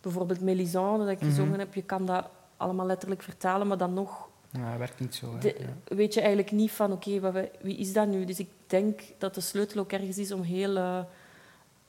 bijvoorbeeld 0.00 0.40
Mélisande, 0.40 1.04
dat 1.04 1.12
ik 1.12 1.20
Mhm. 1.20 1.28
gezongen 1.28 1.58
heb. 1.58 1.74
Je 1.74 1.82
kan 1.82 2.06
dat 2.06 2.24
allemaal 2.56 2.86
letterlijk 2.86 3.22
vertalen, 3.22 3.66
maar 3.66 3.78
dan 3.78 3.94
nog 3.94 4.28
Ja, 4.50 4.68
dat 4.70 4.78
werkt 4.78 5.00
niet 5.00 5.14
zo. 5.14 5.38
De- 5.38 5.56
Ja. 5.58 5.94
weet 5.96 6.14
je 6.14 6.20
eigenlijk 6.20 6.52
niet 6.52 6.70
van, 6.72 6.92
oké, 6.92 7.48
wie 7.60 7.76
is 7.76 7.92
dat 7.92 8.08
nu? 8.08 8.24
Dus 8.24 8.38
ik 8.38 8.48
denk 8.66 9.00
dat 9.18 9.34
de 9.34 9.40
sleutel 9.40 9.80
ook 9.80 9.92
ergens 9.92 10.18
is 10.18 10.32
om 10.32 10.42
heel 10.42 11.06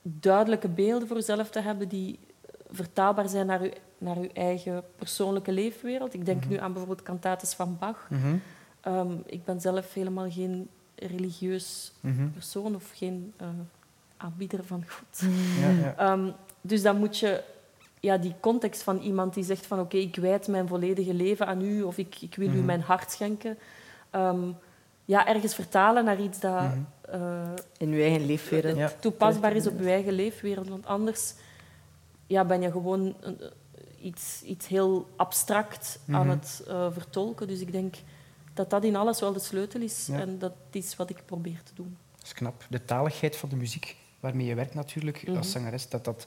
duidelijke 0.02 0.68
beelden 0.68 1.08
voor 1.08 1.16
jezelf 1.16 1.50
te 1.50 1.60
hebben 1.60 1.88
die 1.88 2.18
vertaalbaar 2.70 3.28
zijn 3.28 3.46
naar 3.46 3.62
je, 3.62 3.72
naar 3.98 4.16
uw 4.16 4.28
eigen 4.32 4.82
persoonlijke 4.96 5.52
leefwereld. 5.52 6.14
Ik 6.14 6.24
denk 6.26 6.40
Mhm. 6.40 6.48
nu 6.52 6.56
aan 6.58 6.72
bijvoorbeeld 6.72 7.02
cantates 7.06 7.54
van 7.54 7.76
Bach. 7.78 8.06
Mhm, 8.10 8.36
Ehm, 8.80 9.12
ik 9.26 9.44
ben 9.44 9.60
zelf 9.60 9.94
helemaal 9.94 10.30
geen 10.30 10.68
religieus 10.94 11.92
mhm. 12.00 12.28
persoon 12.30 12.74
of 12.74 12.90
geen 12.94 13.32
eh, 13.36 13.46
aanbieder 14.16 14.64
van 14.64 14.84
God. 14.88 15.22
Ja, 15.60 15.68
ja. 15.70 15.94
Ehm, 15.96 16.30
dus 16.60 16.82
dan 16.82 16.96
moet 16.98 17.18
je 17.18 17.42
ja, 18.00 18.16
die 18.18 18.34
context 18.40 18.82
van 18.82 18.98
iemand 18.98 19.34
die 19.34 19.44
zegt 19.44 19.66
van 19.66 19.80
oké, 19.80 19.96
ik 19.96 20.16
wijd 20.16 20.48
mijn 20.48 20.68
volledige 20.68 21.14
leven 21.14 21.46
aan 21.46 21.60
u 21.62 21.82
of 21.82 21.98
ik, 21.98 22.16
ik 22.20 22.34
wil 22.34 22.48
u 22.48 22.56
Mhm. 22.56 22.64
mijn 22.64 22.80
hart 22.80 23.10
schenken, 23.10 23.58
ehm, 24.10 24.48
ja, 25.04 25.26
ergens 25.26 25.54
vertalen 25.54 26.04
naar 26.04 26.20
iets 26.20 26.40
dat 26.40 26.60
Mhm. 26.60 26.78
eh, 27.02 27.48
In 27.78 27.88
uw 27.92 28.00
eigen 28.00 28.26
leefwereld. 28.26 28.76
Ja. 28.76 28.92
toepasbaar 29.00 29.56
is 29.56 29.66
op 29.66 29.78
je 29.80 29.88
eigen 29.90 30.12
leefwereld. 30.12 30.68
Want 30.68 30.86
anders 30.86 31.34
ja, 32.26 32.44
ben 32.44 32.60
je 32.62 32.70
gewoon 32.70 33.14
een- 33.20 33.40
iets, 34.00 34.42
iets 34.42 34.66
heel 34.66 35.08
abstract 35.16 35.98
aan 36.10 36.26
Mhm. 36.26 36.30
het 36.38 36.62
eh, 36.68 36.86
vertolken. 36.92 37.46
Dus 37.46 37.60
ik 37.60 37.72
denk 37.72 37.94
dat 38.54 38.70
dat 38.70 38.84
in 38.84 38.96
alles 38.96 39.20
wel 39.20 39.32
de 39.32 39.38
sleutel 39.40 39.80
is. 39.80 40.06
Ja. 40.06 40.18
En 40.20 40.38
dat 40.38 40.52
is 40.70 40.96
wat 40.96 41.10
ik 41.10 41.22
probeer 41.26 41.62
te 41.62 41.72
doen. 41.74 41.96
Dat 42.16 42.24
is 42.24 42.32
knap. 42.32 42.64
De 42.68 42.84
taligheid 42.84 43.36
van 43.36 43.48
de 43.48 43.56
muziek 43.56 43.96
waarmee 44.20 44.46
je 44.46 44.54
werkt 44.54 44.74
natuurlijk 44.74 45.24
als 45.36 45.50
zangeres, 45.50 45.88
dat, 45.88 46.04
dat, 46.04 46.26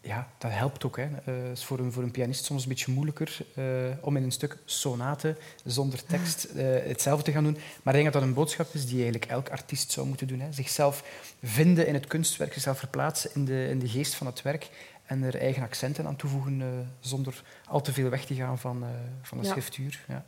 ja, 0.00 0.28
dat 0.38 0.50
helpt 0.50 0.84
ook. 0.84 0.96
Het 0.96 1.26
is 1.52 1.64
voor 1.64 1.78
een, 1.78 1.92
voor 1.92 2.02
een 2.02 2.10
pianist 2.10 2.44
soms 2.44 2.62
een 2.62 2.68
beetje 2.68 2.92
moeilijker 2.92 3.38
eh, 3.54 3.64
om 4.00 4.16
in 4.16 4.22
een 4.22 4.32
stuk 4.32 4.56
sonate 4.64 5.36
zonder 5.64 6.04
tekst 6.04 6.44
eh, 6.56 6.66
hetzelfde 6.66 7.24
te 7.24 7.32
gaan 7.32 7.44
doen. 7.44 7.58
Maar 7.82 7.94
ik 7.94 8.00
denk 8.00 8.04
dat 8.04 8.12
dat 8.12 8.22
een 8.22 8.34
boodschap 8.34 8.74
is 8.74 8.86
die 8.86 8.94
eigenlijk 9.02 9.24
elk 9.30 9.48
artiest 9.48 9.92
zou 9.92 10.06
moeten 10.06 10.26
doen. 10.26 10.40
Hè. 10.40 10.52
Zichzelf 10.52 11.04
vinden 11.42 11.86
in 11.86 11.94
het 11.94 12.06
kunstwerk, 12.06 12.52
zichzelf 12.52 12.78
verplaatsen 12.78 13.30
in 13.34 13.44
de, 13.44 13.68
in 13.68 13.78
de 13.78 13.88
geest 13.88 14.14
van 14.14 14.26
het 14.26 14.42
werk 14.42 14.70
en 15.08 15.22
er 15.22 15.40
eigen 15.40 15.62
accenten 15.62 16.06
aan 16.06 16.16
toevoegen 16.16 16.60
eh, 16.60 16.66
zonder 17.00 17.42
al 17.66 17.80
te 17.80 17.92
veel 17.92 18.08
weg 18.08 18.24
te 18.24 18.34
gaan 18.34 18.58
van, 18.58 18.82
eh, 18.82 18.88
van 19.22 19.38
de 19.38 19.44
Ja. 19.44 19.50
schriftuur. 19.50 20.04
Ja. 20.08 20.24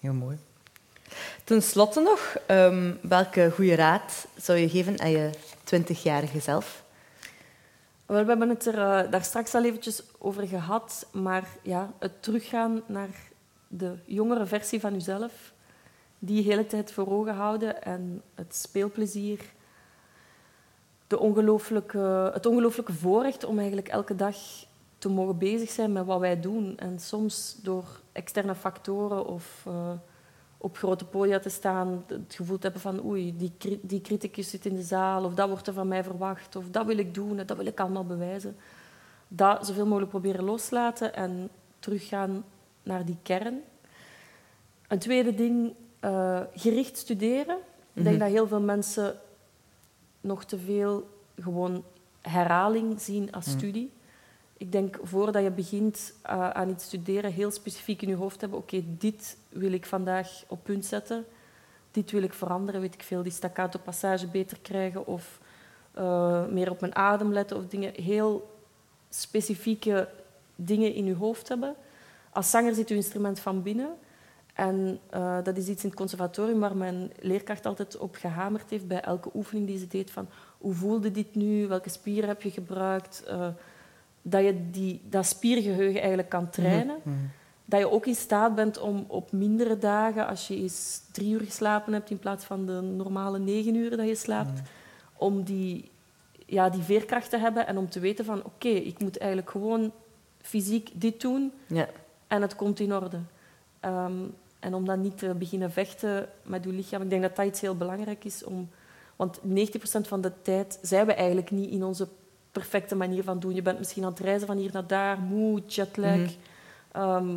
Heel 0.00 0.12
mooi. 0.12 0.38
Ten 1.44 1.62
slotte 1.62 2.00
nog, 2.00 2.36
ehm, 2.46 2.92
welke 3.00 3.50
goede 3.54 3.74
raad 3.74 4.26
zou 4.36 4.58
je 4.58 4.68
geven 4.68 5.00
aan 5.00 5.10
je 5.10 5.30
20-jarige 5.64 6.40
zelf? 6.40 6.84
We 8.06 8.14
hebben 8.14 8.48
het 8.48 8.66
er 8.66 8.78
eh, 8.78 9.10
daar 9.10 9.24
straks 9.24 9.54
al 9.54 9.64
eventjes 9.64 10.02
over 10.18 10.46
gehad, 10.46 11.06
maar 11.12 11.48
ja, 11.62 11.92
het 11.98 12.22
teruggaan 12.22 12.82
naar 12.86 13.08
de 13.68 13.94
jongere 14.04 14.46
versie 14.46 14.80
van 14.80 14.94
uzelf, 14.94 15.52
die 16.18 16.42
hele 16.42 16.66
tijd 16.66 16.92
voor 16.92 17.08
ogen 17.08 17.34
houden 17.34 17.82
en 17.82 18.22
het 18.34 18.54
speelplezier, 18.54 19.40
de 21.06 21.16
het 22.32 22.46
ongelooflijke 22.46 22.92
voorrecht 22.92 23.44
om 23.44 23.56
eigenlijk 23.58 23.88
elke 23.88 24.16
dag 24.16 24.36
te 24.98 25.08
mogen 25.08 25.38
bezig 25.38 25.70
zijn 25.70 25.92
met 25.92 26.06
wat 26.06 26.20
wij 26.20 26.40
doen. 26.40 26.78
En 26.78 26.98
soms 26.98 27.58
door 27.62 27.84
externe 28.12 28.54
factoren 28.54 29.26
of 29.26 29.62
eh, 29.66 29.90
op 30.58 30.76
grote 30.76 31.04
podia 31.04 31.38
te 31.38 31.48
staan, 31.48 32.04
het 32.06 32.34
gevoel 32.34 32.56
te 32.56 32.62
hebben 32.62 32.80
van 32.80 33.04
oei, 33.04 33.36
die, 33.36 33.52
die 33.82 34.00
criticus 34.00 34.50
zit 34.50 34.66
in 34.66 34.74
de 34.74 34.82
zaal, 34.82 35.24
of 35.24 35.34
dat 35.34 35.48
wordt 35.48 35.66
er 35.66 35.72
van 35.72 35.88
mij 35.88 36.04
verwacht, 36.04 36.56
of 36.56 36.64
dat 36.70 36.86
wil 36.86 36.98
ik 36.98 37.14
doen, 37.14 37.38
en 37.38 37.46
dat 37.46 37.56
wil 37.56 37.66
ik 37.66 37.80
allemaal 37.80 38.04
bewijzen. 38.04 38.56
Dat 39.28 39.66
zoveel 39.66 39.84
mogelijk 39.86 40.10
proberen 40.10 40.44
loslaten 40.44 41.14
en 41.14 41.48
teruggaan 41.78 42.44
naar 42.82 43.04
die 43.04 43.16
kern. 43.22 43.60
Een 44.88 44.98
tweede 44.98 45.34
ding, 45.34 45.74
eh, 46.00 46.40
gericht 46.54 46.96
studeren. 46.96 47.56
Ik 47.92 48.02
denk 48.04 48.16
Mhm. 48.16 48.24
dat 48.24 48.34
heel 48.34 48.46
veel 48.48 48.60
mensen 48.60 49.18
nog 50.20 50.44
te 50.44 50.58
veel 50.58 51.08
gewoon 51.40 51.84
herhaling 52.20 53.00
zien 53.00 53.32
als 53.32 53.46
Mhm. 53.46 53.56
studie. 53.56 53.92
Ik 54.58 54.72
denk 54.72 54.98
voordat 55.02 55.42
je 55.42 55.50
begint 55.50 56.12
eh, 56.22 56.50
aan 56.50 56.68
iets 56.68 56.84
studeren, 56.84 57.32
heel 57.32 57.50
specifiek 57.50 58.02
in 58.02 58.08
je 58.08 58.14
hoofd 58.14 58.40
hebben: 58.40 58.58
oké, 58.58 58.82
dit 58.86 59.36
wil 59.48 59.72
ik 59.72 59.86
vandaag 59.86 60.44
op 60.46 60.64
punt 60.64 60.84
zetten, 60.84 61.24
dit 61.90 62.10
wil 62.10 62.22
ik 62.22 62.32
veranderen, 62.32 62.80
weet 62.80 62.94
ik 62.94 63.02
veel, 63.02 63.22
die 63.22 63.32
staccato 63.32 63.78
passage 63.78 64.26
beter 64.26 64.58
krijgen 64.62 65.06
of 65.06 65.40
eh, 65.92 66.46
meer 66.46 66.70
op 66.70 66.80
mijn 66.80 66.94
adem 66.94 67.32
letten 67.32 67.56
of 67.56 67.66
dingen. 67.66 67.92
Heel 68.02 68.58
specifieke 69.08 70.08
dingen 70.54 70.94
in 70.94 71.04
je 71.04 71.14
hoofd 71.14 71.48
hebben. 71.48 71.74
Als 72.30 72.50
zanger 72.50 72.74
zit 72.74 72.88
je 72.88 72.94
instrument 72.94 73.40
van 73.40 73.62
binnen. 73.62 73.90
En 74.54 75.00
eh, 75.10 75.38
dat 75.42 75.56
is 75.56 75.68
iets 75.68 75.82
in 75.82 75.88
het 75.88 75.98
conservatorium 75.98 76.60
waar 76.60 76.76
mijn 76.76 77.12
leerkracht 77.20 77.66
altijd 77.66 77.96
op 77.96 78.14
gehamerd 78.14 78.70
heeft 78.70 78.86
bij 78.88 79.00
elke 79.00 79.30
oefening 79.34 79.66
die 79.66 79.78
ze 79.78 79.86
deed. 79.86 80.10
Van 80.10 80.28
hoe 80.58 80.74
voelde 80.74 81.10
dit 81.10 81.34
nu? 81.34 81.66
Welke 81.66 81.88
spieren 81.88 82.28
heb 82.28 82.42
je 82.42 82.50
gebruikt? 82.50 83.24
Dat 84.28 84.44
je 84.44 84.70
die, 84.70 85.00
dat 85.08 85.26
spiergeheugen 85.26 85.98
eigenlijk 85.98 86.28
kan 86.28 86.50
trainen. 86.50 86.96
Mhm. 87.02 87.16
Dat 87.64 87.80
je 87.80 87.90
ook 87.90 88.06
in 88.06 88.14
staat 88.14 88.54
bent 88.54 88.78
om 88.78 89.04
op 89.08 89.32
mindere 89.32 89.78
dagen, 89.78 90.26
als 90.26 90.48
je 90.48 90.56
eens 90.56 91.00
drie 91.12 91.30
uur 91.32 91.40
geslapen 91.40 91.92
hebt 91.92 92.10
in 92.10 92.18
plaats 92.18 92.44
van 92.44 92.66
de 92.66 92.72
normale 92.80 93.38
negen 93.38 93.74
uur 93.74 93.96
dat 93.96 94.06
je 94.06 94.14
slaapt, 94.14 94.52
Mhm. 94.52 94.62
om 95.16 95.42
die, 95.42 95.90
ja, 96.46 96.70
die 96.70 96.82
veerkracht 96.82 97.30
te 97.30 97.38
hebben 97.38 97.66
en 97.66 97.78
om 97.78 97.88
te 97.88 98.00
weten 98.00 98.24
van 98.24 98.44
oké, 98.44 98.68
ik 98.68 98.98
moet 98.98 99.18
eigenlijk 99.18 99.50
gewoon 99.50 99.92
fysiek 100.40 100.90
dit 100.94 101.20
doen 101.20 101.52
Ja. 101.66 101.88
en 102.26 102.42
het 102.42 102.56
komt 102.56 102.80
in 102.80 102.94
orde. 102.94 103.18
Ehm, 103.80 104.12
en 104.60 104.74
om 104.74 104.84
dan 104.86 105.00
niet 105.00 105.18
te 105.18 105.34
beginnen 105.34 105.72
vechten 105.72 106.28
met 106.42 106.64
je 106.64 106.70
lichaam. 106.70 107.02
Ik 107.02 107.10
denk 107.10 107.22
dat 107.22 107.36
dat 107.36 107.46
iets 107.46 107.60
heel 107.60 107.76
belangrijk 107.76 108.24
is. 108.24 108.44
Om, 108.44 108.68
want 109.16 109.38
90% 109.42 110.08
van 110.08 110.20
de 110.20 110.32
tijd 110.42 110.78
zijn 110.82 111.06
we 111.06 111.12
eigenlijk 111.14 111.50
niet 111.50 111.70
in 111.70 111.84
onze 111.84 112.08
perfecte 112.60 112.96
manier 112.96 113.22
van 113.22 113.38
doen. 113.38 113.54
Je 113.54 113.62
bent 113.62 113.78
misschien 113.78 114.04
aan 114.04 114.10
het 114.10 114.20
reizen 114.20 114.46
van 114.46 114.56
hier 114.56 114.70
naar 114.72 114.86
daar, 114.86 115.18
moe, 115.18 115.62
jetlag. 115.66 116.30
Ehm, 116.92 117.28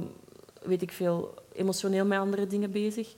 weet 0.61 0.81
ik 0.81 0.91
veel, 0.91 1.33
emotioneel 1.53 2.05
met 2.05 2.19
andere 2.19 2.47
dingen 2.47 2.71
bezig. 2.71 3.15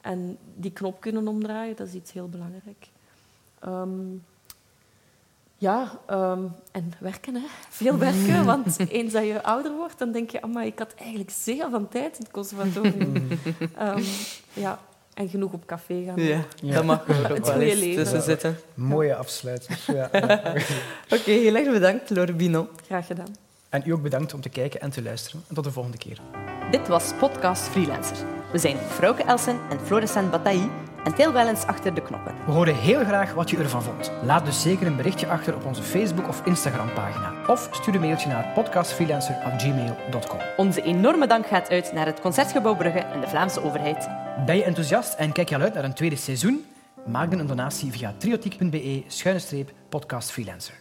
En 0.00 0.38
die 0.54 0.70
knop 0.72 1.00
kunnen 1.00 1.28
omdraaien, 1.28 1.76
dat 1.76 1.86
is 1.86 1.94
iets 1.94 2.12
heel 2.12 2.28
belangrijk. 2.28 2.88
Ehm, 3.58 4.16
ja, 5.56 6.00
ehm, 6.06 6.42
en 6.72 6.92
werken, 7.00 7.34
hè. 7.34 7.46
Veel 7.68 7.98
werken, 8.08 8.44
want 8.44 8.90
eens 8.90 9.12
dat 9.12 9.24
je 9.26 9.42
ouder 9.42 9.76
wordt, 9.76 9.98
dan 9.98 10.12
denk 10.12 10.30
je, 10.30 10.46
maar 10.46 10.66
ik 10.66 10.78
had 10.78 10.94
eigenlijk 10.94 11.30
zeer 11.30 11.70
van 11.70 11.88
tijd 11.88 12.18
in 12.18 12.22
het 12.24 12.32
conservatorium. 12.32 13.28
Ehm, 13.76 14.02
ja, 14.52 14.80
en 15.20 15.28
genoeg 15.28 15.52
op 15.52 15.66
café 15.66 16.02
gaan. 16.06 16.20
Ja, 16.22 16.40
Ja. 16.62 16.74
dat 16.74 16.84
mag 16.84 17.08
er 17.08 17.16
ook 17.30 17.36
Het 17.36 17.46
wel 17.46 17.60
eens 17.60 17.78
leven. 17.80 17.96
tussen 18.02 18.18
Ja. 18.18 18.24
zitten. 18.24 18.56
Mooie 18.74 19.14
afsluiters. 19.14 19.88
Oké, 21.14 21.30
heel 21.30 21.54
erg 21.54 21.70
bedankt, 21.72 22.10
Laure 22.10 22.32
Binon. 22.32 22.68
Graag 22.86 23.06
gedaan. 23.06 23.36
En 23.68 23.82
u 23.86 23.92
ook 23.92 24.02
bedankt 24.02 24.34
om 24.34 24.40
te 24.40 24.48
kijken 24.48 24.80
en 24.80 24.90
te 24.90 25.02
luisteren. 25.02 25.42
En 25.48 25.54
tot 25.54 25.64
de 25.64 25.70
volgende 25.72 25.98
keer. 25.98 26.18
Dit 26.70 26.88
was 26.88 27.12
Podcast 27.18 27.62
Freelancer. 27.62 28.16
We 28.52 28.58
zijn 28.58 28.76
Frauke 28.76 29.22
Elsen 29.22 29.58
en 29.70 29.80
Florissant 29.84 30.30
Bataille 30.30 30.68
en 31.04 31.14
Til 31.14 31.32
Wellens 31.32 31.66
achter 31.66 31.94
de 31.94 32.02
knoppen. 32.02 32.34
We 32.46 32.52
horen 32.52 32.74
heel 32.74 33.04
graag 33.04 33.34
wat 33.34 33.50
je 33.50 33.56
ervan 33.56 33.82
vond. 33.82 34.12
Laat 34.24 34.44
dus 34.44 34.62
zeker 34.62 34.86
een 34.86 34.96
berichtje 34.96 35.26
achter 35.26 35.54
op 35.54 35.64
onze 35.64 35.82
Facebook- 35.82 36.28
of 36.28 36.42
Instagram-pagina. 36.44 37.32
Of 37.46 37.68
stuur 37.70 37.94
een 37.94 38.00
mailtje 38.00 38.28
naar 38.28 38.50
podcastfreelancer.gmail.com. 38.54 40.38
Onze 40.56 40.82
enorme 40.82 41.26
dank 41.26 41.46
gaat 41.46 41.70
uit 41.70 41.92
naar 41.92 42.06
het 42.06 42.20
Concertgebouw 42.20 42.76
Brugge 42.76 42.98
en 42.98 43.20
de 43.20 43.28
Vlaamse 43.28 43.62
overheid. 43.62 44.08
Ben 44.46 44.56
je 44.56 44.64
enthousiast 44.64 45.14
en 45.14 45.32
kijk 45.32 45.48
je 45.48 45.54
al 45.54 45.60
uit 45.60 45.74
naar 45.74 45.84
een 45.84 45.94
tweede 45.94 46.16
seizoen? 46.16 46.64
Maak 47.06 47.30
dan 47.30 47.38
een 47.38 47.46
donatie 47.46 47.92
via 47.92 48.14
triotiek.be-podcastfreelancer. 48.18 50.79